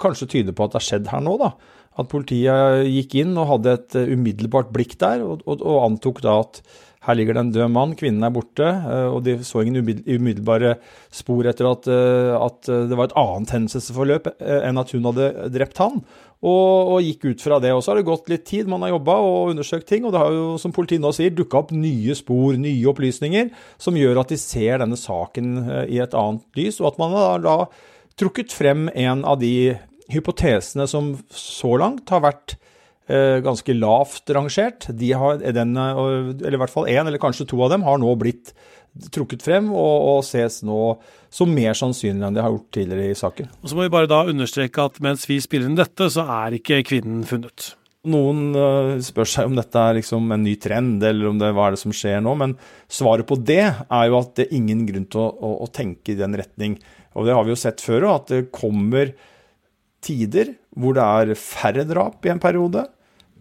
kanskje 0.00 0.30
tyder 0.32 0.56
på 0.56 0.64
at 0.64 0.72
det 0.72 0.80
har 0.80 0.86
skjedd 0.86 1.10
her 1.12 1.20
nå, 1.22 1.34
da 1.42 1.52
at 2.00 2.10
politiet 2.10 2.88
gikk 2.90 3.18
inn 3.22 3.36
og 3.38 3.50
hadde 3.52 3.76
et 3.78 3.98
eh, 4.00 4.10
umiddelbart 4.14 4.72
blikk 4.74 4.96
der, 5.00 5.22
og, 5.22 5.44
og, 5.46 5.62
og, 5.62 5.78
antok 5.86 6.22
da 6.24 6.40
at 6.42 6.60
her 7.04 7.16
ligger 7.18 7.36
det 7.36 7.42
en 7.44 7.52
død 7.54 7.72
mann, 7.74 7.94
kvinnen 7.98 8.24
er 8.26 8.32
borte, 8.34 8.66
eh, 8.66 9.08
og 9.12 9.22
de 9.26 9.36
så 9.46 9.62
ingen 9.62 9.84
umiddelbare 9.84 10.76
spor 11.14 11.46
etter 11.50 11.68
at, 11.70 11.88
eh, 11.88 12.34
at 12.36 12.70
det 12.90 12.98
var 12.98 13.10
et 13.10 13.16
annet 13.20 13.54
hendelsesforløp 13.56 14.30
enn 14.40 14.80
at 14.80 14.94
hun 14.96 15.08
hadde 15.10 15.30
drept 15.54 15.80
han. 15.82 16.02
Og, 16.44 16.90
og, 16.92 16.98
gikk 17.00 17.22
ut 17.30 17.40
fra 17.40 17.56
det. 17.62 17.70
Og 17.72 17.80
så 17.80 17.92
har 17.92 17.96
det 18.00 18.08
gått 18.08 18.28
litt 18.28 18.44
tid, 18.44 18.68
man 18.68 18.82
har 18.84 18.92
jobba 18.92 19.14
og 19.24 19.54
undersøkt 19.54 19.88
ting, 19.88 20.04
og 20.04 20.12
det 20.12 20.20
har 20.20 20.34
jo, 20.34 20.44
som 20.60 20.74
politiet 20.76 21.00
nå 21.00 21.08
sier, 21.16 21.32
dukka 21.32 21.62
opp 21.62 21.72
nye 21.72 22.12
spor, 22.18 22.58
nye 22.60 22.90
opplysninger, 22.90 23.48
som 23.80 23.96
gjør 23.96 24.20
at 24.20 24.34
de 24.34 24.40
ser 24.40 24.82
denne 24.82 24.98
saken 25.00 25.54
i 25.88 26.02
et 26.04 26.16
annet 26.20 26.44
lys, 26.58 26.82
og 26.82 26.90
at 26.90 27.00
man 27.00 27.16
har 27.16 27.40
da 27.46 27.56
trukket 28.20 28.52
frem 28.52 28.90
en 28.92 29.24
av 29.24 29.40
de 29.40 29.72
hypotesene 30.12 30.86
som 30.90 31.14
så 31.32 31.74
langt 31.80 32.10
har 32.12 32.22
vært 32.24 32.56
eh, 32.56 32.73
ganske 33.04 33.74
lavt 33.76 34.30
rangert, 34.32 34.86
de 34.96 35.10
har, 35.12 35.42
den, 35.52 35.74
eller 35.76 36.56
i 36.56 36.60
hvert 36.62 36.72
fall 36.72 36.86
én 36.88 37.04
eller 37.04 37.20
kanskje 37.20 37.44
to 37.50 37.58
av 37.60 37.74
dem, 37.74 37.84
har 37.84 37.98
nå 38.00 38.14
blitt 38.16 38.54
trukket 39.14 39.42
frem 39.44 39.70
og, 39.74 39.94
og, 40.08 40.18
ses 40.26 40.60
nå 40.66 40.80
som 41.34 41.50
mer 41.50 41.74
sannsynlig 41.76 42.28
enn 42.28 42.36
de 42.36 42.42
har 42.44 42.52
gjort 42.52 42.74
tidligere 42.76 43.10
i 43.10 43.18
saken. 43.18 43.48
Og 43.62 43.70
Så 43.70 43.78
må 43.78 43.86
vi 43.86 43.94
bare 43.94 44.10
da 44.10 44.22
understreke 44.30 44.86
at 44.86 45.00
mens 45.04 45.26
vi 45.28 45.40
spiller 45.42 45.70
inn 45.70 45.78
dette, 45.78 46.08
så 46.12 46.26
er 46.30 46.60
ikke 46.60 46.84
kvinnen 46.86 47.24
funnet. 47.28 47.72
Noen 48.12 48.52
uh, 48.52 48.94
spør 49.02 49.28
seg 49.28 49.48
om 49.48 49.56
dette 49.56 49.80
er 49.80 49.98
liksom 49.98 50.28
en 50.34 50.44
ny 50.44 50.54
trend, 50.60 51.02
eller 51.02 51.30
om 51.30 51.38
det 51.40 51.54
hva 51.56 51.70
er 51.70 51.74
det 51.74 51.82
som 51.82 51.94
skjer 51.96 52.20
nå. 52.22 52.36
Men 52.38 52.54
svaret 52.92 53.26
på 53.26 53.38
det 53.40 53.62
er 53.64 54.10
jo 54.10 54.18
at 54.20 54.34
det 54.38 54.46
er 54.46 54.58
ingen 54.60 54.84
grunn 54.88 55.08
til 55.10 55.24
å, 55.24 55.30
å, 55.32 55.54
å 55.64 55.70
tenke 55.72 56.12
i 56.12 56.18
den 56.18 56.36
retning. 56.38 56.76
Og 57.16 57.26
det 57.26 57.34
har 57.34 57.46
vi 57.46 57.54
jo 57.54 57.58
sett 57.58 57.82
før 57.82 58.10
òg, 58.10 58.14
at 58.14 58.34
det 58.34 58.42
kommer 58.54 59.14
tider 60.04 60.54
hvor 60.76 60.96
det 60.96 61.04
er 61.04 61.38
færre 61.38 61.86
drap 61.88 62.26
i 62.26 62.32
en 62.32 62.42
periode, 62.42 62.84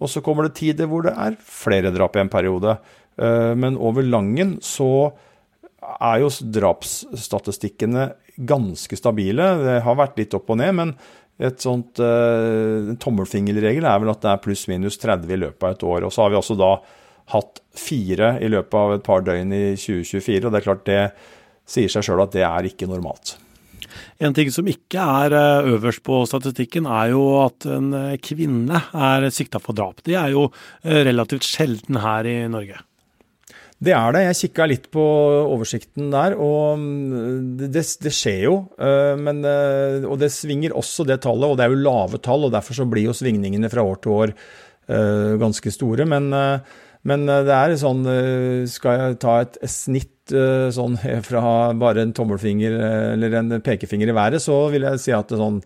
og 0.01 0.09
så 0.09 0.23
kommer 0.25 0.47
det 0.47 0.57
tider 0.59 0.89
hvor 0.89 1.05
det 1.05 1.13
er 1.13 1.37
flere 1.37 1.93
drap 1.93 2.17
i 2.17 2.23
en 2.23 2.31
periode. 2.31 2.77
Eh, 3.17 3.53
men 3.59 3.77
over 3.77 4.05
Langen 4.05 4.57
så 4.63 5.11
er 5.83 6.21
jo 6.23 6.31
drapsstatistikkene 6.57 8.07
ganske 8.49 8.97
stabile. 8.97 9.49
Det 9.61 9.81
har 9.85 9.99
vært 9.99 10.17
litt 10.21 10.33
opp 10.37 10.49
og 10.53 10.59
ned, 10.61 10.73
men 10.79 10.95
et 11.43 11.59
sånt 11.59 11.99
uh, 11.99 12.93
tommelfingerregel 13.01 13.87
er 13.89 14.01
vel 14.01 14.11
at 14.13 14.21
det 14.23 14.29
er 14.31 14.41
pluss-minus 14.43 14.99
30 15.01 15.33
i 15.33 15.39
løpet 15.41 15.65
av 15.65 15.73
et 15.73 15.85
år. 15.89 16.05
Og 16.05 16.13
så 16.13 16.23
har 16.23 16.31
vi 16.31 16.37
også 16.39 16.57
da 16.59 16.71
hatt 17.33 17.61
fire 17.77 18.35
i 18.43 18.49
løpet 18.51 18.77
av 18.79 18.93
et 18.95 19.05
par 19.05 19.25
døgn 19.25 19.55
i 19.55 19.63
2024, 19.79 20.43
og 20.45 20.53
det 20.53 20.59
er 20.59 20.67
klart 20.67 20.85
det 20.87 21.01
sier 21.69 21.91
seg 21.91 22.05
sjøl 22.05 22.23
at 22.25 22.35
det 22.35 22.45
er 22.47 22.69
ikke 22.69 22.89
normalt. 22.91 23.35
En 24.23 24.35
ting 24.35 24.49
som 24.53 24.67
ikke 24.69 25.01
er 25.01 25.35
eh, 25.37 25.69
øverst 25.73 26.03
på 26.05 26.23
statistikken, 26.29 26.87
er 26.87 27.11
jo 27.13 27.23
at 27.43 27.67
en 27.69 27.91
eh, 27.97 28.17
kvinne 28.23 28.81
er 28.93 29.29
sikta 29.33 29.61
for 29.63 29.77
drap. 29.77 30.03
Det 30.05 30.17
er 30.19 30.33
jo 30.33 30.47
eh, 30.49 31.03
relativt 31.07 31.47
sjelden 31.47 32.01
her 32.03 32.29
i 32.29 32.35
Norge. 32.51 32.81
Det 33.83 33.91
er 33.91 34.15
det. 34.15 34.21
Jeg 34.29 34.39
kikka 34.39 34.67
litt 34.69 34.85
på 34.93 35.03
oversikten 35.43 36.11
der, 36.13 36.37
og 36.39 36.79
mm, 36.79 37.65
det, 37.65 37.83
det, 38.05 38.13
skjer 38.15 38.45
jo. 38.45 38.53
Men, 39.19 39.41
og 40.07 40.15
det 40.21 40.29
svinger 40.31 40.75
også 40.79 41.03
det 41.09 41.17
tallet, 41.25 41.49
og 41.49 41.59
det 41.59 41.65
er 41.65 41.73
jo 41.73 41.81
lave 41.83 42.21
tall, 42.23 42.47
og 42.47 42.53
derfor 42.53 42.77
så 42.77 42.87
blir 42.87 43.09
jo 43.09 43.17
svingningene 43.17 43.67
fra 43.73 43.83
år 43.83 43.99
til 43.99 44.15
år 44.15 44.33
ganske 45.41 45.71
store. 45.75 46.07
Men, 46.07 46.31
men 47.03 47.27
det 47.27 47.51
er 47.51 47.73
sånn 47.75 48.05
Skal 48.71 48.99
jeg 48.99 49.17
ta 49.19 49.33
et 49.43 49.57
snitt 49.67 50.13
Eh, 50.31 50.69
sånn 50.71 50.95
fra 51.27 51.73
bare 51.75 52.05
en 52.05 52.13
tommelfinger 52.15 52.77
eh, 52.77 53.09
eller 53.15 53.39
en 53.41 53.57
pekefinger 53.63 54.11
i 54.11 54.15
været, 54.15 54.43
så 54.43 54.67
vil 54.71 54.87
jeg 54.87 55.01
si 55.03 55.15
at 55.15 55.27
det 55.27 55.35
er 55.37 55.43
sånn 55.43 55.59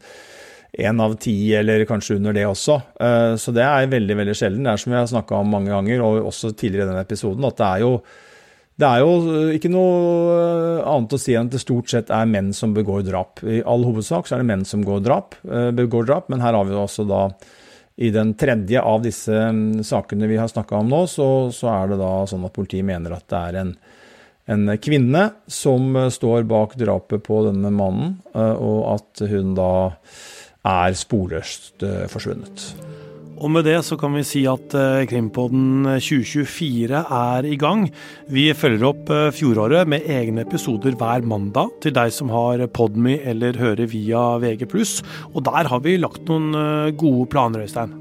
én 0.77 1.01
av 1.01 1.13
ti, 1.21 1.35
eller 1.55 1.85
kanskje 1.89 2.17
under 2.17 2.35
det 2.35 2.45
også. 2.45 2.77
Eh, 3.01 3.33
så 3.39 3.53
det 3.55 3.65
er 3.65 3.91
veldig 3.91 4.17
veldig 4.19 4.37
sjelden. 4.37 4.65
Det 4.65 4.73
er 4.73 4.81
som 4.81 4.93
vi 4.93 4.97
har 4.97 5.11
snakka 5.11 5.41
om 5.41 5.53
mange 5.53 5.71
ganger, 5.73 6.01
og 6.05 6.31
også 6.31 6.51
tidligere 6.53 6.87
i 6.87 6.91
denne 6.91 7.05
episoden, 7.05 7.45
at 7.47 7.59
det 7.59 7.67
er 7.67 7.85
jo 7.85 7.99
det 8.77 8.85
er 8.85 9.01
jo 9.01 9.53
ikke 9.57 9.71
noe 9.73 10.81
annet 10.85 11.13
å 11.15 11.17
si 11.17 11.33
enn 11.33 11.47
at 11.47 11.55
det 11.55 11.63
stort 11.63 11.89
sett 11.89 12.11
er 12.13 12.27
menn 12.29 12.51
som 12.53 12.75
begår 12.75 13.07
drap. 13.07 13.41
I 13.41 13.63
all 13.65 13.81
hovedsak 13.87 14.29
så 14.29 14.35
er 14.35 14.43
det 14.43 14.49
menn 14.51 14.67
som 14.69 14.83
drap, 14.85 15.33
begår 15.73 16.05
drap, 16.05 16.27
men 16.29 16.43
her 16.45 16.53
har 16.53 16.67
vi 16.67 16.77
også 16.77 17.07
da 17.09 17.23
i 17.97 18.11
den 18.13 18.35
tredje 18.37 18.81
av 18.81 19.01
disse 19.01 19.33
mm, 19.33 19.83
sakene 19.85 20.29
vi 20.29 20.37
har 20.37 20.49
snakka 20.51 20.77
om 20.77 20.89
nå, 20.91 21.03
så, 21.09 21.27
så, 21.53 21.71
er 21.73 21.93
det 21.93 22.01
da 22.01 22.11
sånn 22.29 22.45
at 22.45 22.53
politiet 22.53 22.85
mener 22.85 23.15
at 23.17 23.25
det 23.31 23.43
er 23.49 23.61
en 23.63 23.77
en 24.47 24.69
kvinne 24.79 25.23
som 25.51 25.95
eh, 25.95 26.09
står 26.13 26.45
bak 26.47 26.77
drapet 26.79 27.23
på 27.27 27.41
denne 27.49 27.71
mannen, 27.73 28.15
eh, 28.33 28.55
og 28.55 28.79
at 28.95 29.25
hun 29.27 29.53
da 29.57 29.71
er 30.67 30.95
sporløst 30.95 31.83
eh, 31.83 32.05
forsvunnet. 32.11 32.69
Og 33.37 33.51
med 33.53 33.67
det 33.67 33.75
så 33.85 33.93
kan 34.01 34.15
vi 34.17 34.23
si 34.25 34.41
at 34.49 34.73
Krimpodden 35.09 35.85
2024 36.01 37.03
er 37.19 37.45
i 37.45 37.59
gang. 37.61 37.85
Vi 38.33 38.47
følger 38.57 38.87
opp 38.89 39.11
fjoråret 39.37 39.85
med 39.89 40.09
egne 40.09 40.41
episoder 40.41 40.97
hver 40.97 41.21
mandag 41.21 41.75
til 41.85 41.93
deg 41.93 42.15
som 42.15 42.33
har 42.33 42.65
Podme 42.73 43.19
eller 43.21 43.61
hører 43.61 43.85
via 43.93 44.25
VG+. 44.41 44.65
Og 45.35 45.39
der 45.45 45.69
har 45.69 45.85
vi 45.85 45.99
lagt 46.01 46.25
noen 46.25 46.97
gode 46.97 47.29
planer, 47.29 47.67
Øystein. 47.67 47.93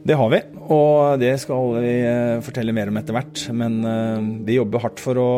Det 0.00 0.16
har 0.16 0.30
vi, 0.32 0.38
og 0.72 1.20
det 1.20 1.34
skal 1.42 1.74
vi 1.82 1.92
eh, 2.08 2.40
fortelle 2.44 2.72
mer 2.72 2.88
om 2.88 2.96
etter 3.00 3.16
hvert. 3.16 3.44
Men 3.52 3.80
eh, 3.84 4.30
vi 4.48 4.56
jobber 4.56 4.86
hardt 4.86 5.02
for 5.02 5.20
å, 5.20 5.28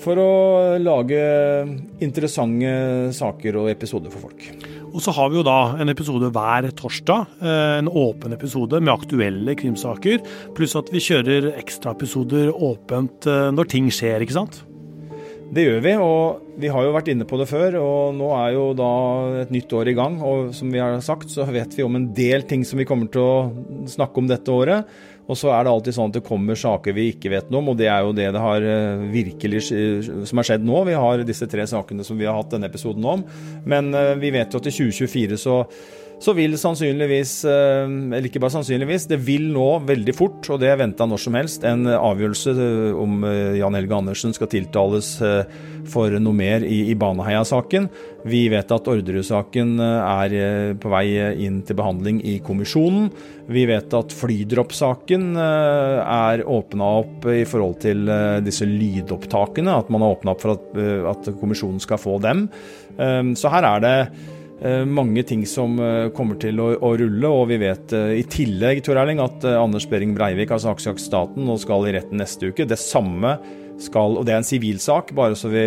for 0.00 0.20
å 0.22 0.32
lage 0.80 1.20
interessante 2.00 3.12
saker 3.16 3.60
og 3.60 3.72
episoder 3.74 4.12
for 4.14 4.30
folk. 4.30 4.69
Og 4.90 5.02
så 5.04 5.14
har 5.14 5.30
vi 5.30 5.38
jo 5.38 5.46
da 5.46 5.76
en 5.80 5.92
episode 5.92 6.32
hver 6.34 6.70
torsdag. 6.78 7.36
Eh, 7.40 7.76
en 7.80 7.90
åpen 7.90 8.34
episode 8.36 8.80
med 8.82 8.94
aktuelle 8.94 9.54
krimsaker. 9.58 10.24
Pluss 10.56 10.74
at 10.78 10.90
vi 10.94 11.02
kjører 11.04 11.52
ekstraepisoder 11.60 12.50
åpent 12.54 13.30
når 13.54 13.70
ting 13.70 13.88
skjer, 13.94 14.24
ikke 14.24 14.38
sant? 14.40 14.64
Det 15.50 15.64
gjør 15.64 15.80
vi, 15.82 15.92
og 15.98 16.58
vi 16.62 16.68
har 16.70 16.84
jo 16.86 16.92
vært 16.94 17.08
inne 17.10 17.26
på 17.26 17.38
det 17.40 17.48
før. 17.50 17.74
Og 17.80 18.14
nå 18.14 18.28
er 18.36 18.52
jo 18.54 18.66
da 18.78 18.90
et 19.40 19.50
nytt 19.50 19.72
år 19.74 19.90
i 19.90 19.96
gang, 19.98 20.20
og 20.22 20.52
som 20.54 20.70
vi 20.70 20.78
har 20.78 20.94
sagt, 21.02 21.32
så 21.32 21.46
vet 21.50 21.74
vi 21.74 21.86
om 21.86 21.98
en 21.98 22.06
del 22.14 22.46
ting 22.46 22.62
som 22.66 22.78
vi 22.78 22.86
kommer 22.86 23.10
til 23.10 23.24
å 23.24 23.88
snakke 23.90 24.22
om 24.22 24.30
dette 24.30 24.54
året. 24.54 24.86
Og 25.30 25.38
så 25.38 25.52
er 25.54 25.62
det 25.62 25.70
alltid 25.70 25.94
sånn 25.94 26.10
at 26.10 26.18
det 26.18 26.26
kommer 26.26 26.58
saker 26.58 26.96
vi 26.96 27.06
ikke 27.12 27.30
vet 27.30 27.50
noe 27.52 27.62
om, 27.62 27.70
og 27.72 27.78
det 27.78 27.86
er 27.86 28.02
jo 28.02 28.14
det 28.16 28.26
det 28.34 28.42
har 28.42 28.66
eh, 28.66 29.04
virkelig 29.12 29.62
som 29.68 30.40
har 30.40 30.48
skjedd 30.48 30.66
nå. 30.66 30.82
Vi 30.88 30.98
har 30.98 31.24
disse 31.26 31.46
tre 31.50 31.66
sakene 31.70 32.06
som 32.06 32.18
vi 32.18 32.26
har 32.26 32.34
hatt 32.38 32.50
denne 32.56 32.70
episoden 32.70 33.06
om. 33.06 33.22
Men 33.68 33.94
eh, 33.94 34.16
vi 34.18 34.32
vet 34.34 34.50
jo 34.50 34.62
at 34.62 34.66
i 34.66 34.74
2024 34.74 35.38
så 35.38 35.60
så 36.20 36.34
vil 36.36 36.52
sannsynligvis, 36.60 37.32
eh, 37.48 37.88
eller 37.88 38.28
ikke 38.28 38.42
bare 38.42 38.52
sannsynligvis, 38.58 39.06
det 39.08 39.16
vil 39.24 39.46
nå 39.54 39.68
veldig 39.88 40.14
fort, 40.16 40.44
og 40.52 40.60
det 40.60 40.68
er 40.68 40.80
venta 40.82 41.06
når 41.08 41.22
som 41.22 41.36
helst, 41.38 41.64
en 41.64 41.88
avgjørelse 41.88 42.52
eh, 42.52 42.98
om 43.00 43.24
eh, 43.24 43.56
Jan 43.56 43.76
Helge 43.78 43.96
Andersen 43.96 44.34
skal 44.36 44.50
tiltales 44.52 45.14
for 45.90 46.12
noe 46.20 46.36
mer 46.36 46.64
i, 46.66 46.82
i 46.92 46.94
Baneheia-saken. 46.98 47.86
Vi 48.28 48.42
vet 48.52 48.72
at 48.74 48.88
Orderud-saken 48.92 49.80
er 49.80 50.34
på 50.80 50.90
vei 50.92 51.06
inn 51.40 51.62
til 51.66 51.78
behandling 51.78 52.18
i 52.28 52.36
kommisjonen. 52.44 53.08
Vi 53.50 53.62
vet 53.68 53.96
at 53.96 54.12
flydropp-saken 54.14 55.30
er 55.40 56.44
åpna 56.44 56.90
opp 57.00 57.24
i 57.32 57.46
forhold 57.48 57.80
til 57.86 58.04
disse 58.44 58.68
lydopptakene, 58.68 59.78
at 59.80 59.88
man 59.92 60.04
har 60.04 60.18
åpna 60.18 60.36
opp 60.36 60.44
for 60.44 60.58
at, 60.58 60.68
at 61.14 61.32
kommisjonen 61.40 61.80
skal 61.82 62.00
få 62.00 62.18
dem. 62.22 62.44
Så 63.40 63.52
her 63.56 63.66
er 63.72 63.86
det 63.86 63.96
mange 64.60 65.22
ting 65.24 65.46
som 65.48 65.78
eh, 65.80 66.10
kommer 66.12 66.36
til 66.40 66.60
å, 66.60 66.74
å, 66.76 66.92
rulle, 67.00 67.28
og 67.32 67.46
vi 67.48 67.56
vet 67.62 67.94
eh, 67.96 68.18
i 68.20 68.24
tillegg 68.28 68.82
Tor 68.84 69.00
Erling, 69.00 69.22
at 69.24 69.46
Anders 69.48 69.86
Behring 69.88 70.12
Breivik 70.16 70.52
altså 70.52 70.74
Aksjak 70.74 71.00
staten 71.00 71.48
og 71.48 71.62
skal 71.62 71.88
i 71.88 71.94
retten 71.96 72.20
neste 72.20 72.50
uke. 72.52 72.68
Det 72.68 72.78
samme 72.80 73.38
skal, 73.80 74.18
og 74.20 74.26
det 74.28 74.34
er 74.34 74.42
en 74.42 74.48
sivilsak, 74.50 75.14
bare 75.16 75.38
så 75.38 75.48
vi 75.48 75.64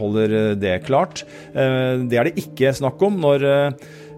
holder 0.00 0.54
det 0.56 0.78
klart. 0.86 1.26
Det 1.52 2.16
er 2.16 2.24
det 2.30 2.40
ikke 2.40 2.70
snakk 2.72 3.02
om 3.04 3.18
når 3.20 3.44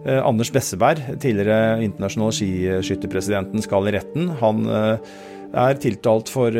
Anders 0.06 0.52
Besseberg, 0.54 1.02
tidligere 1.18 1.80
internasjonale 1.82 2.36
skiskytterpresidenten, 2.38 3.64
skal 3.66 3.90
i 3.90 3.96
retten. 3.96 4.28
Han 4.38 4.62
er 4.70 5.80
tiltalt 5.82 6.30
for 6.30 6.54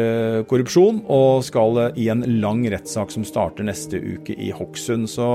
korrupsjon 0.50 1.04
og 1.06 1.46
skal 1.46 1.78
i 1.94 2.08
en 2.10 2.26
lang 2.42 2.66
rettssak 2.74 3.14
som 3.14 3.22
starter 3.30 3.70
neste 3.70 4.02
uke 4.02 4.34
i 4.34 4.50
Hokksund. 4.50 5.06
Så 5.14 5.30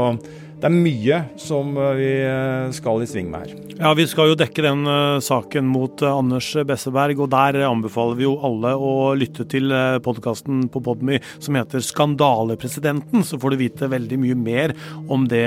det 0.58 0.66
er 0.66 0.74
mye 0.74 1.18
som 1.38 1.76
eh, 1.78 1.96
vi 2.00 2.12
eh, 2.26 2.70
skal 2.74 3.04
i 3.04 3.08
sving 3.10 3.28
med 3.30 3.46
her. 3.46 3.66
Ja, 3.78 3.92
Vi 3.98 4.08
skal 4.10 4.32
jo 4.32 4.38
dekke 4.40 4.64
den 4.66 4.88
uh, 4.90 5.20
saken 5.22 5.68
mot 5.70 6.02
Anders 6.02 6.50
Besseberg, 6.66 7.20
og 7.22 7.30
der 7.30 7.60
anbefaler 7.68 8.18
vi 8.18 8.26
jo 8.26 8.34
alle 8.42 8.72
å 8.74 9.14
lytte 9.14 9.46
til 9.46 9.70
podkasten 10.02 10.64
på 10.74 10.82
Podmy 10.82 11.20
som 11.38 11.60
heter 11.60 11.84
'Skandalepresidenten'. 11.86 13.22
Så 13.22 13.38
får 13.38 13.54
du 13.54 13.58
vite 13.62 13.92
veldig 13.92 14.18
mye 14.24 14.38
mer 14.40 14.74
om 15.06 15.28
det 15.30 15.46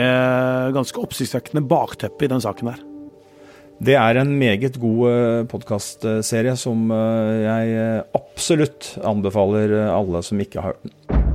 ganske 0.77 1.03
oppsiktsvekkende 1.03 1.67
bakteppet 1.67 2.29
i 2.29 2.33
den 2.37 2.45
saken 2.47 2.71
her. 2.71 2.87
Det 3.83 3.97
er 3.99 4.21
en 4.21 4.37
meget 4.39 4.79
god 4.79 5.49
podkastserie 5.51 6.55
som 6.55 6.93
jeg 6.93 8.05
absolutt 8.15 8.95
anbefaler 9.03 9.75
alle 9.89 10.23
som 10.23 10.39
ikke 10.39 10.61
har 10.61 10.75
hørt 10.77 10.87
den. 10.87 11.30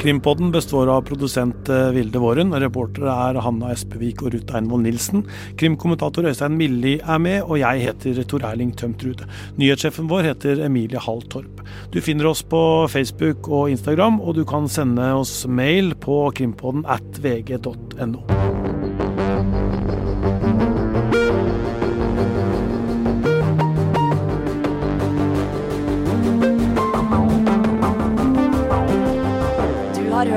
Krimpodden 0.00 0.48
består 0.50 0.88
av 0.88 1.02
produsent 1.04 1.68
eh, 1.68 1.90
Vilde 1.92 2.20
Våren. 2.22 2.54
Reportere 2.62 3.12
er 3.28 3.38
Hanna 3.44 3.74
Espevik 3.74 4.22
og 4.24 4.32
Ruth 4.32 4.56
Einvoll 4.56 4.86
Nilsen. 4.86 5.26
Krimkommentator 5.60 6.24
Øystein 6.30 6.56
Milli 6.56 6.94
er 7.04 7.20
med, 7.20 7.42
og 7.44 7.60
jeg 7.60 7.84
heter 7.84 8.22
Tor 8.24 8.46
Erling 8.48 8.72
Tømtrud. 8.80 9.26
Nyhetssjefen 9.60 10.08
vår 10.08 10.30
heter 10.30 10.64
Emilie 10.64 11.04
Hall 11.04 11.20
Torp. 11.28 11.60
Du 11.92 12.00
finner 12.00 12.32
oss 12.32 12.40
på 12.40 12.62
Facebook 12.88 13.52
og 13.52 13.74
Instagram, 13.76 14.22
og 14.24 14.40
du 14.40 14.46
kan 14.48 14.72
sende 14.72 15.12
oss 15.20 15.42
mail 15.44 15.92
på 16.00 16.22
krimpodden 16.32 16.88
at 16.88 17.20
vg.no. 17.20 18.79